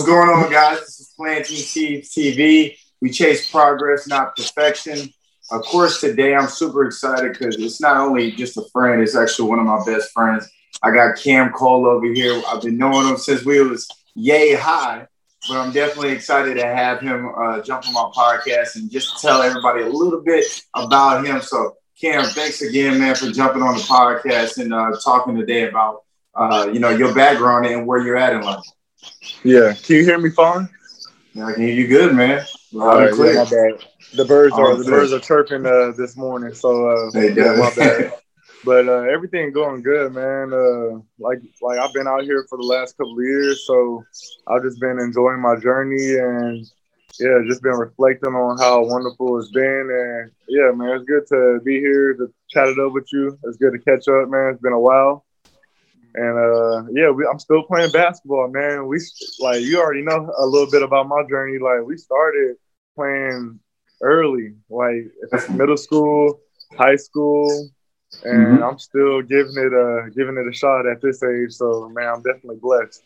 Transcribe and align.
What's 0.00 0.08
going 0.08 0.30
on, 0.30 0.50
guys? 0.50 0.80
This 0.80 1.00
is 1.00 1.12
Planting 1.14 1.56
Seeds 1.56 2.14
TV. 2.14 2.74
We 3.02 3.10
chase 3.10 3.50
progress, 3.50 4.08
not 4.08 4.34
perfection. 4.34 5.12
Of 5.50 5.60
course, 5.60 6.00
today 6.00 6.34
I'm 6.34 6.48
super 6.48 6.86
excited 6.86 7.32
because 7.34 7.56
it's 7.56 7.82
not 7.82 7.98
only 7.98 8.32
just 8.32 8.56
a 8.56 8.62
friend, 8.72 9.02
it's 9.02 9.14
actually 9.14 9.50
one 9.50 9.58
of 9.58 9.66
my 9.66 9.84
best 9.84 10.10
friends. 10.12 10.48
I 10.82 10.90
got 10.90 11.18
Cam 11.18 11.52
Cole 11.52 11.84
over 11.84 12.06
here. 12.06 12.40
I've 12.48 12.62
been 12.62 12.78
knowing 12.78 13.08
him 13.08 13.18
since 13.18 13.44
we 13.44 13.60
was 13.60 13.86
yay 14.14 14.54
high, 14.54 15.06
but 15.46 15.58
I'm 15.58 15.70
definitely 15.70 16.12
excited 16.12 16.54
to 16.54 16.64
have 16.64 17.02
him 17.02 17.30
uh, 17.36 17.60
jump 17.60 17.86
on 17.86 17.92
my 17.92 18.10
podcast 18.16 18.76
and 18.76 18.90
just 18.90 19.20
tell 19.20 19.42
everybody 19.42 19.82
a 19.82 19.88
little 19.90 20.22
bit 20.22 20.46
about 20.74 21.26
him. 21.26 21.42
So, 21.42 21.76
Cam, 22.00 22.24
thanks 22.24 22.62
again, 22.62 22.98
man, 22.98 23.16
for 23.16 23.30
jumping 23.30 23.60
on 23.60 23.74
the 23.74 23.82
podcast 23.82 24.56
and 24.56 24.72
uh, 24.72 24.92
talking 25.04 25.36
today 25.36 25.68
about 25.68 26.04
uh, 26.34 26.70
you 26.72 26.80
know 26.80 26.88
your 26.88 27.14
background 27.14 27.66
and 27.66 27.86
where 27.86 28.00
you're 28.00 28.16
at 28.16 28.32
in 28.32 28.40
life. 28.40 28.64
Yeah, 29.42 29.74
can 29.74 29.96
you 29.96 30.04
hear 30.04 30.18
me 30.18 30.30
fine? 30.30 30.68
Yeah, 31.34 31.46
I 31.46 31.52
can 31.52 31.62
hear 31.62 31.74
you 31.74 31.86
good, 31.86 32.14
man. 32.14 32.44
Loud 32.72 33.02
and 33.02 33.14
clear. 33.14 33.34
Yeah, 33.34 33.44
my 33.44 33.50
bad. 33.50 33.84
The 34.14 34.24
birds 34.24 34.54
are 34.58 34.76
the 34.76 34.84
birds 34.84 35.12
are 35.12 35.20
chirping 35.20 35.64
uh, 35.64 35.92
this 35.96 36.16
morning, 36.16 36.54
so 36.54 36.88
uh, 36.88 37.20
yeah, 37.20 37.54
my 37.54 37.72
bad. 37.74 38.12
but 38.64 38.88
uh, 38.88 39.02
everything 39.02 39.52
going 39.52 39.82
good, 39.82 40.12
man. 40.12 40.52
Uh, 40.52 41.00
like 41.18 41.38
like 41.62 41.78
I've 41.78 41.94
been 41.94 42.08
out 42.08 42.24
here 42.24 42.44
for 42.48 42.58
the 42.58 42.64
last 42.64 42.96
couple 42.96 43.12
of 43.18 43.24
years, 43.24 43.64
so 43.66 44.04
I've 44.48 44.62
just 44.62 44.80
been 44.80 44.98
enjoying 44.98 45.40
my 45.40 45.56
journey 45.56 46.16
and 46.16 46.66
yeah, 47.20 47.38
just 47.46 47.62
been 47.62 47.72
reflecting 47.72 48.34
on 48.34 48.58
how 48.58 48.84
wonderful 48.84 49.38
it's 49.38 49.50
been. 49.52 49.88
And 49.90 50.30
yeah, 50.48 50.70
man, 50.72 50.96
it's 50.96 51.04
good 51.04 51.26
to 51.28 51.60
be 51.64 51.78
here 51.78 52.14
to 52.14 52.32
chat 52.48 52.68
it 52.68 52.78
up 52.78 52.92
with 52.92 53.06
you. 53.12 53.38
It's 53.44 53.58
good 53.58 53.72
to 53.72 53.78
catch 53.78 54.08
up, 54.08 54.28
man. 54.28 54.52
It's 54.52 54.62
been 54.62 54.72
a 54.72 54.80
while. 54.80 55.24
And 56.14 56.38
uh, 56.38 56.90
yeah, 56.92 57.10
we, 57.10 57.26
I'm 57.30 57.38
still 57.38 57.62
playing 57.62 57.92
basketball, 57.92 58.48
man. 58.48 58.86
We 58.86 58.98
like 59.38 59.62
you 59.62 59.78
already 59.80 60.02
know 60.02 60.32
a 60.38 60.46
little 60.46 60.70
bit 60.70 60.82
about 60.82 61.08
my 61.08 61.22
journey. 61.28 61.58
Like 61.58 61.82
we 61.84 61.96
started 61.96 62.56
playing 62.96 63.60
early, 64.02 64.54
like 64.68 65.04
middle 65.50 65.76
school, 65.76 66.40
high 66.76 66.96
school, 66.96 67.68
and 68.24 68.46
mm-hmm. 68.46 68.62
I'm 68.62 68.78
still 68.78 69.22
giving 69.22 69.56
it 69.56 69.72
a 69.72 70.10
giving 70.16 70.36
it 70.36 70.48
a 70.48 70.52
shot 70.52 70.86
at 70.86 71.00
this 71.00 71.22
age. 71.22 71.52
So 71.52 71.88
man, 71.88 72.08
I'm 72.08 72.22
definitely 72.22 72.58
blessed. 72.60 73.02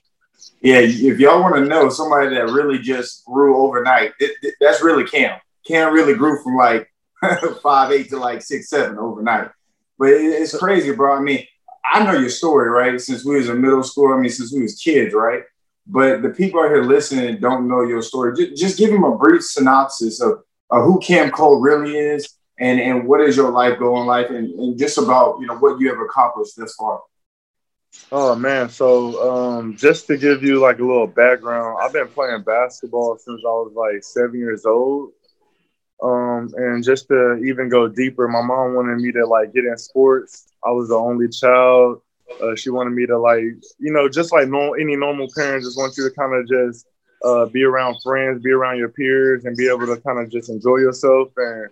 Yeah, 0.61 0.79
if 0.81 1.19
y'all 1.21 1.41
want 1.41 1.57
to 1.57 1.65
know 1.65 1.89
somebody 1.91 2.35
that 2.35 2.51
really 2.51 2.79
just 2.79 3.25
grew 3.25 3.57
overnight, 3.57 4.13
it, 4.19 4.37
it, 4.43 4.55
that's 4.61 4.83
really 4.83 5.05
Cam. 5.05 5.39
Cam 5.67 5.93
really 5.93 6.15
grew 6.15 6.43
from 6.43 6.57
like 6.57 6.91
five 7.63 7.93
eight 7.93 8.09
to 8.11 8.19
like 8.19 8.43
six 8.43 8.69
seven 8.69 8.99
overnight. 8.99 9.51
But 9.99 10.09
it, 10.09 10.23
it's 10.23 10.57
crazy, 10.57 10.93
bro. 10.93 11.17
I 11.17 11.21
mean, 11.21 11.47
I 11.85 12.05
know 12.05 12.19
your 12.19 12.31
story, 12.31 12.69
right? 12.71 13.01
Since 13.01 13.25
we 13.25 13.37
was 13.37 13.49
in 13.49 13.61
middle 13.61 13.83
school, 13.83 14.13
I 14.13 14.19
mean, 14.19 14.31
since 14.31 14.53
we 14.53 14.63
was 14.63 14.81
kids, 14.81 15.15
right? 15.15 15.43
But 15.87 16.23
the 16.23 16.31
people 16.31 16.61
out 16.61 16.71
here 16.71 16.83
listening 16.83 17.41
don't 17.41 17.69
know 17.69 17.83
your 17.83 18.03
story. 18.03 18.35
Just, 18.37 18.61
just 18.61 18.79
give 18.79 18.91
them 18.91 19.05
a 19.05 19.17
brief 19.17 19.43
synopsis 19.45 20.21
of, 20.21 20.43
of 20.71 20.85
who 20.85 20.99
Cam 21.01 21.31
Cole 21.31 21.61
really 21.61 21.97
is 21.97 22.29
and, 22.59 22.81
and 22.81 23.07
what 23.07 23.21
is 23.21 23.37
your 23.37 23.51
life 23.51 23.79
going 23.79 24.07
like 24.07 24.31
and, 24.31 24.51
and 24.59 24.79
just 24.79 24.97
about, 24.97 25.39
you 25.41 25.47
know, 25.47 25.57
what 25.57 25.79
you 25.81 25.89
have 25.91 26.01
accomplished 26.01 26.57
thus 26.57 26.75
far. 26.75 27.03
Oh 28.11 28.35
man, 28.35 28.69
so 28.71 29.31
um, 29.31 29.77
just 29.77 30.07
to 30.09 30.17
give 30.17 30.43
you 30.43 30.59
like 30.59 30.79
a 30.79 30.85
little 30.85 31.07
background, 31.07 31.79
I've 31.81 31.93
been 31.93 32.09
playing 32.09 32.43
basketball 32.43 33.17
since 33.19 33.41
I 33.45 33.51
was 33.51 33.73
like 33.75 34.03
seven 34.03 34.39
years 34.39 34.67
old. 34.67 35.13
Um, 36.03 36.51
and 36.57 36.85
just 36.85 37.09
to 37.09 37.37
even 37.37 37.69
go 37.69 37.89
deeper, 37.89 38.29
my 38.29 38.43
mom 38.43 38.75
wanted 38.75 38.97
me 38.99 39.13
to 39.13 39.27
like 39.27 39.55
get 39.55 39.65
in 39.65 39.77
sports. 39.79 40.47
I 40.65 40.71
was 40.71 40.89
the 40.89 40.97
only 40.97 41.29
child. 41.29 42.03
Uh, 42.43 42.55
she 42.57 42.71
wanted 42.71 42.91
me 42.91 43.07
to 43.07 43.19
like, 43.19 43.43
you 43.79 43.93
know, 43.93 44.09
just 44.09 44.33
like 44.33 44.49
no, 44.49 44.75
any 44.75 44.97
normal 44.97 45.29
parent 45.35 45.65
just 45.65 45.79
wants 45.79 45.97
you 45.97 46.09
to 46.09 46.15
kind 46.15 46.35
of 46.35 46.49
just 46.49 46.87
uh, 47.25 47.47
be 47.47 47.63
around 47.63 47.97
friends, 48.03 48.43
be 48.43 48.51
around 48.51 48.79
your 48.79 48.89
peers, 48.91 49.45
and 49.45 49.57
be 49.57 49.69
able 49.69 49.87
to 49.87 50.01
kind 50.01 50.19
of 50.19 50.31
just 50.31 50.49
enjoy 50.51 50.77
yourself. 50.77 51.29
And 51.37 51.71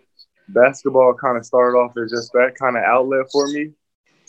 basketball 0.49 1.15
kind 1.15 1.37
of 1.37 1.44
started 1.44 1.77
off 1.77 1.97
as 1.97 2.10
just 2.10 2.33
that 2.33 2.54
kind 2.59 2.77
of 2.77 2.84
outlet 2.84 3.27
for 3.31 3.47
me, 3.49 3.71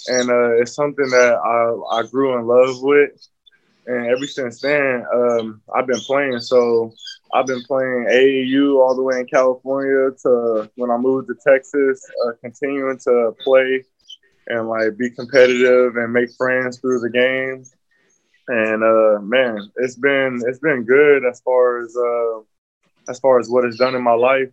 and 0.08 0.30
uh, 0.30 0.62
it's 0.62 0.76
something 0.76 1.08
that 1.10 1.36
I, 1.36 2.00
I 2.00 2.04
grew 2.08 2.38
in 2.38 2.48
love 2.48 2.82
with. 2.82 3.12
And 3.86 4.08
ever 4.08 4.26
since 4.26 4.62
then, 4.62 5.06
um, 5.14 5.62
I've 5.76 5.88
been 5.88 6.00
playing. 6.00 6.40
So 6.40 6.94
I've 7.34 7.48
been 7.48 7.64
playing 7.64 8.08
AAU 8.12 8.80
all 8.80 8.96
the 8.96 9.04
way 9.04 9.20
in 9.20 9.26
California 9.26 10.12
to 10.24 10.70
when 10.76 10.92
I 10.92 10.98
moved 10.98 11.28
to 11.30 11.36
Texas, 11.46 12.06
uh, 12.26 12.32
continuing 12.42 12.98
to 13.00 13.34
play 13.44 13.84
and 14.48 14.70
like 14.70 14.98
be 14.98 15.10
competitive 15.10 15.96
and 15.98 16.14
make 16.14 16.30
friends 16.38 16.80
through 16.80 17.00
the 17.00 17.10
game. 17.10 17.64
And 18.48 18.84
uh, 18.84 19.22
man, 19.22 19.72
it's 19.78 19.96
been 19.96 20.40
it's 20.48 20.60
been 20.60 20.84
good 20.84 21.26
as 21.26 21.42
far 21.42 21.82
as 21.82 21.96
uh, 21.98 22.42
as 23.10 23.20
far 23.20 23.40
as 23.40 23.50
what 23.50 23.66
it's 23.66 23.78
done 23.78 23.96
in 23.96 24.04
my 24.04 24.14
life, 24.14 24.50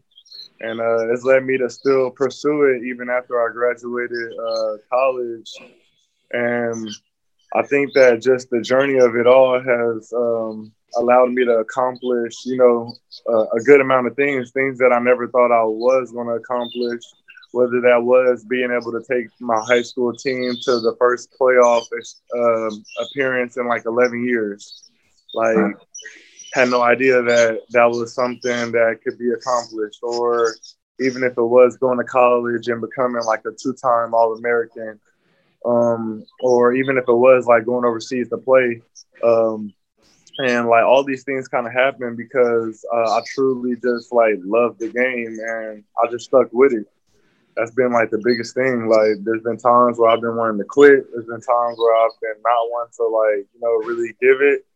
and 0.61 0.81
uh, 0.81 1.13
it's 1.13 1.25
led 1.25 1.45
me 1.45 1.59
to 1.59 1.69
still 1.69 2.11
pursue 2.11 2.63
it 2.65 2.85
even 2.87 3.11
after 3.11 3.41
I 3.41 3.53
graduated 3.53 4.33
uh, 4.39 4.77
college. 4.91 5.53
And 6.33 6.89
I 7.55 7.63
think 7.63 7.93
that 7.95 8.23
just 8.23 8.51
the 8.51 8.61
journey 8.61 8.99
of 8.99 9.17
it 9.17 9.27
all 9.27 9.61
has 9.61 10.13
um, 10.13 10.73
allowed 10.97 11.31
me 11.31 11.45
to 11.45 11.59
accomplish, 11.59 12.35
you 12.45 12.57
know, 12.57 12.95
uh, 13.29 13.47
a 13.57 13.61
good 13.65 13.81
amount 13.81 14.07
of 14.07 14.17
things, 14.17 14.51
things 14.51 14.79
that 14.79 14.93
I 14.93 14.99
never 14.99 15.29
thought 15.29 15.53
I 15.53 15.65
was 15.65 16.13
going 16.13 16.27
to 16.29 16.35
accomplish. 16.35 17.03
Whether 17.53 17.81
that 17.81 18.03
was 18.03 18.45
being 18.45 18.71
able 18.71 18.93
to 18.93 19.03
take 19.03 19.27
my 19.41 19.61
high 19.67 19.83
school 19.83 20.13
team 20.13 20.53
to 20.63 20.81
the 20.81 20.95
first 21.01 21.35
playoff 21.39 21.83
um, 22.37 22.85
appearance 23.01 23.57
in 23.57 23.67
like 23.67 23.87
11 23.87 24.25
years, 24.25 24.89
like 25.35 25.75
had 26.53 26.69
no 26.71 26.83
idea 26.83 27.23
that 27.23 27.61
that 27.71 27.91
was 27.91 28.15
something 28.15 28.73
that 28.73 29.01
could 29.03 29.19
be 29.19 29.31
accomplished, 29.31 29.99
or 30.03 30.55
even 31.01 31.25
if 31.25 31.33
it 31.33 31.43
was 31.43 31.77
going 31.77 31.99
to 31.99 32.05
college 32.05 32.69
and 32.69 32.81
becoming 32.81 33.25
like 33.25 33.41
a 33.47 33.51
two-time 33.61 34.15
All-American, 34.15 35.01
um, 35.65 36.25
or 36.41 36.73
even 36.75 36.99
if 36.99 37.05
it 37.09 37.13
was 37.13 37.47
like 37.47 37.65
going 37.65 37.85
overseas 37.85 38.29
to 38.29 38.39
play. 38.39 38.81
Um, 39.25 39.73
and 40.39 40.69
like 40.69 40.85
all 40.85 41.05
these 41.05 41.25
things 41.25 41.49
kind 41.49 41.67
of 41.67 41.73
happened 41.73 42.17
because 42.17 42.85
uh, 42.93 43.17
I 43.17 43.23
truly 43.27 43.77
just 43.77 44.13
like 44.13 44.37
love 44.45 44.79
the 44.79 44.89
game 44.89 45.39
and 45.41 45.85
I 46.03 46.11
just 46.11 46.27
stuck 46.27 46.49
with 46.53 46.73
it. 46.73 46.87
That's 47.57 47.73
been 47.73 47.93
like 47.93 48.11
the 48.11 48.23
biggest 48.25 48.55
thing. 48.55 48.89
Like 48.89 49.23
there's 49.23 49.43
been 49.43 49.59
times 49.59 49.99
where 49.99 50.11
I've 50.11 50.21
been 50.21 50.37
wanting 50.37 50.59
to 50.59 50.65
quit. 50.65 51.05
There's 51.13 51.27
been 51.27 51.41
times 51.41 51.79
where 51.79 51.97
I've 51.97 52.21
been 52.23 52.41
not 52.43 52.71
wanting 52.71 52.93
to 52.97 53.05
like 53.05 53.47
you 53.53 53.61
know 53.61 53.73
really 53.87 54.15
give 54.21 54.41
it, 54.41 54.67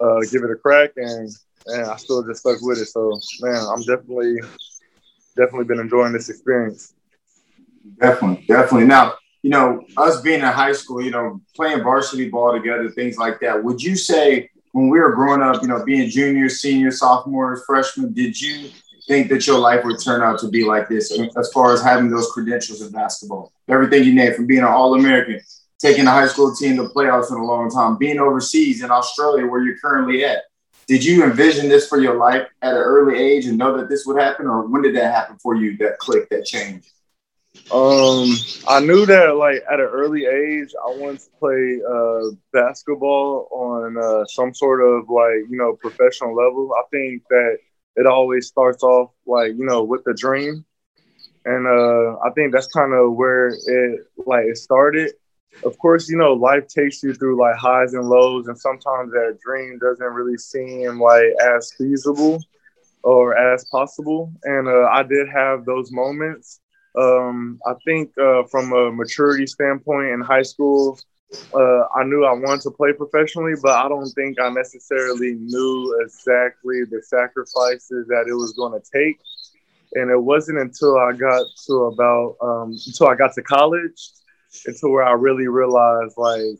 uh, 0.00 0.20
give 0.30 0.44
it 0.44 0.50
a 0.50 0.56
crack, 0.56 0.92
and 0.96 1.28
and 1.66 1.86
I 1.86 1.96
still 1.96 2.22
just 2.22 2.40
stuck 2.40 2.62
with 2.62 2.78
it. 2.78 2.86
So 2.86 3.18
man, 3.40 3.64
I'm 3.66 3.80
definitely 3.80 4.36
definitely 5.36 5.64
been 5.64 5.80
enjoying 5.80 6.12
this 6.12 6.28
experience. 6.28 6.94
Definitely, 8.00 8.46
definitely. 8.46 8.86
Now 8.86 9.14
you 9.42 9.50
know 9.50 9.84
us 9.96 10.20
being 10.20 10.40
in 10.40 10.46
high 10.46 10.72
school, 10.72 11.02
you 11.02 11.10
know 11.10 11.40
playing 11.54 11.82
varsity 11.82 12.30
ball 12.30 12.52
together, 12.52 12.88
things 12.92 13.18
like 13.18 13.40
that. 13.40 13.62
Would 13.62 13.82
you 13.82 13.96
say 13.96 14.48
when 14.72 14.88
we 14.88 14.98
were 14.98 15.14
growing 15.14 15.42
up, 15.42 15.62
you 15.62 15.68
know, 15.68 15.84
being 15.84 16.10
juniors, 16.10 16.60
seniors, 16.60 16.98
sophomores, 16.98 17.62
freshmen, 17.66 18.12
did 18.12 18.38
you 18.40 18.70
think 19.06 19.28
that 19.28 19.46
your 19.46 19.58
life 19.58 19.84
would 19.84 20.00
turn 20.02 20.22
out 20.22 20.38
to 20.40 20.48
be 20.48 20.64
like 20.64 20.88
this 20.88 21.12
as 21.36 21.52
far 21.52 21.72
as 21.72 21.82
having 21.82 22.10
those 22.10 22.30
credentials 22.32 22.80
in 22.80 22.90
basketball? 22.90 23.52
Everything 23.68 24.04
you 24.04 24.14
named 24.14 24.34
from 24.34 24.46
being 24.46 24.60
an 24.60 24.66
All 24.66 24.94
American, 24.94 25.40
taking 25.78 26.06
a 26.06 26.10
high 26.10 26.26
school 26.26 26.54
team 26.54 26.76
to 26.76 26.84
playoffs 26.84 27.30
in 27.30 27.36
a 27.36 27.44
long 27.44 27.70
time, 27.70 27.98
being 27.98 28.18
overseas 28.18 28.82
in 28.82 28.90
Australia 28.90 29.46
where 29.46 29.62
you're 29.62 29.78
currently 29.78 30.24
at. 30.24 30.44
Did 30.86 31.04
you 31.04 31.22
envision 31.22 31.68
this 31.68 31.88
for 31.88 32.00
your 32.00 32.16
life 32.16 32.48
at 32.60 32.74
an 32.74 32.80
early 32.80 33.18
age 33.18 33.46
and 33.46 33.56
know 33.56 33.76
that 33.76 33.88
this 33.88 34.04
would 34.06 34.20
happen, 34.20 34.46
or 34.46 34.66
when 34.66 34.82
did 34.82 34.96
that 34.96 35.14
happen 35.14 35.36
for 35.38 35.54
you? 35.54 35.76
That 35.76 35.98
click, 35.98 36.28
that 36.30 36.44
change. 36.44 36.84
Um, 37.72 38.28
I 38.68 38.80
knew 38.80 39.06
that 39.06 39.36
like 39.36 39.62
at 39.72 39.80
an 39.80 39.86
early 39.90 40.26
age, 40.26 40.74
I 40.86 40.90
wanted 40.98 41.20
to 41.20 41.30
play 41.38 41.80
uh, 41.88 42.36
basketball 42.52 43.48
on 43.50 43.96
uh, 43.98 44.24
some 44.26 44.54
sort 44.54 44.82
of 44.82 45.08
like 45.08 45.48
you 45.50 45.56
know 45.58 45.76
professional 45.80 46.34
level. 46.34 46.72
I 46.78 46.82
think 46.90 47.22
that 47.30 47.58
it 47.96 48.06
always 48.06 48.48
starts 48.48 48.82
off 48.82 49.10
like 49.26 49.52
you 49.56 49.64
know 49.64 49.84
with 49.84 50.04
the 50.04 50.14
dream, 50.14 50.64
and 51.44 51.66
uh, 51.66 52.18
I 52.26 52.30
think 52.34 52.52
that's 52.52 52.68
kind 52.68 52.92
of 52.94 53.14
where 53.14 53.48
it 53.48 54.00
like 54.26 54.44
it 54.46 54.58
started. 54.58 55.12
Of 55.64 55.78
course, 55.78 56.08
you 56.08 56.16
know 56.18 56.34
life 56.34 56.68
takes 56.68 57.02
you 57.02 57.14
through 57.14 57.40
like 57.40 57.56
highs 57.56 57.94
and 57.94 58.08
lows, 58.08 58.48
and 58.48 58.58
sometimes 58.58 59.12
that 59.12 59.38
dream 59.44 59.78
doesn't 59.80 60.14
really 60.14 60.38
seem 60.38 61.00
like 61.00 61.32
as 61.56 61.72
feasible 61.78 62.40
or 63.04 63.36
as 63.36 63.64
possible. 63.70 64.32
And 64.44 64.68
uh, 64.68 64.88
I 64.92 65.02
did 65.04 65.28
have 65.28 65.64
those 65.66 65.92
moments 65.92 66.61
um, 66.98 67.60
I 67.66 67.74
think 67.84 68.16
uh, 68.18 68.44
from 68.50 68.72
a 68.72 68.92
maturity 68.92 69.46
standpoint 69.46 70.08
in 70.08 70.20
high 70.20 70.42
school, 70.42 70.98
uh, 71.54 71.82
I 71.96 72.04
knew 72.04 72.24
I 72.24 72.32
wanted 72.32 72.60
to 72.62 72.70
play 72.70 72.92
professionally, 72.92 73.54
but 73.62 73.72
I 73.72 73.88
don't 73.88 74.08
think 74.10 74.38
I 74.38 74.50
necessarily 74.50 75.34
knew 75.34 76.00
exactly 76.04 76.84
the 76.84 77.02
sacrifices 77.02 78.06
that 78.08 78.26
it 78.28 78.34
was 78.34 78.52
going 78.52 78.78
to 78.78 78.86
take. 78.92 79.18
And 79.94 80.10
it 80.10 80.22
wasn't 80.22 80.58
until 80.58 80.98
I 80.98 81.12
got 81.12 81.46
to 81.66 81.74
about 81.84 82.36
um, 82.42 82.76
until 82.86 83.08
I 83.08 83.14
got 83.14 83.34
to 83.34 83.42
college, 83.42 84.10
until 84.66 84.90
where 84.90 85.04
I 85.04 85.12
really 85.12 85.48
realized 85.48 86.14
like 86.16 86.58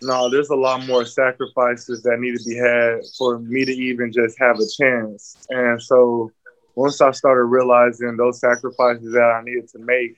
no, 0.00 0.30
there's 0.30 0.50
a 0.50 0.56
lot 0.56 0.86
more 0.86 1.04
sacrifices 1.04 2.02
that 2.02 2.20
need 2.20 2.38
to 2.38 2.44
be 2.44 2.56
had 2.56 3.00
for 3.16 3.38
me 3.38 3.64
to 3.64 3.72
even 3.72 4.12
just 4.12 4.38
have 4.38 4.56
a 4.60 4.66
chance. 4.80 5.36
And 5.50 5.82
so 5.82 6.30
once 6.78 7.00
I 7.00 7.10
started 7.10 7.42
realizing 7.42 8.16
those 8.16 8.38
sacrifices 8.38 9.12
that 9.12 9.20
I 9.20 9.42
needed 9.42 9.68
to 9.70 9.80
make, 9.80 10.16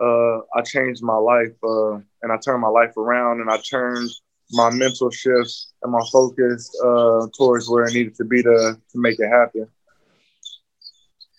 uh, 0.00 0.38
I 0.56 0.62
changed 0.66 1.04
my 1.04 1.14
life 1.14 1.54
uh, 1.62 1.94
and 2.22 2.32
I 2.32 2.36
turned 2.44 2.60
my 2.60 2.68
life 2.68 2.96
around 2.96 3.40
and 3.40 3.48
I 3.48 3.58
turned 3.58 4.10
my 4.50 4.70
mental 4.70 5.12
shift 5.12 5.54
and 5.84 5.92
my 5.92 6.02
focus 6.10 6.68
uh, 6.84 7.28
towards 7.38 7.70
where 7.70 7.84
it 7.84 7.94
needed 7.94 8.16
to 8.16 8.24
be 8.24 8.42
to, 8.42 8.76
to 8.90 8.98
make 8.98 9.20
it 9.20 9.28
happen. 9.28 9.68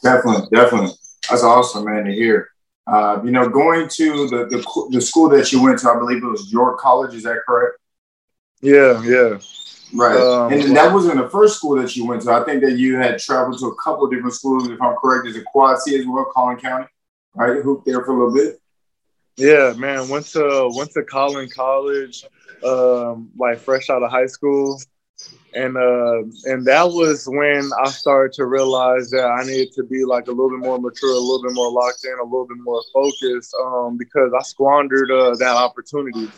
Definitely, 0.03 0.47
definitely. 0.53 0.91
That's 1.29 1.43
awesome, 1.43 1.83
man, 1.83 2.05
to 2.05 2.13
hear. 2.13 2.47
Uh, 2.87 3.19
you 3.25 3.31
know, 3.31 3.49
going 3.49 3.89
to 3.89 4.29
the, 4.29 4.45
the, 4.45 4.87
the 4.91 5.01
school 5.01 5.27
that 5.29 5.51
you 5.51 5.61
went 5.61 5.79
to, 5.79 5.89
I 5.89 5.97
believe 5.97 6.23
it 6.23 6.27
was 6.27 6.49
York 6.49 6.79
College. 6.79 7.13
Is 7.13 7.23
that 7.23 7.39
correct? 7.45 7.77
Yeah, 8.61 9.03
yeah. 9.03 9.37
Right. 9.93 10.15
Um, 10.15 10.53
and 10.53 10.75
that 10.75 10.93
wasn't 10.93 11.17
the 11.17 11.29
first 11.29 11.57
school 11.57 11.75
that 11.81 11.95
you 11.95 12.05
went 12.05 12.21
to. 12.23 12.31
I 12.31 12.43
think 12.43 12.63
that 12.63 12.77
you 12.77 12.97
had 12.97 13.19
traveled 13.19 13.59
to 13.59 13.67
a 13.67 13.75
couple 13.75 14.05
of 14.05 14.11
different 14.11 14.33
schools, 14.33 14.69
if 14.69 14.81
I'm 14.81 14.95
correct. 14.95 15.27
Is 15.27 15.35
it 15.35 15.45
Quad 15.45 15.79
C 15.79 15.99
as 15.99 16.05
well, 16.05 16.31
Collin 16.33 16.57
County? 16.57 16.87
Right? 17.35 17.61
Hooped 17.61 17.85
there 17.85 18.03
for 18.03 18.11
a 18.11 18.17
little 18.17 18.33
bit. 18.33 18.61
Yeah, 19.37 19.73
man. 19.77 20.07
Went 20.09 20.27
to 20.27 20.71
went 20.75 20.91
to 20.91 21.03
Collin 21.03 21.49
College, 21.49 22.25
um, 22.63 23.31
like 23.37 23.59
fresh 23.59 23.89
out 23.89 24.03
of 24.03 24.11
high 24.11 24.27
school. 24.27 24.79
And 25.53 25.75
uh, 25.75 26.23
and 26.45 26.65
that 26.65 26.87
was 26.87 27.25
when 27.27 27.69
I 27.83 27.89
started 27.89 28.33
to 28.33 28.45
realize 28.45 29.09
that 29.11 29.25
I 29.25 29.43
needed 29.43 29.73
to 29.73 29.83
be 29.83 30.05
like 30.05 30.27
a 30.27 30.31
little 30.31 30.49
bit 30.49 30.59
more 30.59 30.79
mature, 30.79 31.11
a 31.11 31.19
little 31.19 31.43
bit 31.43 31.53
more 31.53 31.71
locked 31.71 32.05
in, 32.05 32.17
a 32.19 32.23
little 32.23 32.47
bit 32.47 32.57
more 32.59 32.81
focused, 32.93 33.53
um, 33.61 33.97
because 33.97 34.31
I 34.37 34.41
squandered 34.43 35.11
uh, 35.11 35.35
that 35.35 35.55
opportunity. 35.55 36.31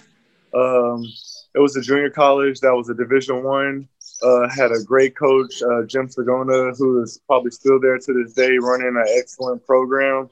Um, 0.53 1.05
it 1.55 1.59
was 1.59 1.75
a 1.75 1.81
junior 1.81 2.09
college 2.09 2.59
that 2.61 2.73
was 2.73 2.89
a 2.89 2.93
Division 2.93 3.43
One. 3.43 3.87
Uh, 4.21 4.47
had 4.49 4.71
a 4.71 4.81
great 4.83 5.15
coach, 5.17 5.61
uh, 5.61 5.83
Jim 5.83 6.07
Sagona, 6.07 6.75
who 6.77 7.01
is 7.01 7.19
probably 7.27 7.51
still 7.51 7.79
there 7.79 7.97
to 7.97 8.13
this 8.13 8.33
day, 8.33 8.57
running 8.57 8.87
an 8.87 9.05
excellent 9.17 9.65
program. 9.65 10.29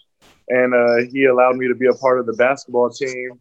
And 0.47 0.73
uh, 0.73 1.11
he 1.11 1.25
allowed 1.25 1.57
me 1.57 1.67
to 1.67 1.75
be 1.75 1.87
a 1.87 1.93
part 1.93 2.19
of 2.19 2.25
the 2.25 2.33
basketball 2.33 2.89
team. 2.89 3.39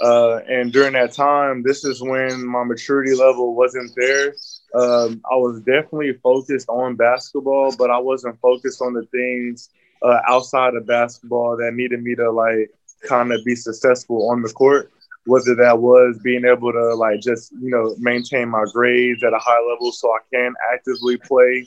Uh, 0.00 0.38
and 0.48 0.72
during 0.72 0.94
that 0.94 1.12
time, 1.12 1.62
this 1.62 1.84
is 1.84 2.02
when 2.02 2.46
my 2.46 2.64
maturity 2.64 3.14
level 3.14 3.54
wasn't 3.54 3.92
there. 3.96 4.34
Um, 4.74 5.20
I 5.30 5.36
was 5.36 5.60
definitely 5.60 6.14
focused 6.22 6.68
on 6.68 6.96
basketball, 6.96 7.74
but 7.76 7.90
I 7.90 7.98
wasn't 7.98 8.40
focused 8.40 8.80
on 8.80 8.94
the 8.94 9.04
things 9.06 9.68
uh, 10.02 10.20
outside 10.26 10.74
of 10.74 10.86
basketball 10.86 11.56
that 11.58 11.74
needed 11.74 12.02
me 12.02 12.14
to 12.16 12.30
like 12.30 12.70
kind 13.06 13.32
of 13.32 13.44
be 13.44 13.54
successful 13.54 14.30
on 14.30 14.42
the 14.42 14.48
court 14.48 14.90
whether 15.24 15.54
that 15.54 15.78
was 15.78 16.18
being 16.22 16.44
able 16.44 16.72
to 16.72 16.94
like 16.94 17.20
just 17.20 17.52
you 17.52 17.70
know 17.70 17.94
maintain 17.98 18.48
my 18.48 18.64
grades 18.72 19.22
at 19.22 19.32
a 19.32 19.38
high 19.38 19.60
level 19.70 19.92
so 19.92 20.10
I 20.10 20.18
can 20.32 20.54
actively 20.72 21.16
play, 21.16 21.66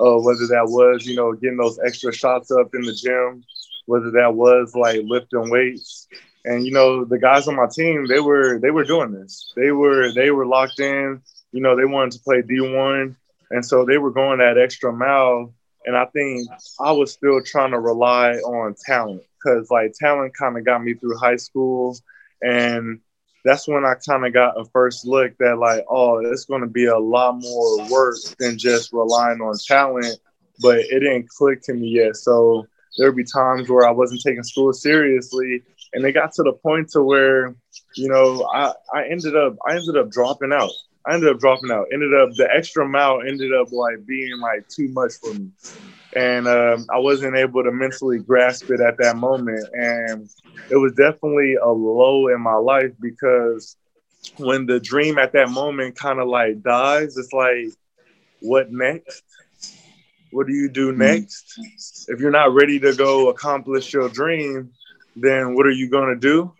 uh, 0.00 0.18
whether 0.18 0.46
that 0.48 0.66
was 0.66 1.06
you 1.06 1.16
know 1.16 1.32
getting 1.32 1.56
those 1.56 1.78
extra 1.84 2.12
shots 2.12 2.50
up 2.50 2.74
in 2.74 2.82
the 2.82 2.94
gym, 2.94 3.42
whether 3.86 4.10
that 4.12 4.34
was 4.34 4.74
like 4.74 5.00
lifting 5.04 5.50
weights, 5.50 6.06
and 6.44 6.64
you 6.64 6.72
know 6.72 7.04
the 7.04 7.18
guys 7.18 7.48
on 7.48 7.56
my 7.56 7.66
team 7.72 8.06
they 8.06 8.20
were 8.20 8.58
they 8.60 8.70
were 8.70 8.84
doing 8.84 9.12
this, 9.12 9.52
they 9.56 9.72
were 9.72 10.12
they 10.12 10.30
were 10.30 10.46
locked 10.46 10.78
in, 10.78 11.20
you 11.52 11.60
know 11.60 11.76
they 11.76 11.84
wanted 11.84 12.12
to 12.12 12.20
play 12.20 12.42
D 12.42 12.60
one, 12.60 13.16
and 13.50 13.64
so 13.64 13.84
they 13.84 13.98
were 13.98 14.12
going 14.12 14.38
that 14.38 14.58
extra 14.58 14.92
mile, 14.92 15.52
and 15.86 15.96
I 15.96 16.04
think 16.06 16.48
I 16.80 16.92
was 16.92 17.12
still 17.12 17.42
trying 17.42 17.72
to 17.72 17.80
rely 17.80 18.34
on 18.34 18.76
talent 18.86 19.22
because 19.42 19.70
like 19.72 19.92
talent 19.98 20.34
kind 20.38 20.56
of 20.56 20.64
got 20.64 20.84
me 20.84 20.94
through 20.94 21.18
high 21.18 21.36
school 21.36 21.96
and 22.42 23.00
that's 23.44 23.66
when 23.66 23.84
I 23.84 23.94
kind 24.06 24.26
of 24.26 24.32
got 24.32 24.60
a 24.60 24.64
first 24.66 25.06
look 25.06 25.36
that 25.38 25.58
like, 25.58 25.84
oh, 25.88 26.18
it's 26.18 26.44
going 26.44 26.60
to 26.60 26.68
be 26.68 26.86
a 26.86 26.98
lot 26.98 27.40
more 27.40 27.88
work 27.88 28.16
than 28.38 28.58
just 28.58 28.92
relying 28.92 29.40
on 29.40 29.54
talent. 29.66 30.18
But 30.60 30.78
it 30.78 31.00
didn't 31.00 31.28
click 31.28 31.60
to 31.62 31.74
me 31.74 31.88
yet. 31.88 32.16
So 32.16 32.66
there'd 32.96 33.16
be 33.16 33.24
times 33.24 33.68
where 33.68 33.86
I 33.86 33.90
wasn't 33.90 34.20
taking 34.24 34.44
school 34.44 34.72
seriously, 34.72 35.62
and 35.92 36.04
it 36.04 36.12
got 36.12 36.32
to 36.34 36.42
the 36.42 36.52
point 36.52 36.90
to 36.90 37.02
where, 37.02 37.56
you 37.96 38.08
know, 38.08 38.48
I 38.54 38.72
I 38.94 39.06
ended 39.08 39.36
up 39.36 39.56
I 39.66 39.74
ended 39.74 39.96
up 39.96 40.10
dropping 40.10 40.52
out. 40.52 40.70
I 41.04 41.14
ended 41.14 41.30
up 41.30 41.40
dropping 41.40 41.72
out. 41.72 41.86
Ended 41.92 42.14
up 42.14 42.30
the 42.36 42.48
extra 42.54 42.86
mile 42.86 43.22
ended 43.22 43.52
up 43.52 43.72
like 43.72 44.06
being 44.06 44.38
like 44.38 44.68
too 44.68 44.88
much 44.88 45.14
for 45.14 45.34
me 45.34 45.50
and 46.14 46.46
um, 46.46 46.86
I 46.92 46.98
wasn't 46.98 47.36
able 47.36 47.62
to 47.64 47.72
mentally 47.72 48.18
grasp 48.18 48.70
it 48.70 48.80
at 48.80 48.98
that 48.98 49.16
moment. 49.16 49.66
And 49.72 50.28
it 50.70 50.76
was 50.76 50.92
definitely 50.92 51.54
a 51.54 51.68
low 51.68 52.28
in 52.28 52.40
my 52.40 52.54
life 52.54 52.92
because 53.00 53.76
when 54.36 54.66
the 54.66 54.78
dream 54.78 55.18
at 55.18 55.32
that 55.32 55.50
moment 55.50 55.96
kind 55.96 56.20
of 56.20 56.28
like 56.28 56.62
dies, 56.62 57.16
it's 57.16 57.32
like, 57.32 57.68
what 58.40 58.70
next? 58.70 59.22
What 60.30 60.46
do 60.46 60.52
you 60.52 60.68
do 60.68 60.90
mm-hmm. 60.90 61.00
next? 61.00 61.60
If 62.08 62.20
you're 62.20 62.30
not 62.30 62.54
ready 62.54 62.78
to 62.80 62.94
go 62.94 63.28
accomplish 63.30 63.92
your 63.92 64.08
dream, 64.08 64.70
then 65.16 65.54
what 65.54 65.66
are 65.66 65.70
you 65.70 65.90
going 65.90 66.08
to 66.08 66.20
do? 66.20 66.52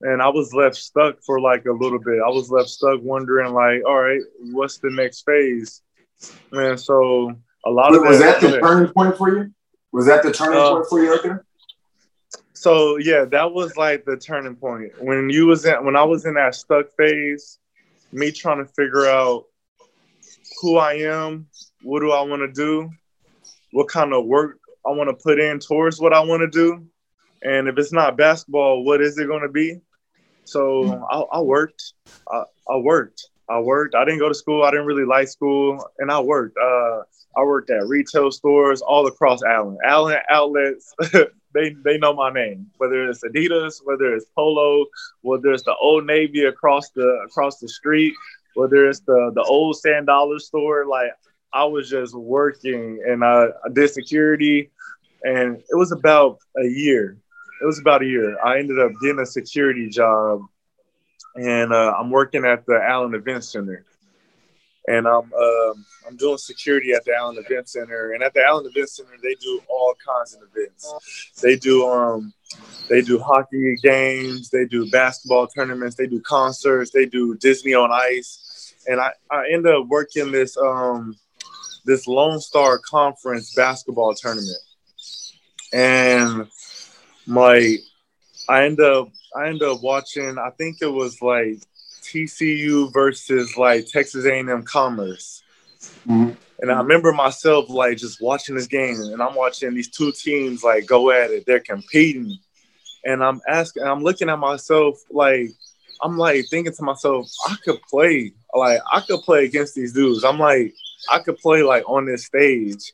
And 0.00 0.22
I 0.22 0.28
was 0.28 0.54
left 0.54 0.76
stuck 0.76 1.16
for 1.24 1.40
like 1.40 1.66
a 1.66 1.72
little 1.72 1.98
bit. 1.98 2.20
I 2.24 2.28
was 2.28 2.50
left 2.50 2.68
stuck 2.68 3.00
wondering, 3.02 3.52
like, 3.52 3.82
all 3.84 4.00
right, 4.00 4.20
what's 4.52 4.78
the 4.78 4.90
next 4.90 5.24
phase? 5.24 5.82
And 6.52 6.78
so 6.78 7.34
a 7.68 7.70
lot 7.70 7.94
of 7.94 8.02
was 8.02 8.18
that, 8.18 8.40
the 8.40 8.58
turning 8.58 8.92
point 8.92 9.16
for 9.16 9.28
you? 9.28 9.52
Was 9.92 10.06
that 10.06 10.22
the 10.22 10.32
turning 10.32 10.58
uh, 10.58 10.70
point 10.70 10.86
for 10.88 11.02
you 11.02 11.12
out 11.12 11.22
there? 11.22 11.44
So 12.54 12.96
yeah, 12.96 13.24
that 13.26 13.52
was 13.52 13.76
like 13.76 14.04
the 14.04 14.16
turning 14.16 14.56
point 14.56 14.92
when 15.02 15.28
you 15.30 15.46
was 15.46 15.64
in 15.64 15.84
when 15.84 15.96
I 15.96 16.04
was 16.04 16.24
in 16.24 16.34
that 16.34 16.54
stuck 16.54 16.86
phase, 16.96 17.58
me 18.10 18.32
trying 18.32 18.64
to 18.64 18.72
figure 18.72 19.06
out 19.06 19.44
who 20.60 20.76
I 20.76 20.94
am, 20.94 21.46
what 21.82 22.00
do 22.00 22.10
I 22.10 22.22
want 22.22 22.40
to 22.40 22.52
do, 22.52 22.90
what 23.72 23.88
kind 23.88 24.12
of 24.12 24.24
work 24.24 24.58
I 24.86 24.90
want 24.90 25.08
to 25.10 25.22
put 25.22 25.38
in 25.38 25.58
towards 25.58 26.00
what 26.00 26.14
I 26.14 26.20
want 26.20 26.40
to 26.40 26.48
do, 26.48 26.86
and 27.42 27.68
if 27.68 27.76
it's 27.78 27.92
not 27.92 28.16
basketball, 28.16 28.84
what 28.84 29.02
is 29.02 29.18
it 29.18 29.26
going 29.26 29.42
to 29.42 29.48
be? 29.48 29.80
So 30.44 31.06
I, 31.10 31.38
I 31.38 31.40
worked, 31.40 31.92
I, 32.30 32.44
I 32.68 32.76
worked, 32.78 33.28
I 33.48 33.60
worked. 33.60 33.94
I 33.94 34.04
didn't 34.04 34.20
go 34.20 34.28
to 34.28 34.34
school. 34.34 34.62
I 34.62 34.70
didn't 34.70 34.86
really 34.86 35.06
like 35.06 35.28
school, 35.28 35.82
and 35.98 36.10
I 36.10 36.20
worked. 36.20 36.56
Uh, 36.58 37.02
I 37.38 37.42
worked 37.42 37.70
at 37.70 37.86
retail 37.86 38.32
stores 38.32 38.80
all 38.80 39.06
across 39.06 39.42
Allen. 39.44 39.78
Allen 39.84 40.18
outlets, 40.28 40.92
they 41.54 41.74
they 41.84 41.96
know 41.98 42.12
my 42.12 42.30
name. 42.30 42.66
Whether 42.78 43.08
it's 43.08 43.22
Adidas, 43.22 43.80
whether 43.84 44.14
it's 44.14 44.26
Polo, 44.34 44.86
whether 45.22 45.52
it's 45.52 45.62
the 45.62 45.76
Old 45.76 46.04
Navy 46.06 46.44
across 46.44 46.90
the 46.90 47.06
across 47.26 47.58
the 47.60 47.68
street, 47.68 48.14
whether 48.54 48.88
it's 48.88 49.00
the 49.00 49.30
the 49.34 49.42
old 49.42 49.76
Sand 49.76 50.06
Dollar 50.06 50.40
store. 50.40 50.86
Like 50.86 51.10
I 51.52 51.64
was 51.64 51.88
just 51.88 52.14
working, 52.14 53.00
and 53.06 53.24
I, 53.24 53.46
I 53.64 53.68
did 53.72 53.90
security, 53.90 54.70
and 55.22 55.56
it 55.56 55.76
was 55.76 55.92
about 55.92 56.38
a 56.56 56.66
year. 56.66 57.16
It 57.62 57.66
was 57.66 57.78
about 57.78 58.02
a 58.02 58.06
year. 58.06 58.36
I 58.44 58.58
ended 58.58 58.80
up 58.80 58.92
getting 59.00 59.20
a 59.20 59.26
security 59.26 59.88
job 59.88 60.42
and 61.38 61.72
uh, 61.72 61.94
I'm 61.98 62.10
working 62.10 62.44
at 62.44 62.66
the 62.66 62.80
Allen 62.82 63.14
Event 63.14 63.44
Center, 63.44 63.84
and 64.88 65.06
I'm 65.06 65.30
uh, 65.32 65.74
I'm 66.06 66.16
doing 66.16 66.38
security 66.38 66.92
at 66.92 67.04
the 67.04 67.14
Allen 67.14 67.36
Event 67.38 67.68
Center. 67.68 68.12
And 68.12 68.22
at 68.22 68.32
the 68.32 68.44
Allen 68.44 68.66
Event 68.66 68.88
Center, 68.88 69.10
they 69.22 69.34
do 69.34 69.60
all 69.68 69.94
kinds 70.04 70.34
of 70.34 70.48
events. 70.54 71.32
They 71.42 71.56
do 71.56 71.86
um 71.86 72.32
they 72.88 73.02
do 73.02 73.18
hockey 73.18 73.76
games, 73.82 74.48
they 74.50 74.64
do 74.64 74.90
basketball 74.90 75.46
tournaments, 75.46 75.96
they 75.96 76.06
do 76.06 76.20
concerts, 76.22 76.90
they 76.90 77.04
do 77.04 77.36
Disney 77.36 77.74
on 77.74 77.90
Ice, 77.92 78.74
and 78.88 79.00
I 79.00 79.12
I 79.30 79.48
end 79.52 79.66
up 79.66 79.86
working 79.88 80.32
this 80.32 80.56
um 80.56 81.16
this 81.84 82.06
Lone 82.06 82.40
Star 82.40 82.78
Conference 82.78 83.54
basketball 83.54 84.14
tournament, 84.14 84.62
and 85.72 86.48
my 87.26 87.76
I 88.48 88.64
end 88.64 88.80
up 88.80 89.08
I 89.36 89.48
ended 89.48 89.68
up 89.68 89.82
watching. 89.82 90.38
I 90.38 90.50
think 90.56 90.78
it 90.80 90.92
was 90.92 91.20
like 91.20 91.60
TCU 92.12 92.92
versus 92.92 93.56
like 93.56 93.86
Texas 93.86 94.24
A&M 94.24 94.62
Commerce. 94.62 95.42
Mm-hmm. 96.06 96.30
And 96.60 96.72
I 96.72 96.78
remember 96.78 97.12
myself 97.12 97.68
like 97.68 97.98
just 97.98 98.20
watching 98.20 98.56
this 98.56 98.66
game, 98.66 98.96
and 99.00 99.22
I'm 99.22 99.34
watching 99.34 99.74
these 99.74 99.88
two 99.88 100.10
teams 100.12 100.64
like 100.64 100.86
go 100.86 101.10
at 101.10 101.30
it. 101.30 101.44
They're 101.46 101.60
competing, 101.60 102.36
and 103.04 103.22
I'm 103.22 103.40
asking, 103.48 103.84
I'm 103.84 104.02
looking 104.02 104.28
at 104.28 104.38
myself 104.38 104.98
like, 105.10 105.50
I'm 106.02 106.18
like 106.18 106.46
thinking 106.50 106.72
to 106.72 106.82
myself, 106.82 107.28
I 107.46 107.54
could 107.64 107.80
play, 107.88 108.32
like 108.54 108.80
I 108.92 109.00
could 109.02 109.20
play 109.20 109.44
against 109.44 109.76
these 109.76 109.92
dudes. 109.92 110.24
I'm 110.24 110.38
like, 110.38 110.74
I 111.08 111.20
could 111.20 111.38
play 111.38 111.62
like 111.62 111.88
on 111.88 112.06
this 112.06 112.26
stage. 112.26 112.92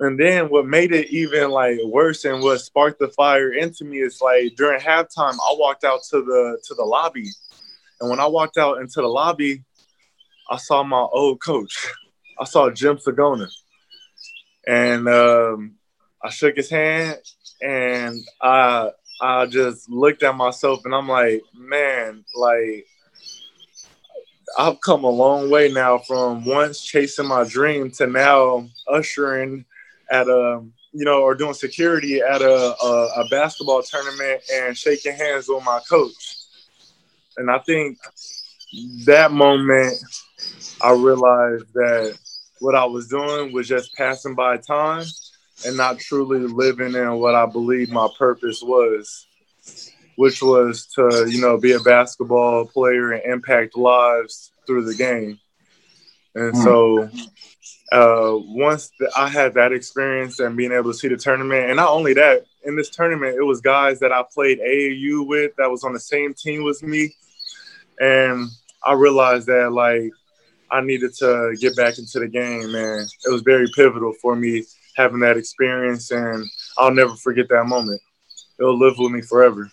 And 0.00 0.18
then 0.18 0.48
what 0.48 0.64
made 0.64 0.92
it 0.92 1.10
even 1.10 1.50
like 1.50 1.78
worse 1.84 2.24
and 2.24 2.40
what 2.40 2.60
sparked 2.60 3.00
the 3.00 3.08
fire 3.08 3.52
into 3.52 3.84
me 3.84 3.98
is 3.98 4.20
like 4.22 4.54
during 4.56 4.80
halftime, 4.80 5.34
I 5.34 5.56
walked 5.58 5.84
out 5.84 6.00
to 6.10 6.22
the 6.22 6.58
to 6.64 6.74
the 6.74 6.84
lobby. 6.84 7.28
And 8.00 8.10
when 8.10 8.20
I 8.20 8.26
walked 8.26 8.58
out 8.58 8.78
into 8.80 9.00
the 9.00 9.08
lobby, 9.08 9.64
I 10.50 10.56
saw 10.56 10.82
my 10.82 11.00
old 11.00 11.40
coach. 11.42 11.88
I 12.40 12.44
saw 12.44 12.70
Jim 12.70 12.96
Sagona. 12.96 13.48
And 14.66 15.08
um, 15.08 15.74
I 16.22 16.30
shook 16.30 16.56
his 16.56 16.70
hand 16.70 17.18
and 17.62 18.20
I 18.40 18.90
I 19.20 19.46
just 19.46 19.90
looked 19.90 20.22
at 20.22 20.36
myself 20.36 20.84
and 20.84 20.94
I'm 20.94 21.08
like, 21.08 21.42
man, 21.54 22.24
like 22.36 22.86
I've 24.56 24.80
come 24.80 25.04
a 25.04 25.10
long 25.10 25.50
way 25.50 25.70
now 25.70 25.98
from 25.98 26.44
once 26.44 26.80
chasing 26.82 27.26
my 27.26 27.44
dream 27.44 27.90
to 27.92 28.06
now 28.06 28.68
ushering 28.88 29.64
at 30.10 30.28
a 30.28 30.64
you 30.92 31.04
know 31.04 31.22
or 31.22 31.34
doing 31.34 31.54
security 31.54 32.20
at 32.20 32.40
a, 32.40 32.74
a, 32.82 33.22
a 33.22 33.28
basketball 33.30 33.82
tournament 33.82 34.42
and 34.52 34.76
shaking 34.76 35.14
hands 35.14 35.48
with 35.48 35.64
my 35.64 35.80
coach. 35.88 36.36
And 37.38 37.50
I 37.50 37.58
think 37.60 37.98
that 39.06 39.32
moment 39.32 39.94
I 40.82 40.92
realized 40.92 41.72
that 41.74 42.18
what 42.60 42.74
I 42.74 42.84
was 42.84 43.08
doing 43.08 43.52
was 43.52 43.68
just 43.68 43.94
passing 43.94 44.34
by 44.34 44.56
time 44.58 45.06
and 45.66 45.76
not 45.76 45.98
truly 45.98 46.40
living 46.40 46.94
in 46.94 47.12
what 47.14 47.34
I 47.34 47.46
believe 47.46 47.90
my 47.90 48.08
purpose 48.18 48.62
was, 48.62 49.26
which 50.16 50.42
was 50.42 50.86
to, 50.94 51.26
you 51.28 51.40
know, 51.40 51.58
be 51.58 51.72
a 51.72 51.80
basketball 51.80 52.66
player 52.66 53.12
and 53.12 53.32
impact 53.32 53.76
lives 53.76 54.52
through 54.66 54.84
the 54.84 54.94
game. 54.94 55.38
And 56.34 56.54
mm. 56.54 56.62
so 56.62 57.08
uh, 57.90 58.38
once 58.38 58.90
the, 58.98 59.10
I 59.16 59.28
had 59.28 59.54
that 59.54 59.72
experience 59.72 60.38
and 60.40 60.56
being 60.56 60.72
able 60.72 60.92
to 60.92 60.98
see 60.98 61.08
the 61.08 61.16
tournament, 61.16 61.66
and 61.66 61.76
not 61.76 61.90
only 61.90 62.14
that, 62.14 62.44
in 62.64 62.76
this 62.76 62.90
tournament, 62.90 63.36
it 63.36 63.42
was 63.42 63.60
guys 63.60 63.98
that 64.00 64.12
I 64.12 64.22
played 64.32 64.60
AAU 64.60 65.26
with 65.26 65.52
that 65.56 65.70
was 65.70 65.84
on 65.84 65.92
the 65.92 66.00
same 66.00 66.34
team 66.34 66.64
with 66.64 66.82
me. 66.82 67.14
And 68.00 68.48
I 68.84 68.92
realized 68.92 69.46
that 69.46 69.72
like 69.72 70.10
I 70.70 70.80
needed 70.80 71.14
to 71.18 71.56
get 71.60 71.76
back 71.76 71.98
into 71.98 72.20
the 72.20 72.28
game, 72.28 72.74
and 72.74 73.08
it 73.26 73.30
was 73.30 73.42
very 73.42 73.66
pivotal 73.74 74.12
for 74.20 74.36
me 74.36 74.64
having 74.96 75.20
that 75.20 75.36
experience, 75.36 76.10
and 76.10 76.44
I'll 76.76 76.92
never 76.92 77.14
forget 77.14 77.48
that 77.50 77.64
moment. 77.66 78.00
It'll 78.58 78.78
live 78.78 78.98
with 78.98 79.12
me 79.12 79.22
forever. 79.22 79.70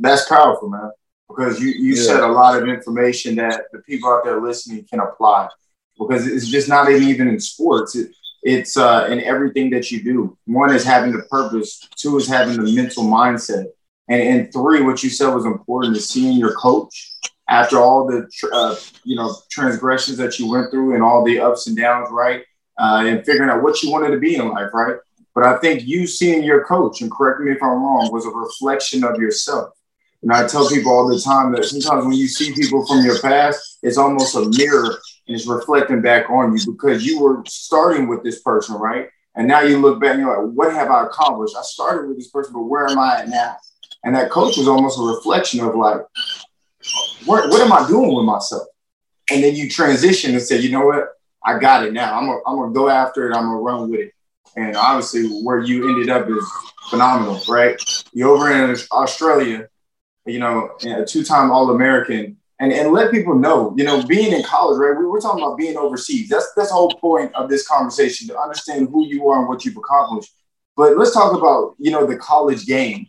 That's 0.00 0.26
powerful, 0.26 0.70
man. 0.70 0.90
Because 1.28 1.60
you 1.60 1.68
you 1.68 1.94
yeah. 1.94 2.02
said 2.02 2.20
a 2.20 2.28
lot 2.28 2.60
of 2.60 2.68
information 2.68 3.36
that 3.36 3.64
the 3.72 3.80
people 3.80 4.10
out 4.10 4.24
there 4.24 4.40
listening 4.40 4.84
can 4.88 5.00
apply. 5.00 5.48
Because 5.98 6.26
it's 6.26 6.48
just 6.48 6.68
not 6.68 6.90
even 6.90 7.28
in 7.28 7.40
sports. 7.40 7.96
It, 7.96 8.10
it's 8.42 8.76
uh, 8.76 9.08
in 9.10 9.20
everything 9.20 9.70
that 9.70 9.90
you 9.90 10.02
do. 10.02 10.38
One 10.46 10.72
is 10.72 10.84
having 10.84 11.12
the 11.12 11.22
purpose. 11.24 11.80
Two 11.96 12.16
is 12.16 12.28
having 12.28 12.62
the 12.62 12.72
mental 12.72 13.04
mindset. 13.04 13.66
And, 14.08 14.22
and 14.22 14.52
three, 14.52 14.82
what 14.82 15.02
you 15.02 15.10
said 15.10 15.34
was 15.34 15.44
important 15.44 15.96
is 15.96 16.08
seeing 16.08 16.38
your 16.38 16.54
coach 16.54 17.12
after 17.48 17.78
all 17.78 18.06
the 18.06 18.28
uh, 18.52 18.76
you 19.04 19.16
know 19.16 19.34
transgressions 19.50 20.18
that 20.18 20.38
you 20.38 20.50
went 20.50 20.70
through 20.70 20.94
and 20.94 21.02
all 21.02 21.24
the 21.24 21.38
ups 21.38 21.66
and 21.66 21.76
downs, 21.76 22.08
right? 22.10 22.42
Uh, 22.78 23.04
and 23.06 23.24
figuring 23.24 23.50
out 23.50 23.62
what 23.62 23.82
you 23.82 23.90
wanted 23.90 24.10
to 24.10 24.18
be 24.18 24.36
in 24.36 24.48
life, 24.48 24.70
right? 24.74 24.96
But 25.34 25.44
I 25.46 25.58
think 25.58 25.86
you 25.86 26.06
seeing 26.06 26.42
your 26.42 26.64
coach, 26.64 27.02
and 27.02 27.10
correct 27.10 27.40
me 27.40 27.52
if 27.52 27.62
I'm 27.62 27.82
wrong, 27.82 28.10
was 28.12 28.26
a 28.26 28.30
reflection 28.30 29.04
of 29.04 29.18
yourself. 29.20 29.70
And 30.22 30.32
I 30.32 30.46
tell 30.46 30.68
people 30.68 30.92
all 30.92 31.06
the 31.06 31.20
time 31.20 31.52
that 31.52 31.64
sometimes 31.64 32.04
when 32.04 32.14
you 32.14 32.26
see 32.26 32.54
people 32.54 32.86
from 32.86 33.04
your 33.04 33.20
past, 33.20 33.78
it's 33.82 33.98
almost 33.98 34.34
a 34.34 34.48
mirror 34.56 34.98
and 35.28 35.36
it's 35.36 35.46
reflecting 35.46 36.00
back 36.00 36.30
on 36.30 36.56
you 36.56 36.72
because 36.72 37.04
you 37.04 37.20
were 37.20 37.42
starting 37.46 38.08
with 38.08 38.24
this 38.24 38.40
person, 38.40 38.76
right? 38.76 39.08
And 39.34 39.46
now 39.46 39.60
you 39.60 39.78
look 39.78 40.00
back 40.00 40.12
and 40.12 40.20
you're 40.20 40.44
like, 40.44 40.54
what 40.54 40.72
have 40.72 40.90
I 40.90 41.04
accomplished? 41.04 41.54
I 41.56 41.62
started 41.62 42.08
with 42.08 42.16
this 42.16 42.30
person, 42.30 42.54
but 42.54 42.62
where 42.62 42.88
am 42.88 42.98
I 42.98 43.20
at 43.20 43.28
now? 43.28 43.56
And 44.06 44.14
that 44.14 44.30
coach 44.30 44.56
was 44.56 44.68
almost 44.68 45.00
a 45.00 45.02
reflection 45.02 45.60
of 45.60 45.74
like, 45.74 46.00
what, 47.24 47.50
what 47.50 47.60
am 47.60 47.72
I 47.72 47.86
doing 47.88 48.14
with 48.14 48.24
myself? 48.24 48.62
And 49.32 49.42
then 49.42 49.56
you 49.56 49.68
transition 49.68 50.30
and 50.30 50.40
say, 50.40 50.60
you 50.60 50.70
know 50.70 50.86
what? 50.86 51.08
I 51.44 51.58
got 51.58 51.84
it 51.84 51.92
now. 51.92 52.16
I'm 52.16 52.28
I'm 52.46 52.56
gonna 52.56 52.72
go 52.72 52.88
after 52.88 53.28
it. 53.28 53.34
I'm 53.34 53.44
gonna 53.44 53.60
run 53.60 53.90
with 53.90 54.00
it. 54.00 54.12
And 54.56 54.76
obviously, 54.76 55.28
where 55.42 55.58
you 55.60 55.88
ended 55.88 56.08
up 56.08 56.28
is 56.30 56.44
phenomenal, 56.88 57.40
right? 57.48 57.80
You're 58.12 58.30
over 58.30 58.50
in 58.52 58.76
Australia, 58.92 59.68
you 60.24 60.38
know, 60.38 60.70
a 60.84 61.04
two-time 61.04 61.50
All-American, 61.50 62.36
and 62.60 62.72
and 62.72 62.92
let 62.92 63.10
people 63.10 63.34
know, 63.34 63.74
you 63.76 63.84
know, 63.84 64.04
being 64.06 64.32
in 64.32 64.44
college, 64.44 64.78
right? 64.78 64.96
We 64.96 65.06
were 65.06 65.20
talking 65.20 65.42
about 65.42 65.58
being 65.58 65.76
overseas. 65.76 66.28
That's 66.28 66.52
that's 66.54 66.68
the 66.68 66.74
whole 66.74 66.94
point 66.94 67.34
of 67.34 67.48
this 67.48 67.66
conversation 67.66 68.28
to 68.28 68.38
understand 68.38 68.88
who 68.90 69.04
you 69.06 69.28
are 69.28 69.40
and 69.40 69.48
what 69.48 69.64
you've 69.64 69.76
accomplished. 69.76 70.32
But 70.76 70.96
let's 70.96 71.12
talk 71.12 71.36
about, 71.36 71.74
you 71.78 71.90
know, 71.90 72.06
the 72.06 72.16
college 72.16 72.66
game. 72.66 73.08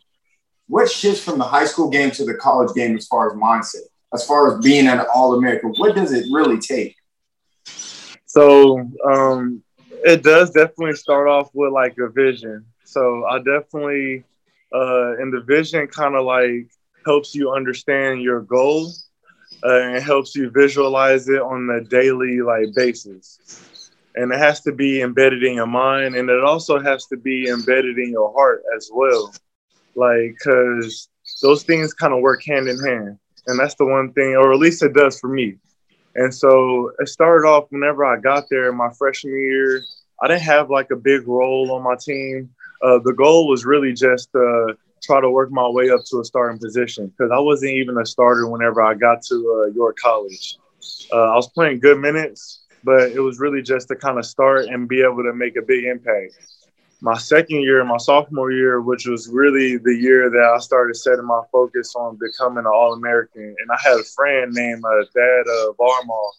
What 0.68 0.90
shifts 0.90 1.24
from 1.24 1.38
the 1.38 1.46
high 1.46 1.66
school 1.66 1.90
game 1.90 2.12
to 2.12 2.26
the 2.26 2.34
college 2.34 2.76
game 2.76 2.96
as 2.98 3.08
far 3.08 3.28
as 3.28 3.34
mindset? 3.38 3.88
as 4.14 4.26
far 4.26 4.52
as 4.52 4.64
being 4.64 4.88
an 4.88 5.06
All 5.14 5.38
American? 5.38 5.74
What 5.78 5.96
does 5.96 6.14
it 6.14 6.26
really 6.32 6.60
take? 6.60 6.96
So 8.26 8.80
um, 9.10 9.64
it 10.04 10.24
does 10.24 10.52
definitely 10.52 10.96
start 10.96 11.28
off 11.28 11.50
with 11.54 11.74
like 11.74 11.96
a 11.98 12.10
vision. 12.10 12.66
So 12.84 13.26
I 13.26 13.40
definitely, 13.40 14.24
uh, 14.74 15.18
and 15.18 15.34
the 15.34 15.42
vision 15.42 15.88
kind 15.88 16.16
of 16.16 16.26
like 16.26 16.70
helps 17.06 17.36
you 17.36 17.52
understand 17.52 18.22
your 18.22 18.42
goal 18.42 18.92
uh, 19.64 19.80
and 19.80 20.04
helps 20.04 20.36
you 20.36 20.50
visualize 20.50 21.28
it 21.30 21.42
on 21.42 21.70
a 21.70 21.82
daily 21.82 22.42
like 22.42 22.74
basis. 22.76 23.92
And 24.16 24.32
it 24.34 24.40
has 24.40 24.62
to 24.62 24.72
be 24.72 25.02
embedded 25.02 25.44
in 25.44 25.54
your 25.54 25.68
mind, 25.68 26.16
and 26.16 26.28
it 26.28 26.44
also 26.44 26.80
has 26.80 27.06
to 27.08 27.18
be 27.18 27.50
embedded 27.50 28.00
in 28.00 28.10
your 28.10 28.34
heart 28.34 28.64
as 28.76 28.90
well. 28.92 29.32
Like, 29.98 30.38
cause 30.42 31.10
those 31.42 31.64
things 31.64 31.94
kind 31.94 32.14
of 32.14 32.22
work 32.22 32.44
hand 32.46 32.70
in 32.70 32.80
hand 32.80 33.20
and 33.48 33.58
that's 33.58 33.76
the 33.76 33.86
one 33.86 34.12
thing, 34.14 34.36
or 34.36 34.54
at 34.54 34.60
least 34.60 34.84
it 34.84 34.94
does 34.94 35.20
for 35.20 35.30
me. 35.30 35.56
And 36.16 36.34
so 36.34 36.92
it 37.00 37.08
started 37.08 37.48
off 37.48 37.66
whenever 37.70 38.06
I 38.06 38.20
got 38.20 38.46
there 38.50 38.70
in 38.70 38.76
my 38.76 38.90
freshman 38.98 39.40
year. 39.40 39.84
I 40.22 40.28
didn't 40.28 40.42
have 40.44 40.70
like 40.70 40.92
a 40.92 40.96
big 40.96 41.28
role 41.28 41.72
on 41.72 41.84
my 41.84 41.96
team. 42.00 42.50
Uh, 42.82 43.00
the 43.04 43.14
goal 43.14 43.48
was 43.48 43.66
really 43.66 43.94
just 43.94 44.32
to 44.34 44.76
try 45.02 45.22
to 45.22 45.30
work 45.30 45.52
my 45.52 45.68
way 45.68 45.90
up 45.90 46.02
to 46.10 46.20
a 46.20 46.26
starting 46.26 46.60
position 46.60 47.08
because 47.08 47.32
I 47.32 47.40
wasn't 47.40 47.72
even 47.74 47.98
a 47.98 48.06
starter 48.06 48.48
whenever 48.48 48.82
I 48.82 48.96
got 48.96 49.22
to 49.24 49.64
uh, 49.64 49.74
York 49.74 49.98
College. 50.02 50.58
Uh, 51.14 51.32
I 51.32 51.36
was 51.36 51.50
playing 51.50 51.80
good 51.80 52.00
minutes, 52.00 52.66
but 52.84 53.12
it 53.12 53.20
was 53.20 53.40
really 53.40 53.62
just 53.62 53.88
to 53.90 53.96
kind 53.96 54.18
of 54.18 54.26
start 54.26 54.66
and 54.66 54.90
be 54.90 55.02
able 55.02 55.24
to 55.24 55.34
make 55.34 55.56
a 55.56 55.62
big 55.62 55.86
impact 55.86 56.34
my 57.02 57.18
second 57.18 57.62
year, 57.62 57.84
my 57.84 57.98
sophomore 57.98 58.52
year, 58.52 58.82
which 58.82 59.06
was 59.06 59.30
really 59.30 59.78
the 59.78 59.94
year 59.94 60.30
that 60.30 60.54
I 60.56 60.60
started 60.60 60.96
setting 60.96 61.26
my 61.26 61.42
focus 61.52 61.96
on 61.96 62.18
becoming 62.18 62.60
an 62.60 62.66
All 62.66 62.94
American. 62.94 63.56
And 63.60 63.72
I 63.72 63.78
had 63.84 64.00
a 64.00 64.04
friend 64.04 64.52
named 64.54 64.84
uh, 64.84 65.06
Dad 65.14 65.44
uh, 65.48 65.74
Varmal 65.80 66.32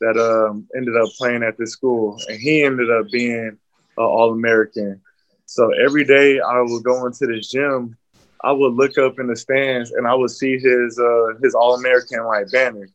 that 0.00 0.16
um, 0.18 0.68
ended 0.76 0.96
up 0.96 1.08
playing 1.16 1.42
at 1.42 1.56
this 1.56 1.72
school, 1.72 2.18
and 2.28 2.38
he 2.38 2.62
ended 2.62 2.90
up 2.90 3.10
being 3.10 3.48
an 3.48 3.58
All 3.96 4.32
American. 4.32 5.00
So 5.46 5.70
every 5.72 6.04
day 6.04 6.40
I 6.40 6.60
would 6.60 6.82
go 6.82 7.06
into 7.06 7.26
this 7.26 7.50
gym, 7.50 7.96
I 8.44 8.52
would 8.52 8.74
look 8.74 8.98
up 8.98 9.18
in 9.18 9.28
the 9.28 9.36
stands 9.36 9.92
and 9.92 10.06
I 10.06 10.14
would 10.14 10.30
see 10.30 10.58
his 10.58 10.98
uh, 10.98 11.38
his 11.42 11.54
All 11.54 11.74
American 11.74 12.24
like 12.26 12.50
banner, 12.50 12.88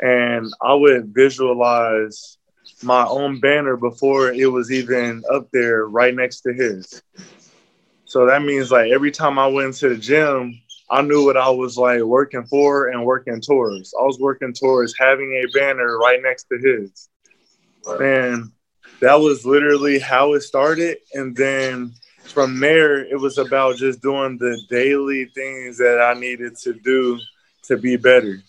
and 0.00 0.52
I 0.62 0.74
would 0.74 1.14
visualize 1.14 2.38
my 2.84 3.06
own 3.06 3.40
banner 3.40 3.76
before 3.76 4.32
it 4.32 4.50
was 4.50 4.70
even 4.70 5.22
up 5.32 5.48
there 5.52 5.86
right 5.86 6.14
next 6.14 6.42
to 6.42 6.52
his. 6.52 7.02
So 8.04 8.26
that 8.26 8.42
means 8.42 8.70
like 8.70 8.92
every 8.92 9.10
time 9.10 9.38
I 9.38 9.46
went 9.46 9.74
to 9.76 9.88
the 9.88 9.96
gym, 9.96 10.60
I 10.90 11.02
knew 11.02 11.24
what 11.24 11.36
I 11.36 11.48
was 11.48 11.76
like 11.76 12.02
working 12.02 12.44
for 12.44 12.88
and 12.88 13.04
working 13.04 13.40
towards. 13.40 13.94
I 13.98 14.04
was 14.04 14.18
working 14.20 14.52
towards 14.52 14.94
having 14.98 15.32
a 15.32 15.58
banner 15.58 15.98
right 15.98 16.20
next 16.22 16.44
to 16.52 16.58
his. 16.58 17.08
And 18.00 18.52
that 19.00 19.14
was 19.14 19.44
literally 19.44 19.98
how 19.98 20.34
it 20.34 20.42
started. 20.42 20.98
And 21.14 21.34
then 21.34 21.92
from 22.26 22.60
there, 22.60 23.04
it 23.04 23.18
was 23.18 23.38
about 23.38 23.76
just 23.76 24.02
doing 24.02 24.38
the 24.38 24.60
daily 24.70 25.26
things 25.26 25.78
that 25.78 26.00
I 26.00 26.18
needed 26.18 26.56
to 26.58 26.74
do 26.74 27.18
to 27.64 27.76
be 27.76 27.96
better. 27.96 28.40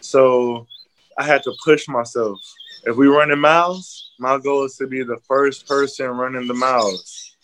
So 0.00 0.66
I 1.18 1.24
had 1.24 1.42
to 1.42 1.54
push 1.64 1.88
myself 1.88 2.38
if 2.84 2.96
we 2.96 3.06
running 3.06 3.40
miles, 3.40 4.12
my 4.18 4.38
goal 4.38 4.64
is 4.64 4.76
to 4.76 4.86
be 4.86 5.02
the 5.02 5.18
first 5.26 5.66
person 5.66 6.06
running 6.08 6.46
the 6.46 6.54
miles. 6.54 7.36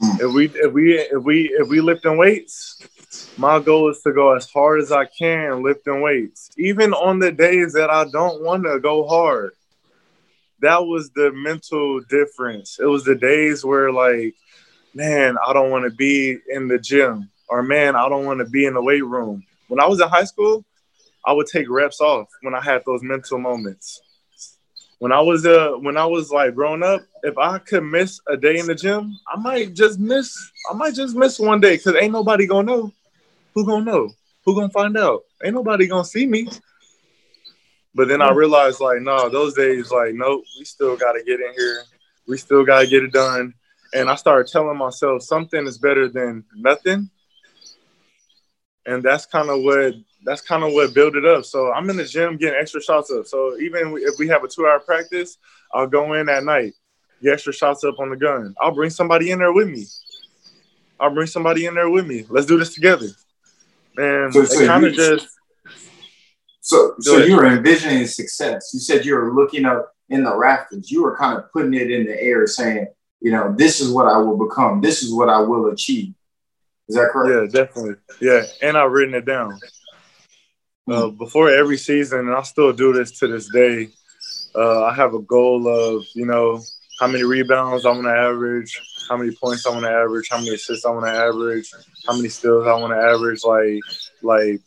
Hmm. 0.00 0.26
If 0.26 0.32
we 0.32 0.46
if 0.46 0.72
we 0.72 0.94
if 0.94 1.22
we 1.22 1.48
if 1.58 1.68
we 1.68 1.80
lifting 1.80 2.16
weights, 2.16 2.86
my 3.36 3.58
goal 3.58 3.90
is 3.90 4.00
to 4.02 4.12
go 4.12 4.34
as 4.34 4.48
hard 4.50 4.80
as 4.80 4.92
I 4.92 5.06
can 5.06 5.62
lifting 5.62 6.00
weights, 6.00 6.50
even 6.56 6.92
on 6.92 7.18
the 7.18 7.32
days 7.32 7.72
that 7.74 7.90
I 7.90 8.04
don't 8.10 8.42
want 8.42 8.64
to 8.64 8.78
go 8.80 9.06
hard. 9.06 9.52
That 10.60 10.86
was 10.86 11.10
the 11.10 11.32
mental 11.32 12.00
difference. 12.00 12.78
It 12.80 12.86
was 12.86 13.04
the 13.04 13.14
days 13.14 13.64
where 13.64 13.92
like, 13.92 14.34
man, 14.94 15.36
I 15.46 15.52
don't 15.52 15.70
want 15.70 15.84
to 15.84 15.94
be 15.94 16.36
in 16.48 16.68
the 16.68 16.78
gym, 16.78 17.30
or 17.48 17.62
man, 17.62 17.96
I 17.96 18.08
don't 18.08 18.24
want 18.24 18.40
to 18.40 18.46
be 18.46 18.64
in 18.64 18.74
the 18.74 18.82
weight 18.82 19.04
room. 19.04 19.44
When 19.68 19.80
I 19.80 19.86
was 19.86 20.00
in 20.00 20.08
high 20.08 20.24
school, 20.24 20.64
I 21.24 21.32
would 21.32 21.46
take 21.46 21.68
reps 21.68 22.00
off 22.00 22.28
when 22.42 22.54
I 22.54 22.60
had 22.60 22.82
those 22.86 23.02
mental 23.02 23.38
moments 23.38 24.00
when 24.98 25.12
I 25.12 25.20
was 25.20 25.46
uh 25.46 25.72
when 25.80 25.96
I 25.96 26.06
was 26.06 26.30
like 26.30 26.54
growing 26.54 26.82
up, 26.82 27.02
if 27.22 27.38
I 27.38 27.58
could 27.58 27.84
miss 27.84 28.20
a 28.28 28.36
day 28.36 28.58
in 28.58 28.66
the 28.66 28.74
gym, 28.74 29.16
I 29.26 29.36
might 29.36 29.74
just 29.74 29.98
miss 29.98 30.52
I 30.70 30.74
might 30.74 30.94
just 30.94 31.16
miss 31.16 31.38
one 31.38 31.60
day 31.60 31.76
because 31.76 31.94
ain't 32.00 32.12
nobody 32.12 32.46
gonna 32.46 32.66
know. 32.66 32.92
Who 33.54 33.64
gonna 33.64 33.84
know? 33.84 34.10
Who 34.44 34.54
gonna 34.54 34.70
find 34.70 34.96
out? 34.96 35.22
Ain't 35.44 35.54
nobody 35.54 35.86
gonna 35.86 36.04
see 36.04 36.26
me. 36.26 36.48
But 37.94 38.08
then 38.08 38.22
I 38.22 38.30
realized 38.30 38.80
like, 38.80 39.00
no, 39.00 39.28
those 39.28 39.54
days, 39.54 39.90
like, 39.90 40.14
nope, 40.14 40.44
we 40.58 40.64
still 40.64 40.96
gotta 40.96 41.22
get 41.24 41.40
in 41.40 41.52
here. 41.56 41.82
We 42.26 42.36
still 42.36 42.64
gotta 42.64 42.86
get 42.86 43.02
it 43.02 43.12
done. 43.12 43.54
And 43.94 44.10
I 44.10 44.14
started 44.16 44.50
telling 44.52 44.76
myself 44.76 45.22
something 45.22 45.66
is 45.66 45.78
better 45.78 46.08
than 46.08 46.44
nothing. 46.54 47.10
And 48.86 49.02
that's 49.02 49.26
kind 49.26 49.48
of 49.48 49.62
what 49.62 49.94
that's 50.24 50.40
kind 50.40 50.64
of 50.64 50.72
what 50.72 50.94
built 50.94 51.16
it 51.16 51.24
up. 51.24 51.44
So 51.44 51.72
I'm 51.72 51.88
in 51.90 51.96
the 51.96 52.04
gym 52.04 52.36
getting 52.36 52.58
extra 52.58 52.82
shots 52.82 53.10
up. 53.10 53.26
So 53.26 53.56
even 53.58 53.96
if 53.98 54.18
we 54.18 54.28
have 54.28 54.44
a 54.44 54.48
two 54.48 54.66
hour 54.66 54.80
practice, 54.80 55.38
I'll 55.72 55.86
go 55.86 56.14
in 56.14 56.28
at 56.28 56.44
night, 56.44 56.74
get 57.22 57.34
extra 57.34 57.52
shots 57.52 57.84
up 57.84 57.98
on 57.98 58.10
the 58.10 58.16
gun. 58.16 58.54
I'll 58.60 58.74
bring 58.74 58.90
somebody 58.90 59.30
in 59.30 59.38
there 59.38 59.52
with 59.52 59.68
me. 59.68 59.86
I'll 61.00 61.14
bring 61.14 61.28
somebody 61.28 61.66
in 61.66 61.74
there 61.74 61.88
with 61.88 62.06
me. 62.06 62.26
Let's 62.28 62.46
do 62.46 62.58
this 62.58 62.74
together. 62.74 63.06
And 63.96 64.32
so, 64.32 64.44
so 64.44 64.66
kind 64.66 64.84
of 64.84 64.94
just. 64.94 65.28
So, 66.60 66.94
so 67.00 67.18
you 67.18 67.36
were 67.36 67.46
envisioning 67.46 68.06
success. 68.06 68.72
You 68.74 68.80
said 68.80 69.06
you 69.06 69.14
were 69.14 69.32
looking 69.32 69.64
up 69.64 69.94
in 70.10 70.24
the 70.24 70.36
rafters. 70.36 70.90
You 70.90 71.02
were 71.02 71.16
kind 71.16 71.38
of 71.38 71.50
putting 71.52 71.72
it 71.72 71.90
in 71.90 72.04
the 72.04 72.20
air, 72.20 72.46
saying, 72.46 72.88
you 73.20 73.32
know, 73.32 73.54
this 73.56 73.80
is 73.80 73.90
what 73.90 74.06
I 74.06 74.18
will 74.18 74.36
become. 74.36 74.80
This 74.80 75.02
is 75.02 75.12
what 75.12 75.28
I 75.28 75.40
will 75.40 75.68
achieve. 75.68 76.14
Is 76.88 76.96
that 76.96 77.08
correct? 77.10 77.54
Yeah, 77.54 77.64
definitely. 77.64 77.94
Yeah, 78.20 78.42
and 78.62 78.76
I've 78.76 78.92
written 78.92 79.14
it 79.14 79.24
down. 79.24 79.58
Uh, 80.90 81.08
before 81.08 81.50
every 81.50 81.76
season, 81.76 82.20
and 82.20 82.34
I 82.34 82.42
still 82.42 82.72
do 82.72 82.92
this 82.92 83.18
to 83.18 83.26
this 83.28 83.50
day. 83.52 83.90
Uh, 84.54 84.84
I 84.84 84.94
have 84.94 85.12
a 85.14 85.20
goal 85.20 85.68
of 85.68 86.06
you 86.14 86.24
know 86.24 86.62
how 86.98 87.06
many 87.06 87.24
rebounds 87.24 87.84
I 87.84 87.90
want 87.90 88.04
to 88.04 88.10
average, 88.10 88.80
how 89.08 89.16
many 89.16 89.34
points 89.34 89.66
I 89.66 89.70
want 89.70 89.84
to 89.84 89.90
average, 89.90 90.28
how 90.30 90.38
many 90.38 90.54
assists 90.54 90.86
I 90.86 90.90
want 90.90 91.06
to 91.06 91.12
average, 91.12 91.70
how 92.06 92.16
many 92.16 92.28
steals 92.28 92.66
I 92.66 92.74
want 92.74 92.92
to 92.92 92.98
average. 92.98 93.44
Like 93.44 93.80
like 94.22 94.60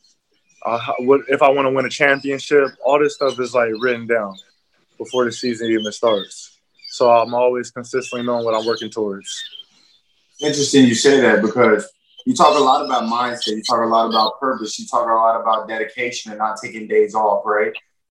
uh, 0.63 0.93
what 0.99 1.21
if 1.27 1.41
I 1.41 1.49
want 1.49 1.65
to 1.65 1.71
win 1.71 1.85
a 1.85 1.89
championship? 1.89 2.69
All 2.85 2.99
this 2.99 3.15
stuff 3.15 3.39
is 3.39 3.55
like 3.55 3.71
written 3.79 4.05
down 4.05 4.35
before 4.97 5.25
the 5.25 5.31
season 5.31 5.69
even 5.71 5.91
starts. 5.91 6.59
So 6.89 7.09
I'm 7.09 7.33
always 7.33 7.71
consistently 7.71 8.25
knowing 8.25 8.45
what 8.45 8.53
I'm 8.53 8.65
working 8.65 8.91
towards. 8.91 9.27
Interesting 10.39 10.85
you 10.85 10.95
say 10.95 11.19
that 11.21 11.41
because 11.41 11.89
you 12.25 12.35
talk 12.35 12.57
a 12.57 12.63
lot 12.63 12.85
about 12.85 13.03
mindset. 13.03 13.55
You 13.55 13.63
talk 13.63 13.81
a 13.81 13.87
lot 13.87 14.09
about 14.09 14.39
purpose. 14.39 14.77
You 14.79 14.85
talk 14.87 15.07
a 15.07 15.13
lot 15.13 15.39
about 15.39 15.67
dedication 15.67 16.31
and 16.31 16.39
not 16.39 16.57
taking 16.61 16.87
days 16.87 17.15
off, 17.15 17.43
right? 17.45 17.73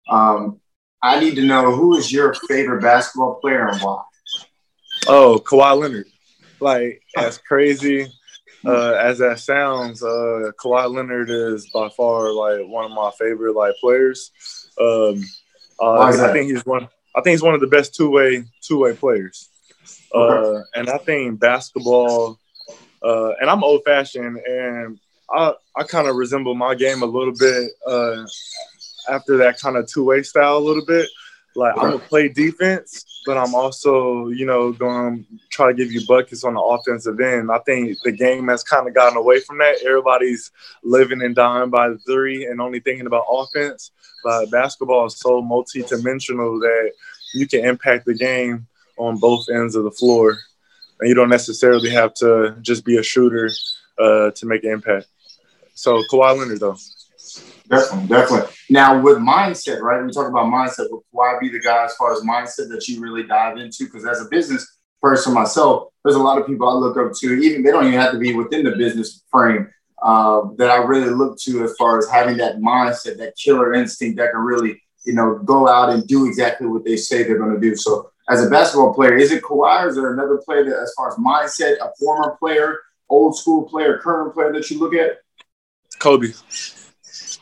Um, 0.10 0.60
I 1.02 1.20
need 1.20 1.36
to 1.36 1.44
know 1.44 1.76
who 1.76 1.98
is 1.98 2.12
your 2.12 2.34
favorite 2.34 2.82
basketball 2.82 3.36
player 3.36 3.68
and 3.68 3.80
why. 3.82 4.04
Oh, 5.08 5.42
Kawhi 5.44 5.80
Leonard. 5.80 6.08
Like 6.60 7.02
as 7.18 7.38
crazy 7.38 8.08
uh, 8.66 8.94
as 9.00 9.20
that 9.20 9.40
sounds, 9.40 10.02
uh, 10.04 10.52
Kawhi 10.60 10.92
Leonard 10.92 11.30
is 11.30 11.70
by 11.74 11.90
far 11.90 12.32
like 12.32 12.68
one 12.68 12.86
of 12.86 12.92
my 12.92 13.12
favorite 13.18 13.56
like 13.56 13.76
players. 13.80 14.32
Um, 14.80 15.24
uh, 15.80 16.00
I 16.00 16.34
think 16.34 16.50
he's 16.50 16.66
one. 16.66 16.88
I 17.16 17.22
think 17.22 17.34
he's 17.34 17.44
one 17.44 17.54
of 17.54 17.62
the 17.62 17.68
best 17.68 17.94
two 17.96 18.10
way 18.10 18.44
two 18.62 18.80
way 18.80 18.94
players. 18.94 19.50
Uh, 20.14 20.62
and 20.74 20.90
I 20.90 20.98
think 20.98 21.40
basketball 21.40 22.40
uh, 23.06 23.34
and 23.40 23.50
I'm 23.50 23.64
old 23.64 23.82
fashioned, 23.86 24.38
and 24.38 25.00
I 25.30 25.54
I 25.76 25.84
kind 25.84 26.08
of 26.08 26.16
resemble 26.16 26.56
my 26.56 26.76
game 26.76 27.04
a 27.04 27.06
little 27.06 27.34
bit 27.38 27.72
uh, 27.88 28.26
after 29.10 29.38
that 29.38 29.60
kind 29.60 29.78
of 29.78 29.88
two 29.88 30.06
way 30.06 30.24
style 30.24 30.58
a 30.58 30.60
little 30.60 30.86
bit. 30.86 31.08
Like 31.56 31.76
I'm 31.78 31.92
gonna 31.92 32.00
play 32.00 32.30
defense, 32.30 33.06
but 33.26 33.38
I'm 33.38 33.54
also 33.54 34.28
you 34.30 34.46
know 34.46 34.72
going 34.72 35.24
to 35.24 35.40
try 35.50 35.68
to 35.68 35.74
give 35.74 35.92
you 35.92 36.06
buckets 36.08 36.44
on 36.44 36.56
the 36.56 36.60
offensive 36.60 37.20
end. 37.20 37.52
I 37.52 37.60
think 37.60 37.98
the 38.04 38.12
game 38.12 38.48
has 38.48 38.64
kind 38.64 38.88
of 38.88 38.96
gotten 38.96 39.18
away 39.18 39.40
from 39.40 39.60
that. 39.60 39.84
Everybody's 39.86 40.52
living 40.84 41.22
and 41.22 41.36
dying 41.36 41.70
by 41.70 41.90
the 41.90 42.00
three 42.00 42.46
and 42.46 42.60
only 42.60 42.80
thinking 42.80 43.08
about 43.08 43.26
offense. 43.30 43.92
But 44.24 44.50
basketball 44.50 45.06
is 45.06 45.20
so 45.20 45.42
multi-dimensional 45.42 46.60
that 46.60 46.92
you 47.36 47.48
can 47.48 47.64
impact 47.64 48.06
the 48.06 48.16
game 48.16 48.68
on 48.98 49.18
both 49.18 49.48
ends 49.50 49.76
of 49.76 49.84
the 49.84 49.92
floor 49.92 50.40
and 51.00 51.10
you 51.10 51.16
don't 51.16 51.30
necessarily 51.30 51.90
have 51.90 52.14
to 52.16 52.56
just 52.62 52.86
be 52.86 52.98
a 52.98 53.04
shooter 53.04 53.50
uh, 54.00 54.32
to 54.32 54.46
make 54.46 54.64
an 54.64 54.72
impact. 54.72 55.08
So 55.74 56.04
Kawhi 56.12 56.38
Leonard, 56.38 56.60
though. 56.60 56.78
Definitely, 57.68 58.08
definitely. 58.08 58.54
Now 58.70 59.02
with 59.02 59.18
mindset, 59.18 59.82
right? 59.82 60.04
We 60.04 60.12
talk 60.12 60.30
about 60.30 60.46
mindset. 60.46 60.88
But 60.92 61.00
why 61.12 61.38
be 61.42 61.50
the 61.50 61.60
guy 61.60 61.86
as 61.86 61.96
far 61.96 62.14
as 62.14 62.22
mindset 62.22 62.70
that 62.70 62.88
you 62.88 63.02
really 63.02 63.24
dive 63.24 63.58
into? 63.58 63.86
Because 63.86 64.06
as 64.06 64.22
a 64.22 64.30
business 64.30 64.80
person 65.02 65.34
myself, 65.34 65.90
there's 66.04 66.16
a 66.16 66.22
lot 66.22 66.40
of 66.40 66.46
people 66.48 66.70
I 66.70 66.74
look 66.74 66.98
up 66.98 67.18
to. 67.20 67.34
Even 67.34 67.64
they 67.64 67.72
don't 67.72 67.88
even 67.88 68.00
have 68.00 68.12
to 68.12 68.20
be 68.20 68.34
within 68.34 68.64
the 68.64 68.76
business 68.76 69.24
frame 69.32 69.68
uh, 70.02 70.42
that 70.58 70.70
I 70.70 70.78
really 70.78 71.10
look 71.10 71.40
to 71.40 71.64
as 71.64 71.76
far 71.78 71.98
as 71.98 72.08
having 72.10 72.38
that 72.38 72.58
mindset, 72.58 73.18
that 73.18 73.36
killer 73.36 73.74
instinct 73.74 74.18
that 74.18 74.32
can 74.32 74.42
really, 74.42 74.82
you 75.06 75.14
know, 75.14 75.40
go 75.40 75.68
out 75.68 75.90
and 75.90 76.06
do 76.08 76.28
exactly 76.28 76.68
what 76.68 76.86
they 76.86 76.98
say 76.98 77.24
they're 77.24 77.40
going 77.40 77.56
to 77.56 77.60
do. 77.60 77.76
So 77.76 78.12
as 78.30 78.46
a 78.46 78.50
basketball 78.50 78.94
player? 78.94 79.16
Is 79.16 79.32
it 79.32 79.44
Kawhi 79.44 79.84
or 79.84 79.90
is 79.90 79.96
there 79.96 80.14
another 80.14 80.38
player 80.38 80.64
that, 80.66 80.80
as 80.80 80.94
far 80.96 81.10
as 81.10 81.16
mindset, 81.16 81.78
a 81.80 81.92
former 82.00 82.36
player, 82.38 82.80
old 83.10 83.38
school 83.38 83.64
player, 83.64 84.00
current 84.00 84.34
player 84.34 84.52
that 84.54 84.70
you 84.70 84.80
look 84.80 84.94
at? 84.94 85.20
Kobe. 86.00 86.32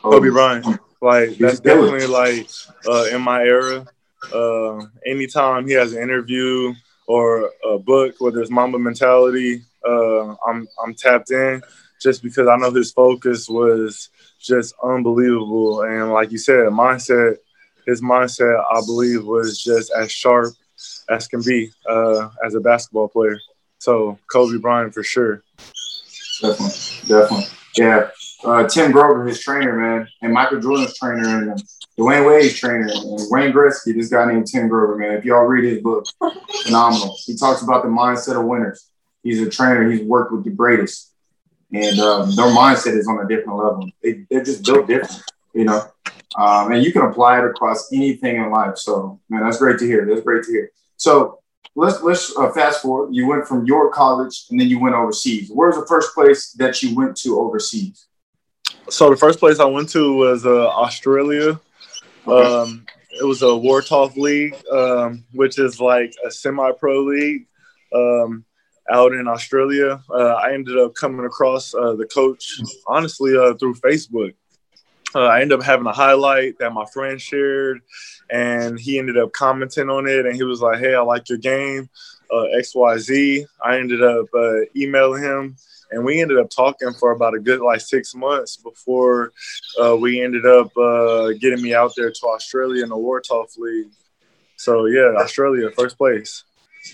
Kobe, 0.01 0.17
Kobe 0.17 0.29
Bryant. 0.29 0.65
Like 1.01 1.37
that's 1.37 1.59
definitely 1.59 2.07
like 2.07 2.49
uh, 2.87 3.05
in 3.11 3.21
my 3.21 3.41
era. 3.43 3.85
Uh, 4.33 4.85
anytime 5.05 5.67
he 5.67 5.73
has 5.73 5.93
an 5.93 6.01
interview 6.01 6.73
or 7.07 7.51
a 7.69 7.77
book, 7.77 8.15
whether 8.19 8.41
it's 8.41 8.49
Mamba 8.49 8.79
Mentality, 8.79 9.63
uh, 9.85 10.35
I'm 10.47 10.67
I'm 10.81 10.93
tapped 10.95 11.31
in 11.31 11.61
just 12.01 12.23
because 12.23 12.47
I 12.47 12.55
know 12.57 12.71
his 12.71 12.91
focus 12.91 13.49
was 13.49 14.09
just 14.39 14.75
unbelievable. 14.83 15.81
And 15.81 16.11
like 16.11 16.31
you 16.31 16.37
said, 16.37 16.67
mindset, 16.67 17.37
his 17.85 18.01
mindset, 18.01 18.63
I 18.71 18.79
believe, 18.85 19.25
was 19.25 19.61
just 19.61 19.91
as 19.91 20.11
sharp 20.11 20.53
as 21.09 21.27
can 21.27 21.41
be 21.41 21.71
uh, 21.89 22.29
as 22.45 22.55
a 22.55 22.59
basketball 22.59 23.07
player. 23.07 23.37
So 23.79 24.17
Kobe 24.31 24.57
Bryant 24.57 24.93
for 24.93 25.03
sure. 25.03 25.43
Definitely, 26.41 27.07
definitely, 27.07 27.45
yeah. 27.77 28.09
Uh, 28.43 28.67
Tim 28.67 28.91
Grover, 28.91 29.25
his 29.25 29.39
trainer, 29.39 29.73
man, 29.77 30.07
and 30.21 30.33
Michael 30.33 30.59
Jordan's 30.59 30.97
trainer, 30.97 31.51
and 31.51 31.63
Dwyane 31.97 32.27
Wade's 32.27 32.59
trainer, 32.59 32.87
and 32.89 33.19
Wayne 33.29 33.53
Gretzky. 33.53 33.95
This 33.95 34.09
guy 34.09 34.25
named 34.25 34.47
Tim 34.47 34.67
Grover, 34.67 34.97
man. 34.97 35.13
If 35.13 35.23
y'all 35.23 35.45
read 35.45 35.63
his 35.63 35.81
book, 35.81 36.05
phenomenal. 36.63 37.15
He 37.25 37.37
talks 37.37 37.61
about 37.61 37.83
the 37.83 37.89
mindset 37.89 38.37
of 38.37 38.45
winners. 38.45 38.89
He's 39.23 39.41
a 39.41 39.49
trainer. 39.49 39.89
He's 39.89 40.01
worked 40.01 40.33
with 40.33 40.43
the 40.43 40.49
greatest, 40.49 41.13
and 41.71 41.99
um, 41.99 42.35
their 42.35 42.47
mindset 42.47 42.97
is 42.97 43.07
on 43.07 43.23
a 43.23 43.27
different 43.27 43.57
level. 43.57 43.89
They, 44.01 44.25
they're 44.29 44.43
just 44.43 44.65
built 44.65 44.87
different, 44.87 45.23
you 45.53 45.63
know. 45.63 45.87
Um, 46.35 46.71
and 46.71 46.83
you 46.83 46.91
can 46.91 47.03
apply 47.03 47.39
it 47.39 47.45
across 47.45 47.93
anything 47.93 48.37
in 48.37 48.49
life. 48.49 48.77
So, 48.77 49.19
man, 49.29 49.43
that's 49.43 49.59
great 49.59 49.79
to 49.79 49.85
hear. 49.85 50.05
That's 50.05 50.21
great 50.21 50.43
to 50.45 50.51
hear. 50.51 50.71
So, 51.03 51.39
let's 51.75 52.01
let's 52.01 52.33
uh, 52.37 52.49
fast 52.51 52.81
forward. 52.81 53.13
You 53.13 53.27
went 53.27 53.45
from 53.45 53.65
your 53.65 53.91
college, 53.91 54.45
and 54.49 54.57
then 54.57 54.69
you 54.69 54.79
went 54.79 54.95
overseas. 54.95 55.51
Where's 55.53 55.75
the 55.75 55.85
first 55.85 56.13
place 56.13 56.51
that 56.53 56.81
you 56.81 56.95
went 56.95 57.17
to 57.17 57.39
overseas? 57.41 58.07
So 58.87 59.09
the 59.09 59.17
first 59.17 59.39
place 59.39 59.59
I 59.59 59.65
went 59.65 59.89
to 59.89 60.15
was 60.15 60.45
uh, 60.45 60.69
Australia. 60.69 61.59
Okay. 62.25 62.53
Um, 62.53 62.85
it 63.19 63.25
was 63.25 63.41
a 63.41 63.47
Waratah 63.65 64.15
League, 64.15 64.55
um, 64.71 65.25
which 65.33 65.59
is 65.59 65.81
like 65.81 66.13
a 66.25 66.31
semi-pro 66.31 67.01
league 67.01 67.47
um, 67.93 68.45
out 68.89 69.11
in 69.11 69.27
Australia. 69.27 70.01
Uh, 70.09 70.35
I 70.45 70.53
ended 70.53 70.77
up 70.77 70.95
coming 70.95 71.25
across 71.25 71.73
uh, 71.73 71.95
the 71.95 72.05
coach 72.05 72.61
honestly 72.87 73.35
uh, 73.35 73.55
through 73.55 73.75
Facebook 73.75 74.35
uh, 75.15 75.25
I 75.25 75.41
ended 75.41 75.59
up 75.59 75.65
having 75.65 75.87
a 75.87 75.93
highlight 75.93 76.57
that 76.59 76.73
my 76.73 76.85
friend 76.93 77.19
shared, 77.19 77.81
and 78.29 78.79
he 78.79 78.99
ended 78.99 79.17
up 79.17 79.33
commenting 79.33 79.89
on 79.89 80.07
it, 80.07 80.25
and 80.25 80.35
he 80.35 80.43
was 80.43 80.61
like, 80.61 80.79
"Hey, 80.79 80.95
I 80.95 81.01
like 81.01 81.29
your 81.29 81.37
game, 81.37 81.89
uh, 82.33 82.43
X 82.57 82.75
Y 82.75 82.97
Z." 82.97 83.45
I 83.63 83.77
ended 83.77 84.03
up 84.03 84.25
uh, 84.33 84.61
emailing 84.75 85.23
him, 85.23 85.57
and 85.91 86.03
we 86.03 86.21
ended 86.21 86.39
up 86.39 86.49
talking 86.49 86.91
for 86.93 87.11
about 87.11 87.35
a 87.35 87.39
good 87.39 87.61
like 87.61 87.81
six 87.81 88.15
months 88.15 88.57
before 88.57 89.31
uh, 89.81 89.95
we 89.95 90.21
ended 90.21 90.45
up 90.45 90.75
uh, 90.77 91.29
getting 91.39 91.61
me 91.61 91.73
out 91.73 91.93
there 91.95 92.11
to 92.11 92.27
Australia 92.27 92.83
in 92.83 92.89
the 92.89 92.95
Waratah 92.95 93.57
League. 93.57 93.91
So 94.57 94.85
yeah, 94.85 95.13
Australia, 95.17 95.69
first 95.71 95.97
place. 95.97 96.43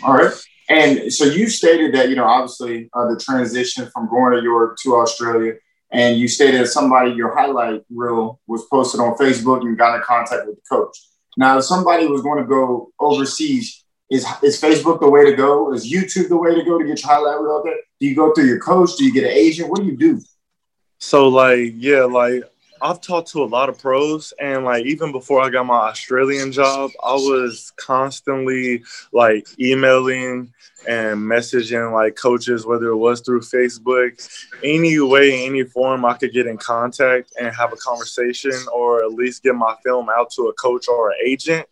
All 0.04 0.14
right. 0.14 0.34
And 0.70 1.12
so 1.12 1.26
you 1.26 1.50
stated 1.50 1.94
that 1.96 2.10
you 2.10 2.16
know 2.16 2.26
obviously 2.26 2.90
uh, 2.94 3.08
the 3.08 3.20
transition 3.20 3.90
from 3.92 4.08
going 4.10 4.34
to 4.34 4.44
York 4.44 4.78
to 4.84 4.96
Australia 4.98 5.54
and 5.92 6.20
you 6.20 6.28
stated 6.28 6.68
somebody 6.68 7.12
your 7.12 7.36
highlight 7.36 7.84
reel 7.90 8.40
was 8.48 8.66
posted 8.66 9.02
on 9.02 9.18
Facebook 9.18 9.62
and 9.62 9.78
got 9.78 9.96
in 9.96 10.02
contact 10.02 10.46
with 10.48 10.56
the 10.56 10.62
coach. 10.70 10.98
Now, 11.38 11.58
if 11.58 11.66
somebody 11.66 12.06
was 12.08 12.22
going 12.22 12.42
to 12.42 12.48
go 12.48 12.92
overseas, 13.00 13.84
is 14.10 14.26
is 14.42 14.60
Facebook 14.60 15.00
the 15.00 15.10
way 15.10 15.26
to 15.26 15.36
go? 15.36 15.74
Is 15.74 15.92
YouTube 15.92 16.30
the 16.30 16.38
way 16.38 16.56
to 16.56 16.64
go 16.64 16.80
to 16.80 16.86
get 16.86 17.02
your 17.02 17.12
highlight 17.12 17.40
reel 17.40 17.58
out 17.58 17.64
there? 17.64 17.76
Do 18.00 18.08
you 18.08 18.16
go 18.16 18.34
through 18.34 18.46
your 18.46 18.60
coach? 18.60 18.96
Do 18.98 19.06
you 19.06 19.14
get 19.14 19.26
an 19.26 19.32
agent? 19.32 19.70
What 19.70 19.82
do 19.82 19.86
you 19.86 19.96
do? 19.96 20.22
So 20.98 21.28
like 21.28 21.74
yeah, 21.78 22.04
like 22.04 22.44
I've 22.82 23.02
talked 23.02 23.30
to 23.32 23.44
a 23.44 23.46
lot 23.46 23.70
of 23.70 23.78
pros, 23.78 24.34
and 24.40 24.64
like 24.64 24.86
even 24.86 25.12
before 25.12 25.42
I 25.42 25.50
got 25.50 25.66
my 25.66 25.90
Australian 25.90 26.52
job, 26.52 26.92
I 27.04 27.14
was 27.14 27.72
constantly 27.76 28.84
like 29.12 29.48
emailing 29.60 30.54
and 30.88 31.20
messaging 31.20 31.92
like 31.92 32.16
coaches, 32.16 32.66
whether 32.66 32.88
it 32.88 32.98
was 32.98 33.22
through 33.22 33.42
Facebook, 33.42 34.28
any 34.64 35.00
way, 35.00 35.46
any 35.46 35.64
form 35.64 36.06
I 36.06 36.14
could 36.14 36.32
get 36.32 36.48
in 36.48 36.58
contact 36.58 37.34
and 37.40 37.54
have 37.54 37.74
a 37.74 37.78
conversation, 37.78 38.54
or 38.74 39.04
at 39.04 39.12
least 39.12 39.44
get 39.44 39.56
my 39.56 39.76
film 39.84 40.10
out 40.10 40.32
to 40.32 40.44
a 40.44 40.54
coach 40.54 40.88
or 40.88 41.10
an 41.12 41.18
agent. 41.26 41.68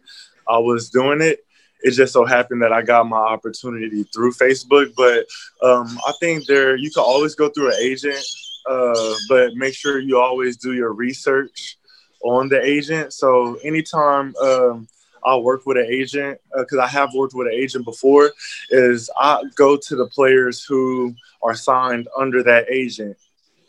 I 0.48 0.58
was 0.58 0.90
doing 0.90 1.22
it. 1.22 1.40
It 1.84 1.92
just 1.92 2.12
so 2.12 2.26
happened 2.26 2.64
that 2.64 2.74
I 2.74 2.82
got 2.82 3.08
my 3.08 3.18
opportunity 3.18 4.04
through 4.14 4.34
Facebook, 4.34 4.94
but 4.98 5.26
um, 5.66 5.98
I 6.06 6.14
think 6.20 6.48
there 6.48 6.76
you 6.76 6.92
can 6.92 7.04
always 7.04 7.36
go 7.36 7.50
through 7.50 7.68
an 7.70 7.78
agent 7.80 8.26
uh, 8.70 9.14
but 9.30 9.56
make 9.56 9.74
sure 9.74 10.00
you 10.00 10.20
always 10.20 10.58
do 10.58 10.74
your 10.74 10.94
research 10.94 11.78
on 12.24 12.50
the 12.50 12.62
agent. 12.62 13.14
So 13.14 13.56
anytime 13.64 14.36
um, 14.38 14.88
I 15.26 15.36
work 15.38 15.66
with 15.66 15.78
an 15.78 15.88
agent, 15.90 16.40
because 16.56 16.78
uh, 16.78 16.84
I 16.84 16.88
have 16.88 17.14
worked 17.14 17.34
with 17.34 17.48
an 17.48 17.54
agent 17.54 17.86
before, 17.86 18.32
is 18.70 19.10
I 19.20 19.44
go 19.56 19.78
to 19.78 19.96
the 19.96 20.08
players 20.08 20.64
who 20.64 21.14
are 21.44 21.56
signed 21.56 22.08
under 22.18 22.44
that 22.44 22.70
agent, 22.70 23.18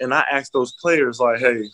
and 0.00 0.14
I 0.14 0.24
ask 0.30 0.52
those 0.52 0.72
players 0.72 1.20
like, 1.20 1.40
"Hey, 1.40 1.64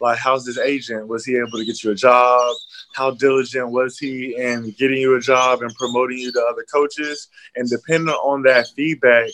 like, 0.00 0.18
how's 0.18 0.44
this 0.44 0.58
agent? 0.58 1.08
Was 1.08 1.24
he 1.24 1.36
able 1.36 1.58
to 1.58 1.64
get 1.64 1.82
you 1.82 1.90
a 1.92 1.94
job? 1.94 2.54
How 2.94 3.12
diligent 3.12 3.70
was 3.70 3.98
he 3.98 4.36
in 4.36 4.74
getting 4.78 4.98
you 4.98 5.16
a 5.16 5.20
job 5.20 5.62
and 5.62 5.74
promoting 5.76 6.18
you 6.18 6.32
to 6.32 6.40
other 6.40 6.64
coaches?" 6.72 7.28
And 7.56 7.68
depending 7.68 8.14
on 8.14 8.42
that 8.42 8.68
feedback, 8.76 9.30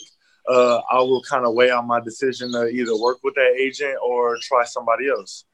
uh, 0.49 0.81
I 0.91 0.99
will 0.99 1.21
kind 1.21 1.45
of 1.45 1.53
weigh 1.53 1.69
out 1.69 1.85
my 1.85 1.99
decision 1.99 2.51
to 2.53 2.67
either 2.67 2.97
work 2.97 3.19
with 3.23 3.35
that 3.35 3.55
agent 3.57 3.95
or 4.03 4.37
try 4.41 4.65
somebody 4.65 5.09
else. 5.09 5.45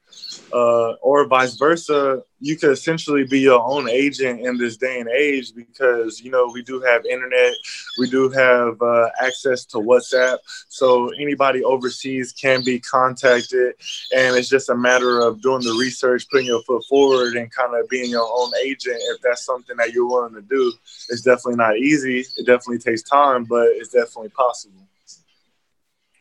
Uh, 0.52 0.92
or 1.02 1.26
vice 1.26 1.56
versa, 1.56 2.22
you 2.40 2.56
could 2.56 2.70
essentially 2.70 3.24
be 3.24 3.40
your 3.40 3.60
own 3.60 3.88
agent 3.88 4.40
in 4.40 4.56
this 4.56 4.76
day 4.76 5.00
and 5.00 5.08
age 5.08 5.54
because 5.54 6.20
you 6.20 6.30
know 6.30 6.50
we 6.52 6.62
do 6.62 6.80
have 6.80 7.04
internet, 7.04 7.52
we 7.98 8.08
do 8.08 8.28
have 8.30 8.80
uh, 8.80 9.08
access 9.20 9.64
to 9.64 9.78
WhatsApp, 9.78 10.38
so 10.68 11.10
anybody 11.20 11.64
overseas 11.64 12.32
can 12.32 12.62
be 12.62 12.78
contacted, 12.78 13.74
and 14.14 14.36
it's 14.36 14.48
just 14.48 14.68
a 14.68 14.76
matter 14.76 15.20
of 15.20 15.40
doing 15.42 15.62
the 15.62 15.76
research, 15.80 16.26
putting 16.30 16.46
your 16.46 16.62
foot 16.62 16.84
forward, 16.88 17.34
and 17.34 17.50
kind 17.50 17.74
of 17.74 17.88
being 17.88 18.10
your 18.10 18.28
own 18.32 18.50
agent. 18.64 18.96
If 18.98 19.22
that's 19.22 19.44
something 19.44 19.76
that 19.78 19.92
you're 19.92 20.08
willing 20.08 20.34
to 20.34 20.42
do, 20.42 20.72
it's 21.08 21.22
definitely 21.22 21.56
not 21.56 21.76
easy. 21.76 22.24
It 22.36 22.46
definitely 22.46 22.78
takes 22.78 23.02
time, 23.02 23.44
but 23.44 23.66
it's 23.68 23.90
definitely 23.90 24.30
possible. 24.30 24.86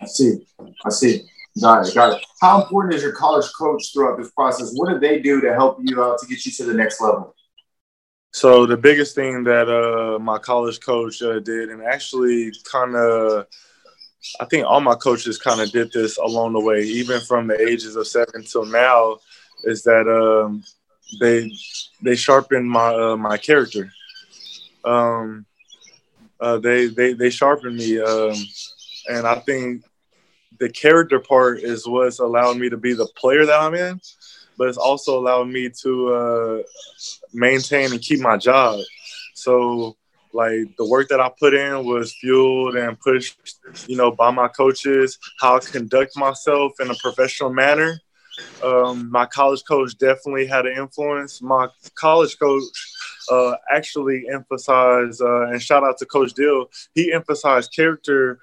I 0.02 0.08
see. 0.08 0.46
I 0.86 0.90
see. 0.90 1.28
Got 1.62 1.88
it. 1.88 1.96
Got 1.96 2.18
it. 2.18 2.26
How 2.42 2.62
important 2.62 2.94
is 2.94 3.02
your 3.02 3.14
college 3.14 3.50
coach 3.58 3.94
throughout 3.94 4.18
this 4.18 4.32
process? 4.32 4.72
What 4.74 4.90
did 4.92 5.02
they 5.02 5.20
do 5.20 5.40
to 5.42 5.54
help 5.54 5.80
you 5.82 6.04
out 6.04 6.20
to 6.20 6.28
get 6.28 6.46
you 6.46 6.52
to 6.52 6.66
the 6.66 6.74
next 6.74 7.00
level? 7.00 7.34
So 8.34 8.66
the 8.66 8.76
biggest 8.76 9.16
thing 9.16 9.46
that 9.46 9.70
uh, 9.70 10.20
my 10.20 10.38
college 10.38 10.82
coach 10.82 11.22
uh, 11.22 11.40
did, 11.40 11.70
and 11.70 11.82
actually 11.82 12.52
kind 12.70 12.94
of, 12.94 13.48
I 14.42 14.46
think 14.46 14.66
all 14.66 14.82
my 14.82 14.96
coaches 14.96 15.38
kind 15.38 15.62
of 15.62 15.72
did 15.72 15.94
this 15.94 16.18
along 16.18 16.52
the 16.52 16.60
way, 16.60 16.82
even 16.82 17.22
from 17.22 17.48
the 17.48 17.58
ages 17.62 17.96
of 17.96 18.08
seven 18.08 18.44
till 18.44 18.66
now, 18.66 19.20
is 19.64 19.84
that 19.84 20.10
um, 20.10 20.66
they 21.22 21.50
they 22.02 22.16
sharpened 22.16 22.70
my 22.70 22.94
uh, 22.94 23.16
my 23.16 23.38
character. 23.38 23.90
Um, 24.84 25.46
uh, 26.42 26.58
they 26.58 26.88
they 26.88 27.14
they 27.14 27.30
sharpened 27.30 27.78
me, 27.78 28.02
um, 28.02 28.36
and 29.10 29.26
I 29.26 29.36
think 29.36 29.86
the 30.60 30.70
character 30.70 31.20
part 31.20 31.60
is 31.60 31.88
what's 31.88 32.20
allowing 32.20 32.60
me 32.60 32.70
to 32.70 32.78
be 32.78 32.94
the 32.94 33.08
player 33.16 33.46
that 33.46 33.60
I'm 33.60 33.74
in, 33.74 34.00
but 34.58 34.68
it's 34.68 34.78
also 34.78 35.20
allowing 35.20 35.52
me 35.52 35.70
to 35.82 36.14
uh, 36.14 36.64
maintain 37.34 37.92
and 37.92 38.02
keep 38.02 38.20
my 38.20 38.38
job. 38.38 38.80
So, 39.34 39.98
like 40.34 40.76
the 40.78 40.88
work 40.88 41.08
that 41.10 41.22
I 41.22 41.32
put 41.40 41.54
in 41.54 41.86
was 41.86 42.14
fueled 42.14 42.76
and 42.76 43.00
pushed, 43.00 43.38
you 43.88 43.96
know, 43.96 44.12
by 44.12 44.32
my 44.32 44.48
coaches. 44.50 45.18
How 45.40 45.58
I 45.58 45.60
conduct 45.60 46.18
myself 46.18 46.74
in 46.80 46.92
a 46.92 46.96
professional 46.96 47.54
manner. 47.54 48.02
Um, 48.62 49.10
my 49.10 49.26
college 49.26 49.64
coach 49.66 49.98
definitely 49.98 50.46
had 50.46 50.66
an 50.66 50.78
influence. 50.78 51.42
My 51.42 51.70
college 51.96 52.38
coach 52.38 52.64
uh, 53.32 53.56
actually 53.72 54.26
emphasized, 54.32 55.22
uh, 55.22 55.48
and 55.48 55.62
shout 55.62 55.84
out 55.84 55.98
to 56.00 56.06
Coach 56.06 56.34
Dill, 56.34 56.70
he 56.94 57.14
emphasized 57.14 57.74
character 57.74 58.40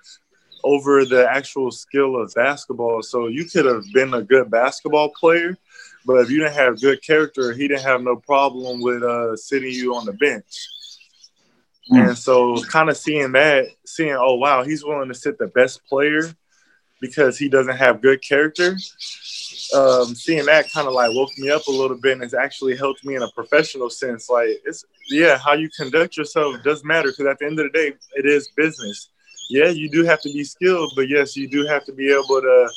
over 0.64 1.04
the 1.04 1.28
actual 1.28 1.70
skill 1.70 2.20
of 2.20 2.32
basketball. 2.34 3.02
So 3.02 3.26
you 3.26 3.44
could 3.44 3.64
have 3.64 3.84
been 3.92 4.14
a 4.14 4.22
good 4.22 4.50
basketball 4.50 5.10
player, 5.10 5.56
but 6.04 6.14
if 6.20 6.30
you 6.30 6.38
didn't 6.38 6.54
have 6.54 6.80
good 6.80 7.02
character, 7.02 7.52
he 7.52 7.68
didn't 7.68 7.84
have 7.84 8.02
no 8.02 8.16
problem 8.16 8.80
with 8.80 9.02
uh, 9.02 9.36
sitting 9.36 9.72
you 9.72 9.94
on 9.94 10.06
the 10.06 10.12
bench. 10.12 10.68
Mm. 11.90 12.08
And 12.08 12.18
so, 12.18 12.62
kind 12.64 12.88
of 12.88 12.96
seeing 12.96 13.32
that, 13.32 13.66
seeing, 13.84 14.14
oh, 14.14 14.34
wow, 14.34 14.62
he's 14.62 14.84
willing 14.84 15.08
to 15.08 15.14
sit 15.14 15.38
the 15.38 15.48
best 15.48 15.84
player 15.86 16.22
because 17.00 17.36
he 17.36 17.48
doesn't 17.48 17.76
have 17.76 18.00
good 18.00 18.22
character. 18.22 18.76
Um, 19.74 20.14
seeing 20.14 20.44
that 20.46 20.70
kind 20.70 20.86
of 20.86 20.92
like 20.92 21.14
woke 21.14 21.36
me 21.38 21.50
up 21.50 21.66
a 21.66 21.70
little 21.70 21.98
bit 21.98 22.12
and 22.12 22.22
it's 22.22 22.34
actually 22.34 22.76
helped 22.76 23.04
me 23.04 23.16
in 23.16 23.22
a 23.22 23.30
professional 23.32 23.90
sense. 23.90 24.28
Like, 24.30 24.48
it's, 24.64 24.84
yeah, 25.10 25.38
how 25.38 25.54
you 25.54 25.68
conduct 25.76 26.16
yourself 26.16 26.62
does 26.62 26.84
matter 26.84 27.08
because 27.08 27.26
at 27.26 27.38
the 27.38 27.46
end 27.46 27.58
of 27.58 27.72
the 27.72 27.76
day, 27.76 27.92
it 28.14 28.26
is 28.26 28.48
business 28.56 29.08
yeah, 29.52 29.68
you 29.68 29.90
do 29.90 30.04
have 30.04 30.20
to 30.22 30.32
be 30.32 30.44
skilled, 30.44 30.92
but 30.96 31.08
yes, 31.08 31.36
you 31.36 31.46
do 31.46 31.66
have 31.66 31.84
to 31.84 31.92
be 31.92 32.10
able 32.10 32.40
to 32.40 32.68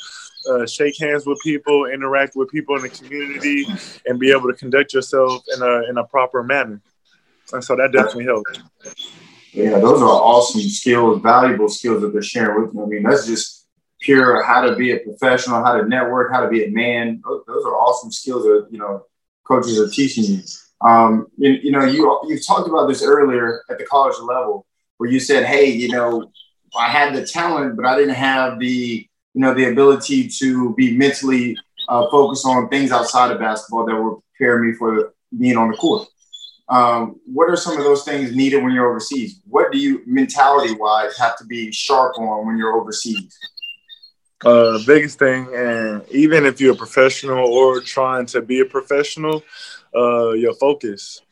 uh, 0.50 0.66
shake 0.66 0.98
hands 0.98 1.26
with 1.26 1.40
people, 1.42 1.86
interact 1.86 2.36
with 2.36 2.50
people 2.50 2.76
in 2.76 2.82
the 2.82 2.88
community, 2.90 3.66
and 4.04 4.20
be 4.20 4.30
able 4.30 4.46
to 4.46 4.52
conduct 4.52 4.92
yourself 4.92 5.42
in 5.54 5.62
a 5.62 5.88
in 5.88 5.96
a 5.96 6.04
proper 6.04 6.42
manner. 6.42 6.80
And 7.52 7.64
so 7.64 7.76
that 7.76 7.92
definitely 7.92 8.24
helps. 8.24 8.60
Yeah, 9.52 9.78
those 9.78 10.02
are 10.02 10.08
awesome 10.08 10.60
skills, 10.60 11.22
valuable 11.22 11.68
skills 11.68 12.02
that 12.02 12.12
they're 12.12 12.22
sharing 12.22 12.62
with 12.62 12.74
me. 12.74 12.82
I 12.82 12.86
mean, 12.86 13.02
that's 13.04 13.26
just 13.26 13.66
pure 14.00 14.42
how 14.42 14.60
to 14.60 14.76
be 14.76 14.92
a 14.92 14.98
professional, 14.98 15.64
how 15.64 15.80
to 15.80 15.88
network, 15.88 16.30
how 16.30 16.40
to 16.40 16.48
be 16.48 16.64
a 16.64 16.70
man. 16.70 17.22
Those 17.24 17.64
are 17.64 17.74
awesome 17.74 18.12
skills 18.12 18.42
that 18.44 18.68
you 18.70 18.78
know 18.78 19.06
coaches 19.44 19.80
are 19.80 19.88
teaching 19.88 20.24
you. 20.24 20.42
Um, 20.86 21.28
you, 21.38 21.52
you 21.52 21.70
know, 21.70 21.84
you 21.84 22.20
you 22.28 22.38
talked 22.38 22.68
about 22.68 22.86
this 22.86 23.02
earlier 23.02 23.62
at 23.70 23.78
the 23.78 23.86
college 23.86 24.16
level, 24.20 24.66
where 24.98 25.10
you 25.10 25.20
said, 25.20 25.46
"Hey, 25.46 25.70
you 25.70 25.88
know, 25.88 26.30
I 26.76 26.88
had 26.88 27.14
the 27.14 27.26
talent, 27.26 27.76
but 27.76 27.84
I 27.84 27.96
didn't 27.96 28.14
have 28.14 28.58
the 28.58 29.06
you 29.34 29.40
know 29.40 29.54
the 29.54 29.70
ability 29.70 30.28
to 30.28 30.74
be 30.74 30.96
mentally 30.96 31.56
uh, 31.88 32.08
focused 32.10 32.46
on 32.46 32.68
things 32.68 32.90
outside 32.90 33.30
of 33.30 33.38
basketball 33.38 33.86
that 33.86 33.94
would 33.94 34.18
prepare 34.36 34.62
me 34.62 34.72
for 34.72 35.12
being 35.38 35.56
on 35.56 35.70
the 35.70 35.76
court. 35.76 36.08
Um, 36.68 37.20
what 37.26 37.48
are 37.48 37.56
some 37.56 37.78
of 37.78 37.84
those 37.84 38.02
things 38.02 38.34
needed 38.34 38.62
when 38.62 38.72
you're 38.72 38.88
overseas? 38.88 39.40
What 39.46 39.70
do 39.70 39.78
you 39.78 40.02
mentality 40.06 40.74
wise 40.74 41.16
have 41.18 41.38
to 41.38 41.44
be 41.44 41.70
sharp 41.70 42.18
on 42.18 42.46
when 42.46 42.56
you're 42.56 42.72
overseas? 42.72 43.38
Uh, 44.44 44.78
biggest 44.86 45.18
thing, 45.18 45.48
and 45.54 46.02
even 46.10 46.44
if 46.44 46.60
you're 46.60 46.74
a 46.74 46.76
professional 46.76 47.46
or 47.46 47.80
trying 47.80 48.26
to 48.26 48.42
be 48.42 48.60
a 48.60 48.64
professional, 48.64 49.42
uh, 49.94 50.32
your 50.32 50.54
focus. 50.54 51.22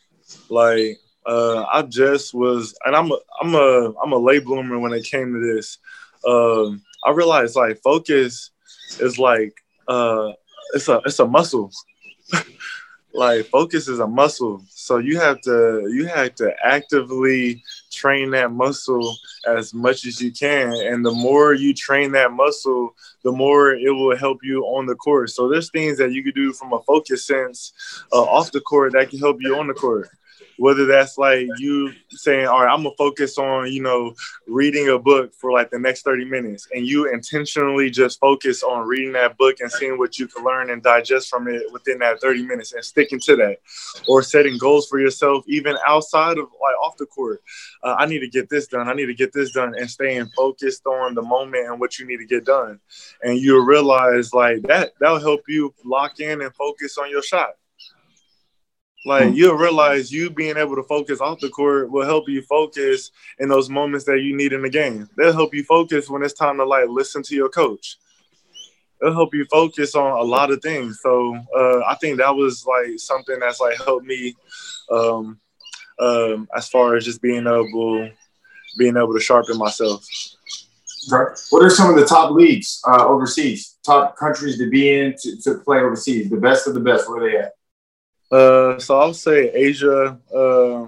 Like 0.49 0.99
uh, 1.27 1.65
I 1.73 1.83
just 1.83 2.35
was, 2.35 2.77
and 2.85 2.95
I'm 2.95 3.11
a, 3.11 3.19
I'm 3.41 3.55
a, 3.55 3.95
I'm 4.03 4.13
a 4.13 4.19
late 4.19 4.45
bloomer 4.45 4.79
when 4.79 4.93
it 4.93 5.05
came 5.05 5.33
to 5.33 5.55
this. 5.55 5.79
Um, 6.27 6.83
I 7.05 7.11
realized 7.11 7.57
like 7.57 7.81
focus 7.83 8.51
is 9.01 9.19
like, 9.19 9.55
uh, 9.89 10.33
it's 10.75 10.89
a, 10.89 11.01
it's 11.05 11.19
a 11.19 11.27
muscle. 11.27 11.71
like 13.15 13.47
focus 13.47 13.89
is 13.89 14.01
a 14.01 14.07
muscle, 14.07 14.63
so 14.69 14.99
you 14.99 15.19
have 15.19 15.41
to, 15.43 15.89
you 15.93 16.07
have 16.07 16.35
to 16.37 16.53
actively 16.65 17.63
train 17.93 18.31
that 18.33 18.51
muscle 18.51 19.17
as 19.47 19.73
much 19.73 20.05
as 20.05 20.21
you 20.21 20.33
can, 20.33 20.73
and 20.73 21.07
the 21.07 21.13
more 21.13 21.55
you 21.55 21.73
train 21.73 22.13
that 22.13 22.33
muscle, 22.33 22.95
the 23.23 23.33
more 23.33 23.75
it 23.75 23.91
will 23.91 24.17
help 24.17 24.41
you 24.43 24.63
on 24.65 24.87
the 24.87 24.97
court. 24.97 25.31
So 25.31 25.49
there's 25.49 25.71
things 25.71 25.97
that 25.99 26.13
you 26.13 26.23
could 26.23 26.35
do 26.35 26.53
from 26.53 26.73
a 26.73 26.83
focus 26.83 27.27
sense 27.27 27.73
uh, 28.13 28.23
off 28.23 28.53
the 28.53 28.61
court 28.61 28.93
that 28.93 29.11
can 29.11 29.21
help 29.21 29.39
you 29.41 29.57
on 29.57 29.69
the 29.69 29.75
court 29.75 30.11
whether 30.57 30.87
that's 30.87 31.19
like 31.19 31.47
you 31.59 31.93
saying, 32.11 32.47
all 32.47 32.63
right, 32.63 32.73
I'm 32.73 32.83
gonna 32.83 32.95
focus 32.97 33.39
on, 33.39 33.73
you 33.73 33.83
know, 33.83 34.15
reading 34.47 34.89
a 34.89 34.99
book 34.99 35.35
for 35.35 35.53
like 35.53 35.71
the 35.71 35.79
next 35.79 36.03
30 36.03 36.25
minutes, 36.25 36.69
and 36.75 36.87
you 36.87 37.13
intentionally 37.13 37.91
just 37.91 38.21
focus 38.21 38.63
on 38.63 38.87
reading 38.87 39.13
that 39.13 39.37
book 39.37 39.57
and 39.61 39.71
seeing 39.71 39.99
what 39.99 40.19
you 40.19 40.27
can 40.27 40.45
learn 40.45 40.71
and 40.71 40.83
digest 40.83 41.29
from 41.29 41.49
it 41.49 41.63
within 41.73 41.99
that 41.99 42.21
30 42.21 42.43
minutes 42.43 42.73
and 42.73 42.85
sticking 42.85 43.21
to 43.21 43.37
that, 43.37 43.59
or 44.09 44.23
setting 44.23 44.59
goals 44.59 44.89
for 44.89 45.01
yourself, 45.01 45.45
even 45.47 45.77
outside 45.87 46.39
of 46.39 46.47
like 46.63 46.77
off 46.83 46.97
the 46.97 47.07
court. 47.07 47.43
Uh, 47.83 47.97
I 47.99 48.07
need 48.07 48.21
to 48.21 48.29
get 48.29 48.49
this 48.49 48.67
done. 48.67 48.89
I 48.89 48.95
need 48.95 49.07
to 49.07 49.15
get 49.15 49.33
this 49.33 49.53
done, 49.53 49.75
and 49.77 49.91
staying 49.91 50.31
focused 50.37 50.87
on 50.87 51.15
the 51.15 51.23
moment 51.23 51.67
and 51.69 51.81
what 51.81 51.99
you 51.99 52.07
need 52.07 52.19
to 52.19 52.27
get 52.27 52.45
done. 52.45 52.81
And 53.23 53.39
you'll 53.39 53.65
realize 53.65 54.33
like 54.33 54.63
that 54.63 54.93
that'll 55.01 55.21
help 55.21 55.43
you 55.49 55.75
lock 55.85 56.21
in 56.21 56.41
and 56.43 56.55
focus 56.55 56.99
on 56.99 57.11
your 57.11 57.23
shot. 57.23 57.51
Like 59.05 59.29
hmm. 59.29 59.35
you'll 59.35 59.57
realize 59.57 60.11
you 60.11 60.31
being 60.31 60.57
able 60.57 60.77
to 60.77 60.83
focus 60.83 61.21
off 61.21 61.41
the 61.41 61.51
court 61.51 61.91
will 61.91 62.07
help 62.07 62.29
you 62.29 62.43
focus 62.43 63.11
in 63.39 63.49
those 63.49 63.69
moments 63.69 64.05
that 64.07 64.21
you 64.21 64.37
need 64.37 64.53
in 64.53 64.63
the 64.63 64.71
game. 64.71 65.09
They'll 65.17 65.33
help 65.33 65.55
you 65.55 65.65
focus 65.65 66.09
when 66.09 66.23
it's 66.23 66.35
time 66.35 66.57
to 66.57 66.65
like 66.65 66.89
listen 66.89 67.23
to 67.25 67.35
your 67.35 67.51
coach. 67.51 67.99
It'll 69.03 69.13
help 69.13 69.35
you 69.35 69.45
focus 69.47 69.95
on 69.95 70.19
a 70.19 70.23
lot 70.23 70.51
of 70.51 70.63
things. 70.63 71.01
So 71.03 71.37
uh, 71.55 71.81
I 71.81 71.97
think 72.01 72.19
that 72.19 72.35
was 72.35 72.65
like 72.67 72.99
something 72.99 73.39
that's 73.39 73.61
like 73.61 73.77
helped 73.77 74.07
me 74.07 74.35
um, 74.91 75.39
um, 75.99 76.49
as 76.57 76.69
far 76.69 76.97
as 76.97 77.05
just 77.05 77.21
being 77.21 77.47
able 77.47 78.11
being 78.79 78.97
able 78.97 79.13
to 79.13 79.21
sharpen 79.21 79.59
myself. 79.59 80.05
What 81.51 81.63
are 81.63 81.71
some 81.71 81.91
of 81.91 81.97
the 81.97 82.07
top 82.07 82.31
leagues 82.31 82.81
uh, 82.89 83.07
overseas? 83.07 83.77
Top 83.85 84.17
countries 84.17 84.57
to 84.59 84.71
be 84.71 84.99
in 84.99 85.15
to, 85.21 85.37
to 85.43 85.55
play 85.59 85.79
overseas? 85.79 86.31
The 86.31 86.39
best 86.39 86.67
of 86.67 86.73
the 86.73 86.81
best. 86.81 87.09
Where 87.09 87.23
are 87.23 87.31
they 87.31 87.37
at? 87.37 87.53
Uh, 88.35 88.77
so 88.81 88.99
I'll 88.99 89.15
say 89.15 89.49
Asia 89.51 90.19
uh, 90.35 90.87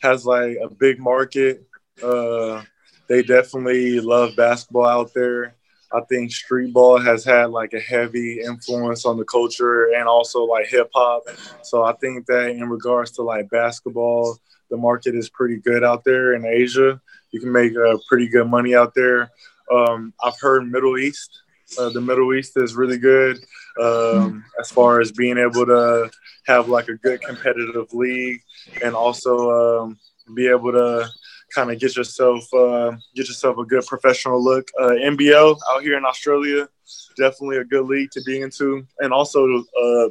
has 0.00 0.24
like 0.24 0.56
a 0.62 0.70
big 0.70 0.98
market. 0.98 1.66
Uh, 2.02 2.62
they 3.10 3.22
definitely 3.22 4.00
love 4.00 4.34
basketball 4.36 4.86
out 4.86 5.12
there. 5.12 5.54
I 5.92 6.00
think 6.08 6.32
street 6.32 6.72
ball 6.72 6.98
has 6.98 7.26
had 7.26 7.50
like 7.50 7.74
a 7.74 7.80
heavy 7.80 8.40
influence 8.40 9.04
on 9.04 9.18
the 9.18 9.24
culture 9.26 9.92
and 9.94 10.08
also 10.08 10.44
like 10.44 10.68
hip 10.68 10.90
hop. 10.94 11.24
So 11.62 11.84
I 11.84 11.92
think 11.92 12.24
that 12.26 12.52
in 12.52 12.70
regards 12.70 13.10
to 13.12 13.22
like 13.22 13.50
basketball, 13.50 14.38
the 14.70 14.78
market 14.78 15.14
is 15.14 15.28
pretty 15.28 15.58
good 15.58 15.84
out 15.84 16.04
there 16.04 16.32
in 16.32 16.46
Asia. 16.46 16.98
You 17.32 17.40
can 17.40 17.52
make 17.52 17.72
uh, 17.76 17.98
pretty 18.08 18.28
good 18.28 18.48
money 18.48 18.74
out 18.74 18.94
there. 18.94 19.30
Um, 19.70 20.14
I've 20.24 20.40
heard 20.40 20.70
Middle 20.70 20.96
East. 20.96 21.42
Uh, 21.78 21.90
the 21.90 22.00
Middle 22.00 22.34
East 22.34 22.52
is 22.56 22.74
really 22.74 22.98
good 22.98 23.38
um, 23.80 24.44
as 24.58 24.70
far 24.70 25.00
as 25.00 25.12
being 25.12 25.38
able 25.38 25.66
to 25.66 26.10
have 26.46 26.68
like 26.68 26.88
a 26.88 26.94
good 26.94 27.20
competitive 27.20 27.92
league 27.92 28.40
and 28.82 28.94
also 28.94 29.50
um, 29.82 29.98
be 30.34 30.48
able 30.48 30.72
to 30.72 31.08
kind 31.54 31.70
of 31.70 31.78
get 31.78 31.96
yourself 31.96 32.42
uh, 32.54 32.92
get 33.14 33.28
yourself 33.28 33.58
a 33.58 33.64
good 33.64 33.86
professional 33.86 34.42
look. 34.42 34.68
Uh, 34.80 34.90
NBL 34.90 35.58
out 35.72 35.82
here 35.82 35.96
in 35.96 36.04
Australia, 36.04 36.68
definitely 37.16 37.58
a 37.58 37.64
good 37.64 37.86
league 37.86 38.10
to 38.12 38.22
be 38.22 38.40
into, 38.40 38.86
and 39.00 39.12
also 39.12 39.44
uh, 39.58 40.08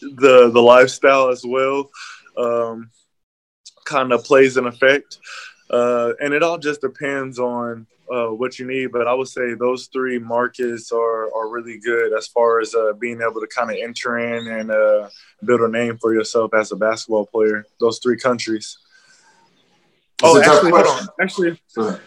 the 0.00 0.50
the 0.52 0.62
lifestyle 0.62 1.28
as 1.28 1.44
well 1.44 1.90
um, 2.36 2.90
kind 3.84 4.12
of 4.12 4.24
plays 4.24 4.56
an 4.56 4.66
effect. 4.66 5.18
Uh, 5.70 6.12
and 6.20 6.34
it 6.34 6.42
all 6.42 6.58
just 6.58 6.80
depends 6.80 7.38
on 7.38 7.86
uh, 8.12 8.28
what 8.28 8.58
you 8.58 8.66
need. 8.66 8.92
But 8.92 9.06
I 9.06 9.14
would 9.14 9.28
say 9.28 9.54
those 9.54 9.88
three 9.92 10.18
markets 10.18 10.92
are, 10.92 11.34
are 11.34 11.48
really 11.48 11.78
good 11.78 12.16
as 12.16 12.26
far 12.28 12.60
as 12.60 12.74
uh, 12.74 12.92
being 12.98 13.20
able 13.20 13.40
to 13.40 13.48
kind 13.54 13.70
of 13.70 13.76
enter 13.76 14.18
in 14.18 14.46
and 14.46 14.70
uh, 14.70 15.08
build 15.44 15.60
a 15.60 15.68
name 15.68 15.98
for 15.98 16.14
yourself 16.14 16.54
as 16.54 16.72
a 16.72 16.76
basketball 16.76 17.26
player. 17.26 17.64
Those 17.80 17.98
three 17.98 18.18
countries. 18.18 18.78
Oh, 20.22 20.40
actually, 20.40 20.70
hold 20.70 20.86
on. 20.86 21.06
Actually, 21.20 21.60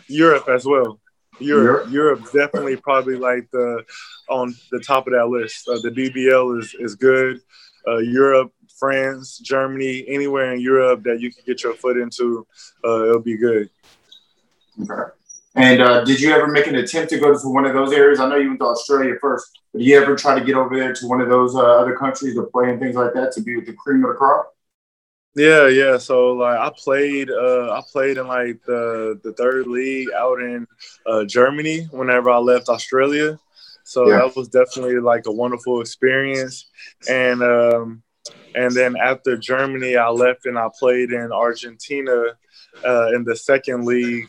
Europe 0.07 0.47
as 0.49 0.65
well. 0.65 0.99
Europe, 1.39 1.91
Europe, 1.91 2.23
definitely 2.33 2.75
probably 2.77 3.15
like 3.15 3.47
the 3.51 3.83
on 4.27 4.55
the 4.71 4.79
top 4.79 5.05
of 5.07 5.13
that 5.13 5.27
list. 5.27 5.67
Uh, 5.67 5.79
the 5.83 5.91
BBL 5.91 6.59
is 6.59 6.75
is 6.79 6.95
good. 6.95 7.41
Uh, 7.87 7.97
Europe, 7.97 8.51
France, 8.79 9.37
Germany, 9.37 10.03
anywhere 10.07 10.53
in 10.53 10.59
Europe 10.59 11.03
that 11.03 11.19
you 11.19 11.31
can 11.31 11.43
get 11.45 11.63
your 11.63 11.73
foot 11.73 11.97
into, 11.97 12.45
uh, 12.83 13.05
it'll 13.05 13.19
be 13.19 13.37
good. 13.37 13.69
Okay. 14.81 15.11
And 15.57 15.81
uh, 15.81 16.03
did 16.03 16.19
you 16.19 16.31
ever 16.31 16.47
make 16.47 16.67
an 16.67 16.75
attempt 16.75 17.09
to 17.09 17.19
go 17.19 17.33
to 17.33 17.49
one 17.49 17.65
of 17.65 17.73
those 17.73 17.91
areas? 17.91 18.19
I 18.19 18.29
know 18.29 18.35
you 18.35 18.49
went 18.49 18.59
to 18.59 18.67
Australia 18.67 19.15
first, 19.19 19.59
but 19.73 19.79
did 19.79 19.87
you 19.87 19.99
ever 19.99 20.15
try 20.15 20.37
to 20.37 20.45
get 20.45 20.55
over 20.55 20.77
there 20.77 20.93
to 20.93 21.07
one 21.07 21.19
of 21.19 21.29
those 21.29 21.55
uh, 21.55 21.59
other 21.59 21.97
countries 21.97 22.35
to 22.35 22.43
play 22.43 22.69
and 22.69 22.79
things 22.79 22.95
like 22.95 23.13
that 23.15 23.31
to 23.33 23.41
be 23.41 23.55
with 23.55 23.65
the 23.65 23.73
cream 23.73 24.05
of 24.05 24.11
the 24.11 24.15
crop? 24.15 24.53
Yeah, 25.35 25.67
yeah. 25.67 25.97
So 25.97 26.33
like 26.33 26.59
I 26.59 26.71
played, 26.77 27.31
uh, 27.31 27.71
I 27.71 27.81
played 27.91 28.17
in 28.17 28.27
like 28.27 28.61
the 28.65 29.19
the 29.23 29.33
third 29.33 29.65
league 29.65 30.09
out 30.15 30.39
in 30.39 30.67
uh, 31.07 31.25
Germany 31.25 31.87
whenever 31.91 32.29
I 32.29 32.37
left 32.37 32.69
Australia. 32.69 33.39
So 33.83 34.07
yeah. 34.07 34.17
that 34.17 34.35
was 34.35 34.49
definitely 34.49 34.99
like 34.99 35.25
a 35.25 35.31
wonderful 35.31 35.81
experience. 35.81 36.69
And 37.09 37.41
um, 37.41 38.03
and 38.53 38.71
then 38.75 38.95
after 38.95 39.37
Germany, 39.37 39.95
I 39.95 40.09
left 40.09 40.45
and 40.45 40.57
I 40.57 40.69
played 40.77 41.11
in 41.11 41.31
Argentina 41.31 42.37
uh, 42.85 43.07
in 43.15 43.23
the 43.23 43.35
second 43.35 43.85
league 43.85 44.27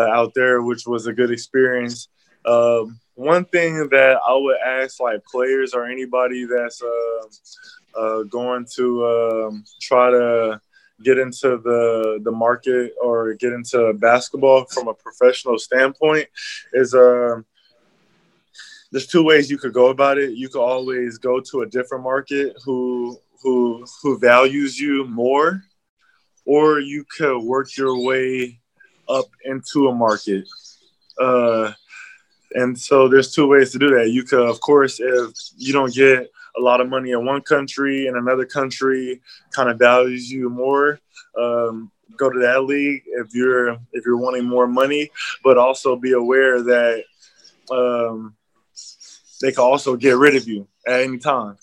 out 0.00 0.32
there, 0.34 0.62
which 0.62 0.86
was 0.86 1.06
a 1.06 1.12
good 1.12 1.30
experience. 1.30 2.08
Um, 2.44 3.00
one 3.14 3.44
thing 3.46 3.88
that 3.90 4.18
I 4.26 4.34
would 4.34 4.58
ask 4.64 5.00
like 5.00 5.24
players 5.24 5.74
or 5.74 5.86
anybody 5.86 6.44
that's 6.44 6.82
uh, 6.82 7.98
uh, 7.98 8.22
going 8.24 8.66
to 8.76 9.06
um, 9.06 9.64
try 9.80 10.10
to 10.10 10.60
get 11.02 11.18
into 11.18 11.58
the 11.58 12.20
the 12.22 12.30
market 12.30 12.92
or 13.02 13.34
get 13.34 13.52
into 13.52 13.92
basketball 13.94 14.64
from 14.66 14.88
a 14.88 14.94
professional 14.94 15.58
standpoint 15.58 16.28
is 16.72 16.94
uh, 16.94 17.40
there's 18.90 19.06
two 19.06 19.22
ways 19.24 19.50
you 19.50 19.58
could 19.58 19.72
go 19.72 19.88
about 19.88 20.18
it. 20.18 20.32
You 20.32 20.48
could 20.48 20.62
always 20.62 21.18
go 21.18 21.40
to 21.40 21.62
a 21.62 21.66
different 21.66 22.04
market 22.04 22.56
who 22.64 23.18
who 23.42 23.84
who 24.02 24.18
values 24.18 24.78
you 24.78 25.04
more, 25.06 25.62
or 26.44 26.80
you 26.80 27.04
could 27.16 27.40
work 27.40 27.76
your 27.76 28.00
way 28.00 28.60
up 29.08 29.26
into 29.44 29.88
a 29.88 29.94
market. 29.94 30.46
Uh, 31.20 31.72
and 32.52 32.78
so 32.78 33.08
there's 33.08 33.32
two 33.32 33.46
ways 33.46 33.72
to 33.72 33.78
do 33.78 33.90
that. 33.90 34.10
You 34.10 34.22
could, 34.22 34.48
of 34.48 34.60
course, 34.60 35.00
if 35.00 35.32
you 35.56 35.72
don't 35.72 35.92
get 35.92 36.30
a 36.56 36.60
lot 36.60 36.80
of 36.80 36.88
money 36.88 37.12
in 37.12 37.24
one 37.24 37.42
country 37.42 38.06
and 38.06 38.16
another 38.16 38.44
country 38.44 39.20
kind 39.54 39.68
of 39.68 39.78
values 39.78 40.30
you 40.30 40.50
more 40.50 40.98
um, 41.38 41.90
go 42.16 42.30
to 42.30 42.40
that 42.40 42.64
league 42.64 43.02
if 43.06 43.34
you're 43.34 43.72
if 43.92 44.04
you're 44.04 44.16
wanting 44.16 44.44
more 44.44 44.66
money 44.66 45.10
but 45.44 45.56
also 45.56 45.94
be 45.94 46.12
aware 46.12 46.62
that 46.62 47.04
um, 47.70 48.34
they 49.40 49.52
can 49.52 49.62
also 49.62 49.94
get 49.94 50.16
rid 50.16 50.34
of 50.34 50.48
you 50.48 50.66
at 50.86 51.00
any 51.00 51.18
time 51.18 51.56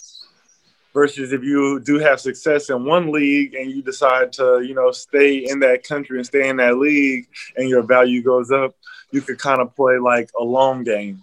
versus 0.95 1.31
if 1.31 1.43
you 1.43 1.79
do 1.81 1.99
have 1.99 2.19
success 2.19 2.71
in 2.71 2.85
one 2.85 3.11
league 3.11 3.53
and 3.53 3.69
you 3.69 3.83
decide 3.83 4.33
to 4.33 4.63
you 4.65 4.73
know 4.73 4.89
stay 4.91 5.37
in 5.37 5.59
that 5.59 5.83
country 5.83 6.17
and 6.17 6.25
stay 6.25 6.49
in 6.49 6.57
that 6.57 6.77
league 6.77 7.27
and 7.55 7.69
your 7.69 7.83
value 7.83 8.23
goes 8.23 8.49
up 8.51 8.75
you 9.11 9.21
could 9.21 9.37
kind 9.37 9.61
of 9.61 9.75
play 9.75 9.99
like 9.99 10.31
a 10.39 10.43
long 10.43 10.83
game 10.83 11.21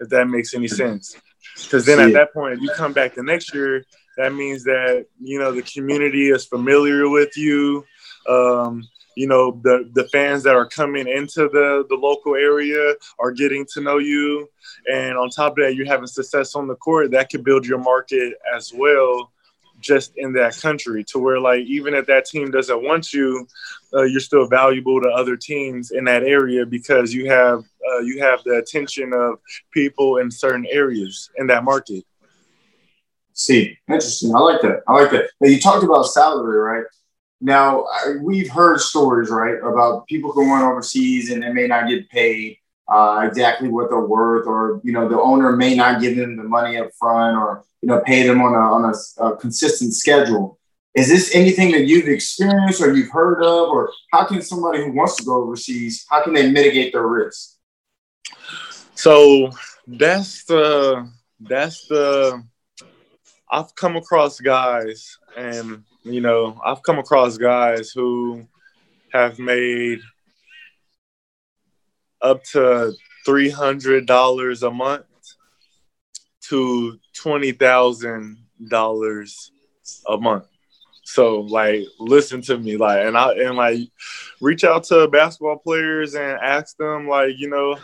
if 0.00 0.08
that 0.08 0.26
makes 0.26 0.54
any 0.54 0.66
sense 0.66 1.16
because 1.54 1.84
then 1.84 2.00
at 2.00 2.12
that 2.12 2.32
point, 2.32 2.54
if 2.54 2.60
you 2.60 2.70
come 2.76 2.92
back 2.92 3.14
the 3.14 3.22
next 3.22 3.54
year, 3.54 3.84
that 4.16 4.32
means 4.34 4.64
that 4.64 5.06
you 5.20 5.38
know 5.38 5.52
the 5.52 5.62
community 5.62 6.30
is 6.30 6.44
familiar 6.44 7.08
with 7.08 7.36
you. 7.36 7.84
Um, 8.28 8.88
you 9.16 9.26
know 9.26 9.60
the 9.62 9.90
the 9.94 10.08
fans 10.08 10.42
that 10.44 10.54
are 10.54 10.66
coming 10.66 11.08
into 11.08 11.48
the 11.48 11.84
the 11.88 11.96
local 11.96 12.34
area 12.34 12.94
are 13.18 13.32
getting 13.32 13.66
to 13.74 13.80
know 13.80 13.98
you, 13.98 14.48
and 14.90 15.16
on 15.16 15.30
top 15.30 15.52
of 15.52 15.64
that, 15.64 15.74
you're 15.74 15.86
having 15.86 16.06
success 16.06 16.54
on 16.54 16.66
the 16.66 16.76
court. 16.76 17.10
That 17.10 17.30
could 17.30 17.44
build 17.44 17.66
your 17.66 17.78
market 17.78 18.34
as 18.54 18.72
well 18.72 19.32
just 19.82 20.12
in 20.16 20.32
that 20.32 20.56
country 20.56 21.04
to 21.04 21.18
where 21.18 21.40
like 21.40 21.64
even 21.64 21.92
if 21.92 22.06
that 22.06 22.24
team 22.24 22.50
doesn't 22.50 22.82
want 22.82 23.12
you 23.12 23.46
uh, 23.92 24.02
you're 24.02 24.20
still 24.20 24.46
valuable 24.46 25.00
to 25.00 25.08
other 25.08 25.36
teams 25.36 25.90
in 25.90 26.04
that 26.04 26.22
area 26.22 26.64
because 26.64 27.12
you 27.12 27.28
have 27.28 27.64
uh, 27.90 27.98
you 27.98 28.20
have 28.20 28.42
the 28.44 28.56
attention 28.56 29.12
of 29.12 29.38
people 29.72 30.18
in 30.18 30.30
certain 30.30 30.64
areas 30.70 31.28
in 31.36 31.46
that 31.48 31.64
market. 31.64 32.04
See 33.34 33.76
interesting. 33.88 34.34
I 34.34 34.38
like 34.38 34.62
that. 34.62 34.82
I 34.88 34.92
like 34.92 35.10
that. 35.10 35.30
Now 35.40 35.48
you 35.48 35.60
talked 35.60 35.84
about 35.84 36.04
salary 36.04 36.56
right 36.58 36.84
now 37.42 37.84
we've 38.20 38.50
heard 38.50 38.80
stories 38.80 39.30
right 39.30 39.58
about 39.58 40.06
people 40.06 40.32
going 40.32 40.62
overseas 40.62 41.30
and 41.30 41.42
they 41.42 41.52
may 41.52 41.66
not 41.66 41.88
get 41.88 42.08
paid 42.08 42.58
uh, 42.88 43.24
exactly 43.26 43.68
what 43.68 43.88
they're 43.90 44.00
worth, 44.00 44.46
or 44.46 44.80
you 44.84 44.92
know, 44.92 45.08
the 45.08 45.20
owner 45.20 45.56
may 45.56 45.74
not 45.74 46.00
give 46.00 46.16
them 46.16 46.36
the 46.36 46.42
money 46.42 46.76
up 46.76 46.90
front, 46.98 47.36
or 47.36 47.64
you 47.80 47.88
know, 47.88 48.00
pay 48.00 48.26
them 48.26 48.40
on 48.42 48.54
a 48.54 48.58
on 48.58 48.92
a, 48.92 49.24
a 49.24 49.36
consistent 49.36 49.94
schedule. 49.94 50.58
Is 50.94 51.08
this 51.08 51.34
anything 51.34 51.72
that 51.72 51.86
you've 51.86 52.08
experienced 52.08 52.82
or 52.82 52.92
you've 52.92 53.10
heard 53.10 53.42
of, 53.42 53.70
or 53.70 53.90
how 54.12 54.26
can 54.26 54.42
somebody 54.42 54.84
who 54.84 54.92
wants 54.92 55.16
to 55.16 55.24
go 55.24 55.42
overseas, 55.42 56.04
how 56.10 56.22
can 56.22 56.34
they 56.34 56.50
mitigate 56.50 56.92
their 56.92 57.06
risk? 57.06 57.56
So 58.94 59.50
that's 59.86 60.44
the 60.44 61.10
that's 61.40 61.86
the 61.86 62.44
I've 63.50 63.74
come 63.74 63.96
across 63.96 64.38
guys, 64.38 65.16
and 65.36 65.84
you 66.04 66.20
know, 66.20 66.60
I've 66.64 66.82
come 66.82 66.98
across 66.98 67.38
guys 67.38 67.90
who 67.90 68.46
have 69.12 69.38
made 69.38 70.00
up 72.20 72.42
to 72.44 72.92
three 73.24 73.50
hundred 73.50 74.06
dollars 74.06 74.62
a 74.62 74.70
month 74.70 75.04
to 76.48 76.98
twenty 77.14 77.52
thousand 77.52 78.38
dollars 78.68 79.52
a 80.08 80.16
month. 80.16 80.46
So 81.04 81.40
like 81.40 81.84
listen 81.98 82.40
to 82.42 82.58
me 82.58 82.76
like 82.76 83.04
and 83.04 83.16
I 83.18 83.32
and 83.34 83.56
like 83.56 83.80
reach 84.40 84.64
out 84.64 84.84
to 84.84 85.08
basketball 85.08 85.58
players 85.58 86.14
and 86.14 86.38
ask 86.40 86.76
them 86.76 87.08
like, 87.08 87.32
you 87.36 87.48
know, 87.48 87.76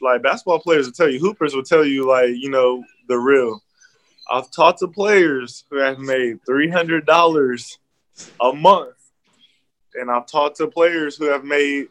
like 0.00 0.22
basketball 0.22 0.60
players 0.60 0.86
will 0.86 0.92
tell 0.92 1.08
you, 1.08 1.18
hoopers 1.18 1.54
will 1.54 1.62
tell 1.62 1.84
you 1.84 2.06
like, 2.06 2.30
you 2.30 2.50
know, 2.50 2.82
the 3.08 3.16
real. 3.16 3.60
I've 4.30 4.50
talked 4.50 4.80
to 4.80 4.88
players 4.88 5.64
who 5.70 5.78
have 5.78 5.98
made 5.98 6.44
three 6.44 6.68
hundred 6.68 7.06
dollars 7.06 7.78
a 8.40 8.52
month. 8.52 8.94
And 9.94 10.10
I've 10.10 10.26
talked 10.26 10.56
to 10.58 10.68
players 10.68 11.16
who 11.16 11.26
have 11.26 11.44
made 11.44 11.88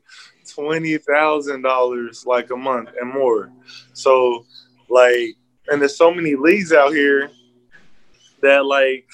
twenty 0.47 0.97
thousand 0.97 1.61
dollars 1.61 2.25
like 2.25 2.51
a 2.51 2.55
month 2.55 2.89
and 2.99 3.11
more. 3.11 3.51
So 3.93 4.45
like 4.89 5.35
and 5.67 5.81
there's 5.81 5.97
so 5.97 6.13
many 6.13 6.35
leagues 6.35 6.71
out 6.71 6.93
here 6.93 7.29
that 8.41 8.65
like 8.65 9.07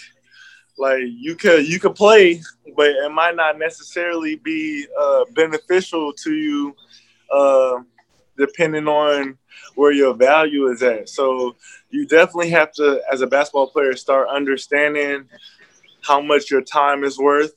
like 0.77 1.03
you 1.05 1.35
could 1.35 1.67
you 1.67 1.79
could 1.79 1.95
play, 1.95 2.41
but 2.75 2.89
it 2.89 3.11
might 3.11 3.35
not 3.35 3.57
necessarily 3.57 4.35
be 4.35 4.85
uh, 4.99 5.25
beneficial 5.33 6.13
to 6.13 6.33
you, 6.33 6.75
uh, 7.31 7.79
depending 8.37 8.87
on 8.87 9.37
where 9.75 9.91
your 9.91 10.13
value 10.13 10.67
is 10.67 10.83
at. 10.83 11.09
So 11.09 11.55
you 11.89 12.05
definitely 12.07 12.49
have 12.51 12.71
to, 12.73 13.01
as 13.11 13.21
a 13.21 13.27
basketball 13.27 13.67
player, 13.67 13.95
start 13.95 14.29
understanding 14.29 15.25
how 16.01 16.21
much 16.21 16.51
your 16.51 16.61
time 16.61 17.03
is 17.03 17.17
worth 17.17 17.53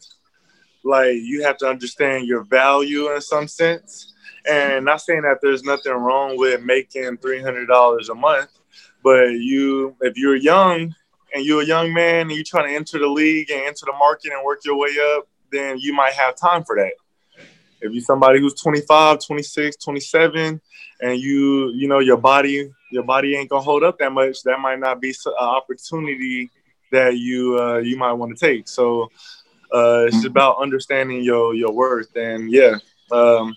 like 0.85 1.15
you 1.15 1.43
have 1.43 1.57
to 1.59 1.67
understand 1.67 2.27
your 2.27 2.45
value 2.45 3.13
in 3.13 3.21
some 3.21 3.49
sense 3.49 4.15
And 4.49 4.85
not 4.85 5.01
saying 5.01 5.23
that 5.23 5.39
there's 5.43 5.65
nothing 5.65 5.93
wrong 5.93 6.37
with 6.39 6.63
making 6.63 7.19
three 7.19 7.43
hundred 7.43 7.67
dollars 7.67 8.09
a 8.09 8.15
month, 8.15 8.51
but 9.03 9.31
you, 9.33 9.97
if 10.01 10.17
you're 10.17 10.37
young 10.37 10.95
and 11.35 11.45
you're 11.45 11.63
a 11.63 11.67
young 11.67 11.93
man 11.93 12.23
and 12.23 12.33
you're 12.33 12.45
trying 12.45 12.69
to 12.69 12.75
enter 12.75 12.99
the 12.99 13.09
league 13.09 13.51
and 13.51 13.63
enter 13.63 13.87
the 13.87 13.93
market 13.99 14.33
and 14.33 14.45
work 14.45 14.65
your 14.65 14.77
way 14.79 14.91
up, 15.17 15.29
then 15.51 15.79
you 15.79 15.93
might 15.93 16.13
have 16.13 16.37
time 16.37 16.65
for 16.65 16.77
that. 16.77 16.93
If 17.81 17.93
you're 17.93 18.03
somebody 18.03 18.41
who's 18.41 18.55
25, 18.55 19.25
26, 19.25 19.77
27, 19.77 20.61
and 21.01 21.19
you, 21.19 21.73
you 21.75 21.89
know, 21.89 21.99
your 21.99 22.17
body, 22.17 22.71
your 22.91 23.03
body 23.03 23.37
ain't 23.37 23.51
gonna 23.51 23.63
hold 23.63 23.85
up 23.85 23.99
that 23.99 24.13
much, 24.13 24.43
that 24.45 24.59
might 24.61 24.79
not 24.79 25.01
be 25.01 25.11
an 25.11 25.33
opportunity 25.39 26.51
that 26.93 27.17
you 27.17 27.59
uh, 27.59 27.79
you 27.79 27.97
might 27.97 28.13
want 28.13 28.37
to 28.37 28.47
take. 28.47 28.69
So 28.69 29.11
uh, 29.73 30.07
it's 30.07 30.25
about 30.25 30.59
understanding 30.61 31.23
your 31.23 31.55
your 31.55 31.73
worth, 31.73 32.15
and 32.17 32.51
yeah. 32.51 32.77
Um, 33.13 33.55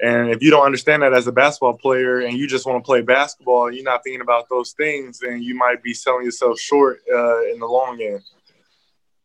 and 0.00 0.30
if 0.30 0.42
you 0.42 0.50
don't 0.50 0.66
understand 0.66 1.02
that 1.02 1.14
as 1.14 1.26
a 1.28 1.32
basketball 1.32 1.78
player 1.78 2.20
and 2.20 2.36
you 2.36 2.46
just 2.46 2.66
want 2.66 2.82
to 2.82 2.86
play 2.86 3.00
basketball 3.00 3.68
and 3.68 3.76
you're 3.76 3.84
not 3.84 4.02
thinking 4.02 4.20
about 4.20 4.48
those 4.50 4.72
things, 4.72 5.20
then 5.20 5.40
you 5.40 5.54
might 5.54 5.82
be 5.82 5.94
selling 5.94 6.24
yourself 6.24 6.58
short 6.58 6.98
uh, 7.12 7.42
in 7.44 7.58
the 7.60 7.66
long 7.66 8.00
end. 8.02 8.20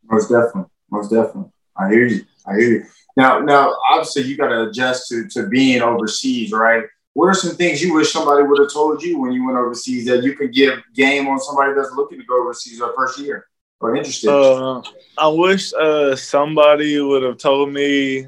Most 0.03 0.29
definitely. 0.29 0.71
Most 0.91 1.09
definitely. 1.09 1.51
I 1.79 1.89
hear 1.89 2.07
you. 2.07 2.25
I 2.45 2.55
hear 2.55 2.69
you. 2.69 2.85
Now, 3.15 3.39
now, 3.39 3.75
obviously, 3.89 4.23
you 4.23 4.37
got 4.37 4.49
to 4.49 4.69
adjust 4.69 5.09
to, 5.09 5.27
to 5.29 5.47
being 5.47 5.81
overseas, 5.81 6.51
right? 6.51 6.83
What 7.13 7.25
are 7.27 7.33
some 7.33 7.55
things 7.55 7.81
you 7.81 7.93
wish 7.93 8.11
somebody 8.11 8.43
would 8.43 8.59
have 8.59 8.71
told 8.71 9.01
you 9.01 9.19
when 9.19 9.31
you 9.31 9.45
went 9.45 9.57
overseas 9.57 10.05
that 10.05 10.23
you 10.23 10.35
could 10.35 10.53
give 10.53 10.79
game 10.93 11.27
on 11.27 11.39
somebody 11.39 11.73
that's 11.73 11.91
looking 11.91 12.19
to 12.19 12.25
go 12.25 12.41
overseas 12.41 12.79
their 12.79 12.93
first 12.95 13.19
year 13.19 13.45
or 13.81 13.95
interested? 13.95 14.29
Uh, 14.29 14.81
I 15.17 15.27
wish 15.27 15.73
uh, 15.73 16.15
somebody 16.15 16.99
would 17.01 17.23
have 17.23 17.37
told 17.37 17.73
me 17.73 18.27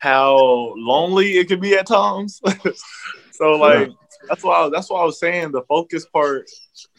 how 0.00 0.74
lonely 0.76 1.32
it 1.32 1.48
could 1.48 1.60
be 1.60 1.74
at 1.74 1.86
times. 1.86 2.40
so 3.32 3.52
like 3.52 3.88
yeah. 3.88 3.94
that's 4.28 4.42
why 4.42 4.54
I, 4.54 4.70
that's 4.70 4.90
why 4.90 5.00
I 5.00 5.04
was 5.04 5.20
saying 5.20 5.52
the 5.52 5.62
focus 5.62 6.06
part 6.06 6.50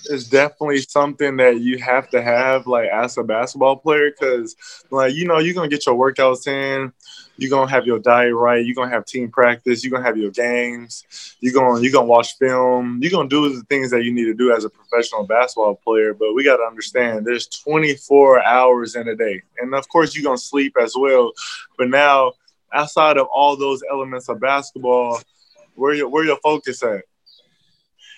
is 0.06 0.30
definitely 0.30 0.78
something 0.80 1.38
that 1.38 1.60
you 1.60 1.78
have 1.78 2.10
to 2.10 2.22
have 2.22 2.68
like 2.68 2.90
as 2.90 3.18
a 3.18 3.24
basketball 3.24 3.76
player 3.76 4.12
because 4.12 4.56
like 4.92 5.14
you 5.14 5.28
know 5.28 5.40
you're 5.40 5.54
gonna 5.54 5.68
get 5.68 5.86
your 5.86 5.96
workouts 5.96 6.48
in 6.48 6.92
you're 7.38 7.50
gonna 7.50 7.70
have 7.70 7.86
your 7.86 8.00
diet 8.00 8.34
right 8.34 8.66
you're 8.66 8.76
gonna 8.76 8.90
have 8.90 9.06
team 9.06 9.30
practice 9.30 9.84
you're 9.84 9.92
gonna 9.92 10.06
have 10.06 10.18
your 10.18 10.32
games 10.32 11.36
you're 11.42 11.54
gonna 11.54 11.82
you're 11.82 11.92
gonna 11.92 12.06
watch 12.06 12.38
film 12.38 13.00
you're 13.02 13.12
gonna 13.12 13.28
do 13.28 13.54
the 13.54 13.64
things 13.64 13.92
that 13.92 14.04
you 14.04 14.14
need 14.14 14.26
to 14.26 14.34
do 14.34 14.54
as 14.54 14.64
a 14.64 14.70
professional 14.70 15.26
basketball 15.26 15.76
player 15.76 16.14
but 16.14 16.34
we 16.34 16.44
got 16.44 16.58
to 16.58 16.64
understand 16.64 17.26
there's 17.26 17.48
24 17.48 18.44
hours 18.44 18.96
in 18.96 19.08
a 19.08 19.16
day 19.16 19.42
and 19.60 19.74
of 19.74 19.88
course 19.90 20.16
you're 20.16 20.24
gonna 20.24 20.38
sleep 20.38 20.76
as 20.82 20.94
well 20.98 21.32
but 21.78 21.90
now 21.90 22.32
outside 22.76 23.18
of 23.18 23.28
all 23.34 23.56
those 23.56 23.82
elements 23.92 24.30
of 24.30 24.40
basketball, 24.40 25.20
where 25.76 25.94
your 25.94 26.10
where 26.10 26.26
your 26.26 26.38
focus 26.44 26.84
at? 26.84 27.04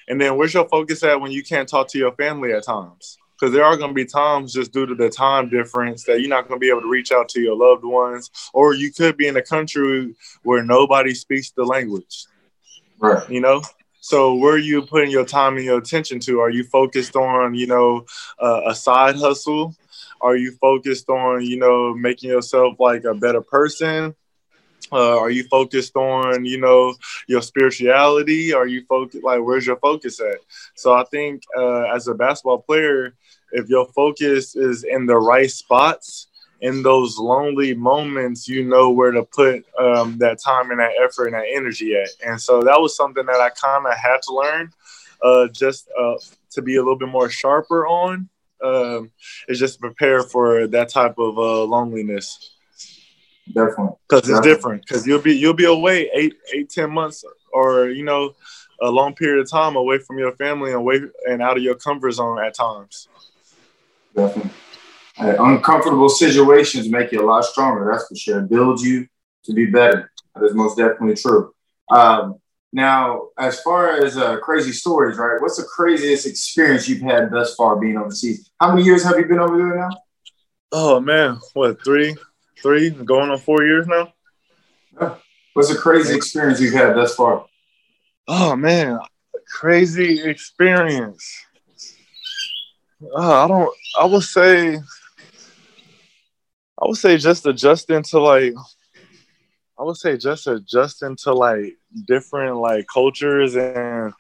And 0.08 0.20
then 0.20 0.38
where's 0.38 0.54
your 0.54 0.68
focus 0.68 1.04
at 1.04 1.20
when 1.20 1.32
you 1.32 1.44
can't 1.44 1.68
talk 1.68 1.88
to 1.90 1.98
your 1.98 2.14
family 2.14 2.54
at 2.54 2.64
times? 2.64 3.18
Because 3.40 3.54
there 3.54 3.64
are 3.64 3.78
going 3.78 3.92
to 3.92 3.94
be 3.94 4.06
times 4.06 4.54
just 4.54 4.72
due 4.72 4.86
to 4.86 4.96
the 4.96 5.10
time 5.10 5.50
difference 5.50 6.04
that 6.06 6.22
you're 6.22 6.30
not 6.30 6.48
going 6.48 6.60
to 6.60 6.64
be 6.64 6.70
able 6.70 6.82
to 6.82 6.90
reach 6.90 7.12
out 7.12 7.30
to 7.30 7.42
your 7.42 7.56
loved 7.56 7.84
ones, 7.84 8.32
or 8.54 8.74
you 8.74 8.92
could 8.92 9.18
be 9.18 9.28
in 9.28 9.38
a 9.38 9.44
country 9.44 10.16
where 10.44 10.64
nobody 10.64 11.14
speaks 11.14 11.52
the 11.52 11.64
language. 11.64 12.26
Right. 13.00 13.30
You 13.30 13.42
know, 13.42 13.62
so 14.00 14.34
where 14.36 14.54
are 14.54 14.58
you 14.58 14.82
putting 14.82 15.12
your 15.12 15.26
time 15.26 15.58
and 15.58 15.66
your 15.66 15.78
attention 15.78 16.20
to? 16.22 16.40
Are 16.40 16.50
you 16.50 16.64
focused 16.64 17.16
on, 17.16 17.54
you 17.54 17.68
know, 17.68 18.06
uh, 18.40 18.62
a 18.68 18.74
side 18.74 19.18
hustle? 19.18 19.76
Are 20.22 20.36
you 20.36 20.54
focused 20.54 21.10
on, 21.10 21.44
you 21.44 21.58
know, 21.58 21.94
making 21.94 22.30
yourself 22.30 22.80
like 22.80 23.04
a 23.04 23.14
better 23.14 23.42
person? 23.42 24.16
Uh, 24.92 25.18
are 25.20 25.30
you 25.30 25.44
focused 25.46 25.96
on 25.96 26.46
you 26.46 26.60
know 26.60 26.94
your 27.28 27.42
spirituality? 27.42 28.54
Are 28.54 28.68
you 28.68 28.84
focused 28.88 29.24
like 29.24 29.42
where's 29.42 29.66
your 29.68 29.78
focus 29.78 30.20
at? 30.20 30.40
So 30.76 30.94
i 30.94 31.04
think 31.06 31.44
uh, 31.58 31.84
as 31.94 32.08
a 32.08 32.14
basketball 32.14 32.60
player 32.60 33.14
if 33.52 33.70
your 33.70 33.86
focus 33.96 34.56
is 34.56 34.84
in 34.84 35.06
the 35.06 35.16
right 35.18 35.50
spots 35.50 36.28
in 36.62 36.82
those 36.82 37.18
lonely 37.18 37.74
moments 37.76 38.48
you 38.48 38.66
know 38.66 38.90
where 38.90 39.12
to 39.12 39.24
put 39.24 39.64
um, 39.80 40.18
that 40.18 40.40
time 40.44 40.72
and 40.72 40.80
that 40.80 40.92
effort 41.04 41.28
and 41.28 41.36
that 41.36 41.46
energy 41.54 41.96
at. 41.96 42.10
And 42.26 42.42
so 42.42 42.62
that 42.64 42.80
was 42.82 42.96
something 42.96 43.26
that 43.26 43.40
i 43.40 43.50
kind 43.50 43.86
of 43.86 43.94
had 43.96 44.22
to 44.24 44.34
learn 44.34 44.72
uh, 45.22 45.48
just 45.50 45.90
uh, 46.00 46.16
to 46.52 46.62
be 46.62 46.76
a 46.76 46.80
little 46.80 46.98
bit 46.98 47.10
more 47.10 47.30
sharper 47.30 47.88
on 47.88 48.30
um, 48.64 49.12
is 49.48 49.60
just 49.60 49.80
prepare 49.80 50.24
for 50.24 50.68
that 50.68 50.90
type 50.90 51.18
of 51.18 51.38
uh, 51.38 51.64
loneliness 51.64 52.57
Definitely. 53.54 53.96
Because 54.08 54.30
it's 54.30 54.40
different. 54.42 54.86
Because 54.86 55.08
you'll 55.08 55.22
be 55.22 55.36
you'll 55.36 55.54
be 55.54 55.66
away 55.66 56.10
eight 56.14 56.36
eight 56.54 56.70
ten 56.70 56.92
months 56.92 57.24
or 57.52 57.90
you 57.90 58.04
know 58.04 58.36
a 58.82 58.90
long 58.90 59.16
period 59.16 59.42
of 59.42 59.50
time 59.50 59.76
away 59.76 59.98
from 60.00 60.20
your 60.20 60.34
family 60.34 60.72
and 60.72 60.80
away 60.80 61.02
and 61.28 61.42
out 61.42 61.58
of 61.58 61.64
your 61.64 61.76
comfort 61.76 62.12
zone 62.12 62.44
at 62.44 62.54
times. 62.54 63.08
Definitely. 64.16 64.52
Uncomfortable 65.20 66.10
situations 66.10 66.90
make 66.90 67.12
you 67.12 67.22
a 67.22 67.26
lot 67.26 67.44
stronger. 67.44 67.90
That's 67.92 68.08
for 68.08 68.16
sure. 68.16 68.42
Build 68.42 68.82
you 68.82 69.08
to 69.46 69.54
be 69.54 69.66
better. 69.66 70.12
That 70.36 70.46
is 70.46 70.54
most 70.54 70.78
definitely 70.78 71.16
true. 71.16 71.54
Um, 71.90 72.36
now, 72.74 73.30
as 73.40 73.60
far 73.62 74.04
as 74.04 74.18
uh, 74.18 74.38
crazy 74.38 74.72
stories, 74.74 75.18
right? 75.18 75.42
What's 75.42 75.58
the 75.58 75.64
craziest 75.64 76.28
experience 76.28 76.88
you've 76.88 77.02
had 77.02 77.32
thus 77.32 77.56
far 77.56 77.78
being 77.78 77.98
overseas? 77.98 78.52
How 78.60 78.74
many 78.74 78.84
years 78.86 79.04
have 79.04 79.18
you 79.18 79.26
been 79.26 79.40
over 79.40 79.58
there 79.58 79.76
now? 79.76 79.90
Oh 80.72 81.00
man, 81.00 81.40
what 81.54 81.84
three, 81.84 82.16
three, 82.62 82.90
going 82.90 83.30
on 83.30 83.40
four 83.40 83.64
years 83.64 83.88
now. 83.88 84.14
Yeah. 85.00 85.16
What's 85.54 85.72
a 85.72 85.78
crazy 85.78 86.16
experience 86.16 86.62
you've 86.62 86.74
had 86.74 86.96
thus 86.96 87.16
far? 87.16 87.46
Oh 88.28 88.56
man, 88.56 89.00
crazy 89.48 90.22
experience. 90.22 91.46
Uh, 93.02 93.44
I 93.44 93.48
don't. 93.48 93.74
I 94.00 94.06
would 94.06 94.24
say. 94.24 94.78
I 96.80 96.86
would 96.86 96.98
say 96.98 97.18
just 97.18 97.46
adjusting 97.46 98.04
to 98.04 98.20
like. 98.20 98.54
I 99.80 99.84
would 99.84 99.98
say 99.98 100.18
just 100.18 100.48
adjusting 100.48 101.16
to 101.24 101.34
like 101.34 101.78
different 102.08 102.58
like 102.58 102.86
cultures 102.92 103.56
and 103.56 104.14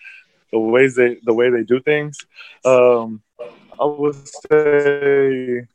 the 0.51 0.59
ways 0.59 0.95
they 0.95 1.17
the 1.23 1.33
way 1.33 1.49
they 1.49 1.63
do 1.63 1.79
things. 1.79 2.17
Um, 2.63 3.21
I 3.79 3.85
would 3.85 4.15
say 4.27 5.67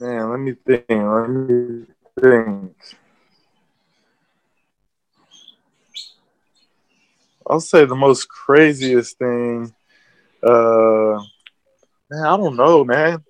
Man, 0.00 0.30
let 0.30 0.40
me 0.40 0.54
think. 0.66 0.84
Let 0.88 1.28
me 1.30 1.86
think. 2.20 2.76
I'll 7.46 7.60
say 7.60 7.84
the 7.84 7.94
most 7.94 8.28
craziest 8.28 9.18
thing. 9.18 9.72
Uh, 10.42 11.22
man, 12.10 12.24
I 12.24 12.36
don't 12.36 12.56
know, 12.56 12.84
man. 12.84 13.22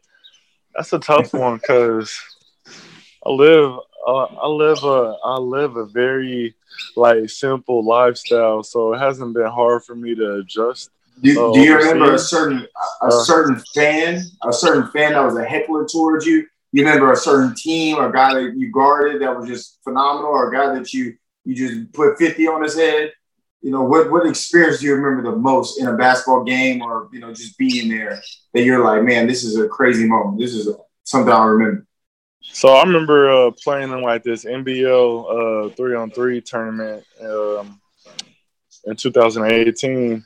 That's 0.75 0.93
a 0.95 0.99
tough 0.99 1.33
one 1.35 1.57
because 1.57 2.19
I 3.27 3.31
live, 3.31 3.79
uh, 4.07 4.25
I 4.25 4.49
live 4.49 4.83
a, 4.85 5.17
I 5.23 5.37
live 5.37 5.77
a 5.77 5.85
very 5.85 6.55
like 6.97 7.29
simple 7.29 7.85
lifestyle, 7.85 8.63
so 8.63 8.95
it 8.95 9.01
hasn't 9.01 9.35
been 9.35 9.51
hard 9.51 9.85
for 9.85 9.95
me 9.95 10.15
to 10.15 10.37
adjust. 10.37 10.91
Do, 11.21 11.51
uh, 11.51 11.53
do 11.53 11.61
you 11.61 11.77
remember 11.77 12.15
a 12.15 12.19
certain, 12.19 12.67
a 13.03 13.07
uh, 13.07 13.11
certain 13.11 13.63
fan, 13.75 14.23
a 14.43 14.53
certain 14.53 14.91
fan 14.93 15.13
that 15.13 15.25
was 15.25 15.37
a 15.37 15.45
heckler 15.45 15.87
towards 15.87 16.25
you? 16.25 16.47
You 16.75 16.85
remember 16.85 17.13
a 17.13 17.17
certain 17.17 17.55
team 17.55 17.99
or 17.99 18.09
a 18.09 18.13
guy 18.13 18.35
that 18.35 18.55
you 18.57 18.73
guarded 18.73 19.23
that 19.23 19.37
was 19.37 19.49
just 19.49 19.79
phenomenal 19.85 20.33
or 20.33 20.53
a 20.53 20.53
guy 20.53 20.75
that 20.75 20.93
you 20.93 21.15
you 21.45 21.55
just 21.55 21.93
put 21.93 22.19
50 22.19 22.49
on 22.49 22.65
his 22.65 22.75
head? 22.75 23.13
You 23.63 23.71
know 23.71 23.85
what 23.85 24.11
what 24.11 24.27
experience 24.27 24.81
do 24.81 24.87
you 24.87 24.97
remember 24.97 25.31
the 25.31 25.37
most 25.37 25.81
in 25.81 25.87
a 25.87 25.97
basketball 25.97 26.43
game 26.43 26.83
or 26.83 27.09
you 27.13 27.21
know 27.21 27.33
just 27.33 27.57
being 27.59 27.89
there 27.89 28.21
that 28.53 28.65
you're 28.65 28.83
like 28.83 29.05
man 29.05 29.29
this 29.29 29.45
is 29.45 29.57
a 29.57 29.69
crazy 29.69 30.09
moment. 30.09 30.41
This 30.41 30.53
is 30.53 30.69
something 31.05 31.33
i 31.33 31.45
remember. 31.45 31.87
So 32.43 32.71
i 32.71 32.83
remember 32.83 33.31
uh, 33.31 33.51
playing 33.53 33.93
in 33.93 34.03
like 34.03 34.25
this 34.25 34.45
nbl 34.45 35.69
uh, 35.71 35.75
three 35.77 35.95
on 35.95 36.11
three 36.11 36.41
tournament 36.41 37.05
um, 37.23 37.81
in 38.85 38.97
2018 38.97 40.25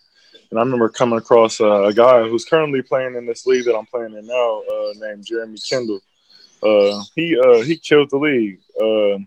and 0.50 0.58
I 0.58 0.62
remember 0.62 0.88
coming 0.88 1.18
across 1.18 1.60
uh, 1.60 1.84
a 1.84 1.92
guy 1.92 2.26
who's 2.26 2.46
currently 2.46 2.80
playing 2.80 3.16
in 3.16 3.26
this 3.26 3.46
league 3.46 3.66
that 3.66 3.76
I'm 3.76 3.84
playing 3.84 4.14
in 4.14 4.26
now, 4.26 4.62
uh, 4.62 4.92
named 4.96 5.26
Jeremy 5.26 5.58
Kendall. 5.58 6.00
Uh, 6.62 7.02
he 7.14 7.38
uh, 7.38 7.60
he 7.60 7.76
killed 7.76 8.10
the 8.10 8.18
league. 8.18 8.58
Uh, 8.80 9.18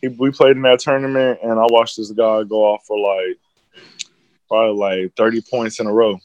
he, 0.00 0.08
we 0.08 0.30
played 0.30 0.56
in 0.56 0.62
that 0.62 0.80
tournament, 0.80 1.38
and 1.42 1.52
I 1.52 1.66
watched 1.68 1.96
this 1.96 2.10
guy 2.10 2.42
go 2.44 2.64
off 2.64 2.84
for 2.86 2.98
like 2.98 3.38
probably 4.48 5.02
like 5.02 5.16
30 5.16 5.42
points 5.42 5.80
in 5.80 5.86
a 5.86 5.92
row. 5.92 6.18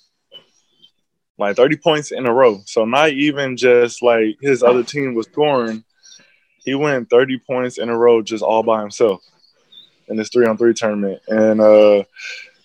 Like 1.38 1.56
30 1.56 1.78
points 1.78 2.12
in 2.12 2.26
a 2.26 2.34
row. 2.34 2.62
So 2.66 2.86
not 2.86 3.12
even 3.12 3.56
just 3.56 4.02
like 4.02 4.38
his 4.42 4.62
other 4.62 4.84
team 4.84 5.14
was 5.14 5.28
scoring. 5.28 5.84
He 6.66 6.76
went 6.76 7.10
30 7.10 7.40
points 7.48 7.78
in 7.78 7.90
a 7.90 7.98
row 7.98 8.22
just 8.22 8.44
all 8.44 8.62
by 8.62 8.82
himself 8.82 9.22
in 10.10 10.18
this 10.18 10.30
three 10.30 10.46
on 10.46 10.58
three 10.58 10.74
tournament. 10.74 11.22
And 11.28 11.62
uh 11.62 12.04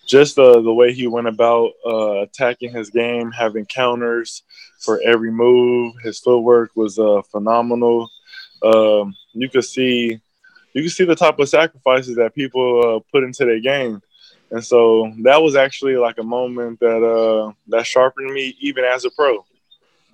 just 0.07 0.39
uh, 0.39 0.61
the 0.61 0.73
way 0.73 0.93
he 0.93 1.07
went 1.07 1.29
about 1.29 1.73
uh, 1.87 2.23
attacking 2.23 2.73
his 2.73 2.91
game, 2.91 3.31
having 3.31 3.67
counters 3.67 4.43
for 4.79 5.01
every 5.05 5.31
move. 5.31 5.95
His 6.03 6.19
footwork 6.21 6.71
was 6.75 6.99
uh, 6.99 7.23
phenomenal. 7.31 8.11
Um, 8.63 9.15
you 9.33 9.49
could 9.49 9.65
see 9.65 10.21
you 10.75 10.83
can 10.83 10.91
see 10.91 11.05
the 11.05 11.15
type 11.15 11.39
of 11.39 11.49
sacrifices 11.49 12.17
that 12.17 12.35
people 12.35 12.97
uh, 12.97 13.01
put 13.13 13.25
into 13.25 13.45
their 13.45 13.61
game. 13.61 14.03
And 14.51 14.65
so 14.65 15.13
that 15.23 15.41
was 15.43 15.57
actually 15.57 15.97
like 15.97 16.19
a 16.19 16.23
moment 16.23 16.81
that 16.81 17.03
uh, 17.03 17.53
that 17.69 17.87
sharpened 17.87 18.33
me 18.33 18.57
even 18.61 18.85
as 18.85 19.05
a 19.05 19.11
pro. 19.11 19.45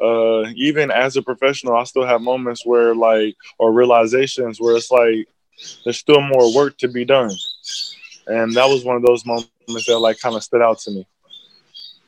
Uh, 0.01 0.49
even 0.57 0.91
as 0.91 1.16
a 1.16 1.22
professional, 1.22 1.76
I 1.76 1.84
still 1.84 2.07
have 2.07 2.22
moments 2.22 2.64
where 2.64 2.95
like 2.95 3.36
or 3.59 3.72
realizations 3.72 4.61
where 4.61 4.76
it's 4.76 4.91
like 4.91 5.28
there's 5.84 5.99
still 5.99 6.22
more 6.22 6.55
work 6.55 6.78
to 6.78 6.88
be 6.88 7.05
done. 7.05 7.32
And 8.30 8.54
that 8.54 8.66
was 8.66 8.84
one 8.84 8.96
of 8.96 9.02
those 9.02 9.26
moments 9.26 9.50
that 9.86 9.98
like 9.98 10.20
kind 10.20 10.36
of 10.36 10.42
stood 10.42 10.62
out 10.62 10.78
to 10.80 10.90
me. 10.92 11.08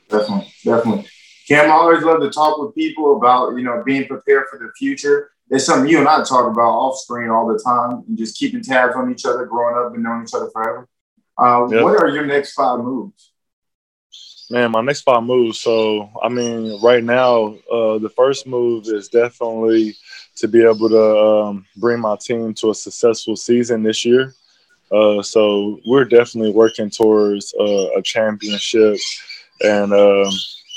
Definitely, 0.08 0.52
definitely. 0.64 1.08
Cam, 1.48 1.70
I 1.70 1.74
always 1.74 2.02
love 2.04 2.20
to 2.20 2.30
talk 2.30 2.58
with 2.58 2.74
people 2.74 3.16
about, 3.16 3.56
you 3.56 3.64
know, 3.64 3.82
being 3.84 4.06
prepared 4.06 4.44
for 4.48 4.58
the 4.58 4.70
future. 4.78 5.30
It's 5.50 5.66
something 5.66 5.90
you 5.90 5.98
and 5.98 6.08
I 6.08 6.22
talk 6.22 6.50
about 6.50 6.70
off 6.70 6.98
screen 6.98 7.28
all 7.28 7.46
the 7.46 7.58
time 7.58 8.04
and 8.06 8.16
just 8.16 8.38
keeping 8.38 8.62
tabs 8.62 8.94
on 8.94 9.10
each 9.10 9.26
other, 9.26 9.44
growing 9.46 9.76
up 9.76 9.92
and 9.94 10.02
knowing 10.02 10.22
each 10.22 10.34
other 10.34 10.48
forever. 10.50 10.88
Uh, 11.36 11.66
yep. 11.70 11.82
What 11.82 12.00
are 12.00 12.08
your 12.08 12.24
next 12.24 12.52
five 12.52 12.78
moves? 12.78 13.32
Man, 14.50 14.70
my 14.70 14.82
next 14.82 15.00
five 15.00 15.22
moves. 15.24 15.60
So, 15.60 16.10
I 16.22 16.28
mean, 16.28 16.80
right 16.82 17.02
now, 17.02 17.54
uh, 17.72 17.98
the 17.98 18.12
first 18.14 18.46
move 18.46 18.86
is 18.86 19.08
definitely 19.08 19.96
to 20.36 20.48
be 20.48 20.62
able 20.62 20.88
to 20.88 21.18
um, 21.18 21.66
bring 21.76 22.00
my 22.00 22.16
team 22.16 22.54
to 22.54 22.70
a 22.70 22.74
successful 22.74 23.34
season 23.34 23.82
this 23.82 24.04
year. 24.04 24.34
Uh, 24.92 25.22
so, 25.22 25.80
we're 25.86 26.04
definitely 26.04 26.52
working 26.52 26.90
towards 26.90 27.54
uh, 27.58 27.88
a 27.96 28.02
championship, 28.02 28.98
and 29.62 29.92
um, 29.92 30.32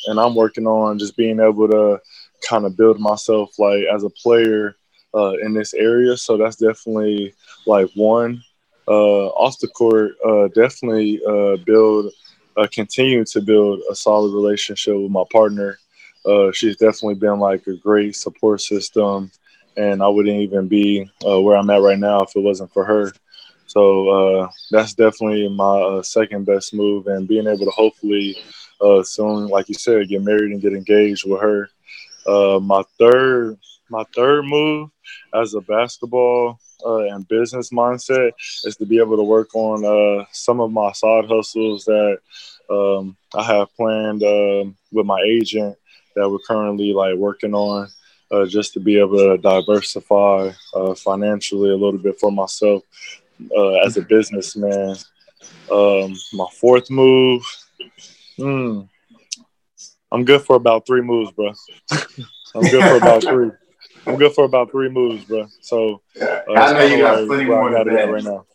and 0.07 0.19
I'm 0.19 0.35
working 0.35 0.67
on 0.67 0.99
just 0.99 1.17
being 1.17 1.39
able 1.39 1.67
to 1.67 1.99
kind 2.47 2.65
of 2.65 2.77
build 2.77 2.99
myself 2.99 3.57
like 3.59 3.83
as 3.93 4.03
a 4.03 4.09
player 4.09 4.75
uh, 5.13 5.33
in 5.41 5.53
this 5.53 5.73
area. 5.73 6.17
So 6.17 6.37
that's 6.37 6.57
definitely 6.57 7.33
like 7.65 7.89
one. 7.95 8.43
Uh, 8.87 9.27
off 9.29 9.57
the 9.59 9.67
court, 9.69 10.11
uh, 10.25 10.47
definitely 10.49 11.19
uh, 11.27 11.57
build, 11.65 12.11
uh, 12.57 12.67
continue 12.71 13.25
to 13.25 13.41
build 13.41 13.81
a 13.89 13.95
solid 13.95 14.33
relationship 14.33 14.95
with 14.95 15.11
my 15.11 15.23
partner. 15.31 15.79
She's 16.53 16.77
definitely 16.77 17.15
been 17.15 17.39
like 17.39 17.65
a 17.67 17.75
great 17.75 18.15
support 18.15 18.61
system, 18.61 19.31
and 19.77 20.01
I 20.01 20.07
wouldn't 20.07 20.41
even 20.41 20.67
be 20.67 21.09
where 21.21 21.55
I'm 21.55 21.69
at 21.69 21.81
right 21.81 21.99
now 21.99 22.21
if 22.21 22.35
it 22.35 22.41
wasn't 22.41 22.73
for 22.73 22.83
her. 22.83 23.13
So 23.75 24.07
uh, 24.07 24.49
that's 24.71 24.93
definitely 24.93 25.49
my 25.49 25.81
uh, 25.81 26.01
second 26.01 26.45
best 26.45 26.73
move, 26.73 27.07
and 27.07 27.27
being 27.27 27.45
able 27.45 27.65
to 27.65 27.71
hopefully 27.71 28.37
uh, 28.79 29.03
soon, 29.03 29.47
like 29.47 29.67
you 29.67 29.75
said, 29.75 30.07
get 30.07 30.23
married 30.23 30.51
and 30.51 30.61
get 30.61 30.71
engaged 30.71 31.29
with 31.29 31.41
her. 31.41 31.69
Uh, 32.25 32.59
my 32.61 32.83
third, 32.97 33.57
my 33.89 34.05
third 34.15 34.45
move 34.45 34.89
as 35.33 35.53
a 35.55 35.61
basketball 35.61 36.57
uh, 36.85 36.99
and 37.13 37.27
business 37.27 37.71
mindset 37.71 38.31
is 38.63 38.77
to 38.77 38.85
be 38.85 38.97
able 38.97 39.17
to 39.17 39.23
work 39.23 39.53
on 39.53 39.83
uh, 39.83 40.23
some 40.31 40.61
of 40.61 40.71
my 40.71 40.93
side 40.93 41.25
hustles 41.25 41.83
that 41.83 42.19
um, 42.69 43.17
I 43.35 43.43
have 43.43 43.75
planned 43.75 44.23
um, 44.23 44.77
with 44.93 45.05
my 45.05 45.19
agent 45.19 45.75
that 46.15 46.29
we're 46.29 46.39
currently 46.47 46.93
like 46.93 47.15
working 47.15 47.53
on. 47.53 47.89
Uh, 48.31 48.43
just 48.43 48.73
to 48.73 48.79
be 48.79 48.97
able 48.97 49.17
to 49.17 49.37
diversify 49.37 50.49
uh, 50.73 50.95
financially 50.95 51.69
a 51.69 51.75
little 51.75 51.99
bit 51.99 52.19
for 52.19 52.31
myself 52.31 52.81
uh, 53.55 53.85
as 53.85 53.97
a 53.97 54.01
businessman. 54.01 54.95
Um, 55.71 56.15
my 56.33 56.47
fourth 56.59 56.89
move, 56.89 57.43
Hmm. 58.37 58.81
I'm 60.11 60.25
good 60.25 60.41
for 60.41 60.55
about 60.55 60.85
three 60.85 61.01
moves, 61.01 61.31
bro. 61.31 61.53
I'm 61.91 62.61
good 62.61 62.83
for 62.83 62.97
about 62.97 63.23
three. 63.23 63.51
I'm 64.05 64.17
good 64.17 64.33
for 64.33 64.45
about 64.45 64.71
three 64.71 64.89
moves, 64.89 65.25
bro. 65.25 65.47
So 65.61 66.01
uh, 66.21 66.41
I 66.55 66.73
know 66.73 66.85
you 66.85 66.99
got 66.99 67.27
plenty 67.27 67.45
more 67.45 67.67
in 67.67 67.73
the 67.73 67.91
bag 67.91 68.09
right 68.09 68.23
now. 68.23 68.45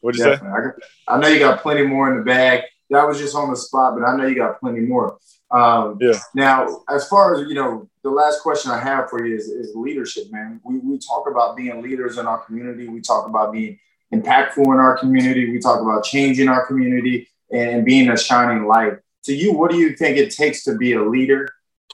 What'd 0.00 0.18
you 0.18 0.24
say? 0.24 0.72
I, 1.08 1.18
know 1.18 1.28
you 1.28 1.38
got 1.38 1.62
plenty 1.62 1.82
more 1.82 2.10
in 2.10 2.18
the 2.18 2.24
bag. 2.24 2.62
That 2.90 3.06
was 3.06 3.18
just 3.18 3.34
on 3.34 3.50
the 3.50 3.56
spot, 3.56 3.94
but 3.98 4.04
I 4.04 4.16
know 4.16 4.26
you 4.26 4.34
got 4.34 4.60
plenty 4.60 4.80
more. 4.80 5.18
Um, 5.50 5.96
yeah. 6.00 6.18
Now, 6.34 6.82
as 6.88 7.08
far 7.08 7.34
as 7.34 7.48
you 7.48 7.54
know, 7.54 7.88
the 8.02 8.10
last 8.10 8.42
question 8.42 8.70
I 8.70 8.80
have 8.80 9.08
for 9.08 9.24
you 9.24 9.36
is, 9.36 9.46
is 9.46 9.74
leadership, 9.74 10.24
man. 10.30 10.60
We 10.64 10.78
we 10.78 10.98
talk 10.98 11.28
about 11.30 11.56
being 11.56 11.82
leaders 11.82 12.18
in 12.18 12.26
our 12.26 12.38
community. 12.44 12.88
We 12.88 13.00
talk 13.00 13.26
about 13.28 13.52
being 13.52 13.78
impactful 14.12 14.64
in 14.64 14.78
our 14.78 14.98
community. 14.98 15.50
We 15.50 15.58
talk 15.58 15.80
about 15.80 16.04
changing 16.04 16.48
our 16.48 16.66
community 16.66 17.28
and 17.50 17.84
being 17.84 18.10
a 18.10 18.16
shining 18.16 18.66
light 18.66 18.98
to 19.26 19.34
you, 19.34 19.52
what 19.52 19.70
do 19.70 19.76
you 19.76 19.94
think 19.94 20.16
it 20.16 20.34
takes 20.34 20.64
to 20.64 20.76
be 20.76 20.94
a 20.94 21.02
leader? 21.02 21.48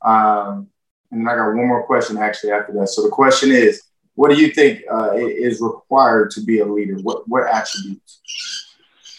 Um, 0.05 0.69
and 1.11 1.29
I 1.29 1.35
got 1.35 1.49
one 1.49 1.67
more 1.67 1.85
question 1.85 2.17
actually 2.19 2.53
after 2.53 2.73
that. 2.75 2.89
So 2.89 3.03
the 3.03 3.09
question 3.11 3.51
is, 3.51 3.83
what 4.15 4.31
do 4.31 4.41
you 4.41 4.53
think 4.53 4.83
uh, 4.91 5.13
is 5.15 5.61
required 5.61 6.31
to 6.33 6.43
be 6.43 6.61
a 6.61 6.67
leader? 6.67 6.97
What 6.97 7.27
what 7.29 7.49
attributes? 7.49 8.21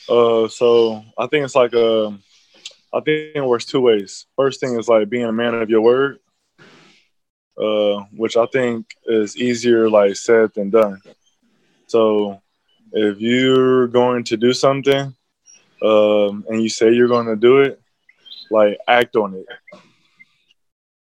Uh, 0.08 0.48
so 0.48 1.04
I 1.18 1.28
think 1.28 1.46
it's 1.46 1.56
like 1.56 1.74
a, 1.74 2.08
um, 2.08 2.24
I 2.94 3.00
think 3.00 3.36
it 3.36 3.44
works 3.44 3.66
two 3.66 3.82
ways. 3.82 4.28
First 4.36 4.60
thing 4.60 4.78
is 4.78 4.88
like 4.88 5.10
being 5.10 5.26
a 5.26 5.32
man 5.32 5.56
of 5.56 5.70
your 5.70 5.82
word, 5.82 6.20
uh, 7.58 8.04
which 8.16 8.38
I 8.38 8.46
think 8.46 8.86
is 9.08 9.36
easier 9.36 9.90
like 9.90 10.16
said 10.16 10.54
than 10.54 10.70
done. 10.70 11.02
So 11.88 12.43
if 12.94 13.20
you're 13.20 13.88
going 13.88 14.24
to 14.26 14.38
do 14.38 14.54
something 14.54 15.14
um, 15.84 16.46
and 16.48 16.62
you 16.62 16.70
say 16.70 16.94
you're 16.94 17.08
going 17.08 17.28
to 17.28 17.36
do 17.36 17.60
it, 17.62 17.82
like 18.50 18.78
act 18.88 19.16
on 19.16 19.34
it. 19.34 19.46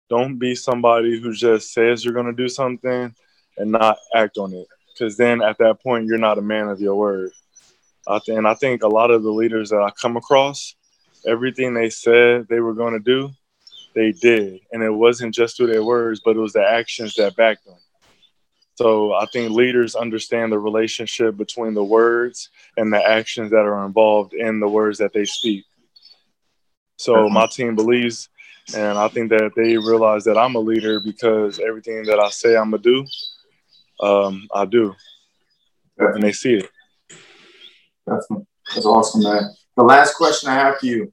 Don't 0.08 0.38
be 0.38 0.56
somebody 0.56 1.20
who 1.20 1.32
just 1.32 1.72
says 1.72 2.04
you're 2.04 2.14
gonna 2.14 2.32
do 2.32 2.48
something 2.48 3.14
and 3.58 3.70
not 3.70 3.96
act 4.14 4.38
on 4.38 4.52
it. 4.52 4.66
Because 4.92 5.16
then 5.16 5.40
at 5.40 5.56
that 5.58 5.80
point 5.80 6.06
you're 6.06 6.18
not 6.18 6.38
a 6.38 6.42
man 6.42 6.68
of 6.68 6.80
your 6.80 6.96
word. 6.96 7.30
I 8.08 8.18
th- 8.18 8.36
and 8.36 8.46
I 8.46 8.54
think 8.54 8.82
a 8.82 8.88
lot 8.88 9.12
of 9.12 9.22
the 9.22 9.30
leaders 9.30 9.70
that 9.70 9.80
I 9.80 9.90
come 9.92 10.16
across, 10.16 10.74
everything 11.26 11.74
they 11.74 11.90
said 11.90 12.48
they 12.48 12.58
were 12.58 12.74
going 12.74 12.94
to 12.94 12.98
do, 12.98 13.30
they 13.94 14.10
did. 14.10 14.60
And 14.72 14.82
it 14.82 14.90
wasn't 14.90 15.32
just 15.32 15.56
through 15.56 15.68
their 15.68 15.84
words, 15.84 16.20
but 16.24 16.36
it 16.36 16.40
was 16.40 16.54
the 16.54 16.66
actions 16.66 17.14
that 17.14 17.36
backed 17.36 17.64
them. 17.64 17.78
So 18.80 19.12
I 19.12 19.26
think 19.26 19.50
leaders 19.50 19.94
understand 19.94 20.50
the 20.50 20.58
relationship 20.58 21.36
between 21.36 21.74
the 21.74 21.84
words 21.84 22.48
and 22.78 22.90
the 22.90 22.96
actions 22.96 23.50
that 23.50 23.58
are 23.58 23.84
involved 23.84 24.32
in 24.32 24.58
the 24.58 24.68
words 24.68 24.96
that 25.00 25.12
they 25.12 25.26
speak. 25.26 25.66
So 26.96 27.28
my 27.28 27.46
team 27.46 27.76
believes, 27.76 28.30
and 28.74 28.96
I 28.96 29.08
think 29.08 29.28
that 29.32 29.50
they 29.54 29.76
realize 29.76 30.24
that 30.24 30.38
I'm 30.38 30.54
a 30.54 30.60
leader 30.60 30.98
because 30.98 31.60
everything 31.60 32.04
that 32.04 32.18
I 32.18 32.30
say 32.30 32.56
I'm 32.56 32.70
gonna 32.70 32.82
do, 32.82 33.04
um, 34.00 34.48
I 34.54 34.64
do, 34.64 34.94
and 35.98 36.22
they 36.22 36.32
see 36.32 36.54
it. 36.54 36.70
That's, 38.06 38.26
that's 38.72 38.86
awesome, 38.86 39.24
man. 39.24 39.42
The 39.76 39.82
last 39.82 40.14
question 40.14 40.48
I 40.48 40.54
have 40.54 40.78
for 40.78 40.86
you: 40.86 41.12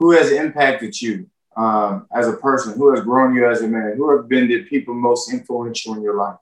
Who 0.00 0.10
has 0.10 0.32
impacted 0.32 1.00
you 1.00 1.30
um, 1.56 2.08
as 2.12 2.26
a 2.26 2.32
person? 2.32 2.76
Who 2.76 2.92
has 2.92 3.04
grown 3.04 3.36
you 3.36 3.48
as 3.48 3.62
a 3.62 3.68
man? 3.68 3.94
Who 3.96 4.16
have 4.16 4.28
been 4.28 4.48
the 4.48 4.64
people 4.64 4.94
most 4.94 5.32
influential 5.32 5.94
in 5.94 6.02
your 6.02 6.16
life? 6.16 6.38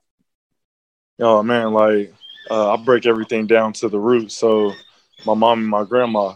Oh 1.25 1.41
man, 1.41 1.73
like 1.73 2.13
uh, 2.51 2.73
I 2.73 2.77
break 2.77 3.07
everything 3.07 3.47
down 3.47 3.73
to 3.75 3.89
the 3.89 3.99
root. 3.99 4.33
So 4.33 4.73
my 5.25 5.35
mom 5.35 5.61
and 5.61 5.69
my 5.69 5.85
grandma. 5.85 6.35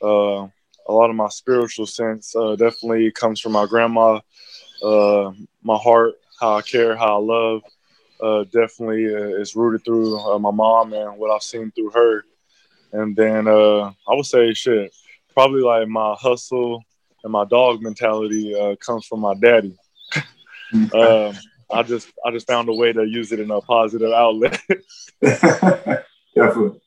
Uh, 0.00 0.46
a 0.88 0.92
lot 0.92 1.10
of 1.10 1.16
my 1.16 1.28
spiritual 1.28 1.86
sense 1.86 2.34
uh, 2.36 2.54
definitely 2.54 3.10
comes 3.10 3.40
from 3.40 3.50
my 3.50 3.66
grandma. 3.66 4.20
Uh, 4.80 5.32
my 5.64 5.76
heart, 5.76 6.14
how 6.40 6.54
I 6.54 6.62
care, 6.62 6.96
how 6.96 7.16
I 7.16 7.20
love, 7.20 7.62
uh, 8.22 8.44
definitely 8.44 9.12
uh, 9.12 9.40
is 9.40 9.56
rooted 9.56 9.84
through 9.84 10.16
uh, 10.20 10.38
my 10.38 10.52
mom 10.52 10.92
and 10.92 11.18
what 11.18 11.32
I've 11.32 11.42
seen 11.42 11.72
through 11.72 11.90
her. 11.90 12.24
And 12.92 13.16
then 13.16 13.48
uh, 13.48 13.92
I 14.08 14.14
would 14.14 14.26
say, 14.26 14.54
shit, 14.54 14.94
probably 15.34 15.62
like 15.62 15.88
my 15.88 16.14
hustle 16.14 16.84
and 17.24 17.32
my 17.32 17.44
dog 17.44 17.82
mentality 17.82 18.54
comes 18.86 19.04
from 19.04 19.18
my 19.20 19.34
daddy. 19.34 19.76
um, 20.92 21.34
I 21.72 21.82
just 21.82 22.12
I 22.24 22.30
just 22.30 22.46
found 22.46 22.68
a 22.68 22.74
way 22.74 22.92
to 22.92 23.04
use 23.04 23.32
it 23.32 23.40
in 23.40 23.50
a 23.50 23.60
positive 23.60 24.12
outlet. 24.12 24.60
definitely, 25.20 26.80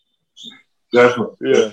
definitely. 0.92 1.36
Yeah. 1.42 1.72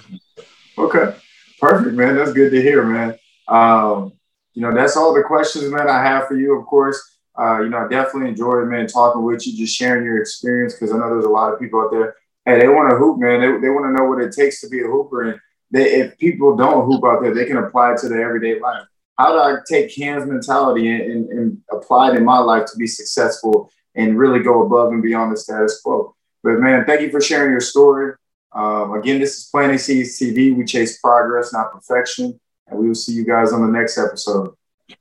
Okay. 0.78 1.14
Perfect, 1.60 1.94
man. 1.94 2.16
That's 2.16 2.32
good 2.32 2.50
to 2.50 2.60
hear, 2.60 2.84
man. 2.84 3.16
Um, 3.46 4.12
you 4.54 4.62
know, 4.62 4.74
that's 4.74 4.96
all 4.96 5.14
the 5.14 5.22
questions, 5.22 5.70
man, 5.70 5.88
I 5.88 6.02
have 6.02 6.26
for 6.26 6.36
you, 6.36 6.58
of 6.58 6.66
course. 6.66 7.00
Uh, 7.38 7.60
you 7.60 7.70
know, 7.70 7.78
I 7.78 7.88
definitely 7.88 8.30
enjoyed, 8.30 8.68
man, 8.68 8.86
talking 8.86 9.22
with 9.22 9.46
you, 9.46 9.56
just 9.56 9.74
sharing 9.74 10.04
your 10.04 10.20
experience, 10.20 10.74
because 10.74 10.92
I 10.92 10.98
know 10.98 11.08
there's 11.08 11.24
a 11.24 11.30
lot 11.30 11.52
of 11.52 11.60
people 11.60 11.80
out 11.80 11.90
there, 11.90 12.16
hey, 12.44 12.60
they 12.60 12.68
want 12.68 12.90
to 12.90 12.96
hoop, 12.96 13.18
man. 13.18 13.40
They, 13.40 13.60
they 13.60 13.70
want 13.70 13.86
to 13.86 13.92
know 13.92 14.08
what 14.08 14.22
it 14.22 14.32
takes 14.32 14.60
to 14.60 14.68
be 14.68 14.80
a 14.80 14.86
hooper. 14.86 15.22
And 15.22 15.40
they, 15.70 16.00
if 16.00 16.18
people 16.18 16.56
don't 16.56 16.84
hoop 16.84 17.04
out 17.04 17.22
there, 17.22 17.32
they 17.32 17.46
can 17.46 17.56
apply 17.56 17.92
it 17.92 17.98
to 17.98 18.08
their 18.08 18.26
everyday 18.26 18.60
life. 18.60 18.86
How 19.22 19.32
do 19.32 19.38
I 19.38 19.58
take 19.68 19.94
Cam's 19.94 20.26
mentality 20.26 20.90
and, 20.90 21.00
and, 21.00 21.28
and 21.30 21.58
apply 21.70 22.10
it 22.10 22.16
in 22.16 22.24
my 22.24 22.38
life 22.38 22.66
to 22.66 22.76
be 22.76 22.88
successful 22.88 23.70
and 23.94 24.18
really 24.18 24.42
go 24.42 24.66
above 24.66 24.92
and 24.92 25.00
beyond 25.00 25.30
the 25.30 25.36
status 25.36 25.80
quo? 25.80 26.16
But, 26.42 26.58
man, 26.58 26.84
thank 26.84 27.02
you 27.02 27.10
for 27.10 27.20
sharing 27.20 27.52
your 27.52 27.60
story. 27.60 28.14
Um, 28.52 28.94
again, 28.94 29.20
this 29.20 29.38
is 29.38 29.48
Planting 29.48 29.78
Seeds 29.78 30.18
TV. 30.18 30.56
We 30.56 30.64
chase 30.64 30.98
progress, 30.98 31.52
not 31.52 31.72
perfection. 31.72 32.40
And 32.66 32.80
we 32.80 32.88
will 32.88 32.96
see 32.96 33.12
you 33.12 33.24
guys 33.24 33.52
on 33.52 33.62
the 33.62 33.68
next 33.78 33.96
episode. 33.96 34.56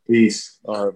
Peace. 0.08 0.60
All 0.66 0.86
right. 0.86 0.96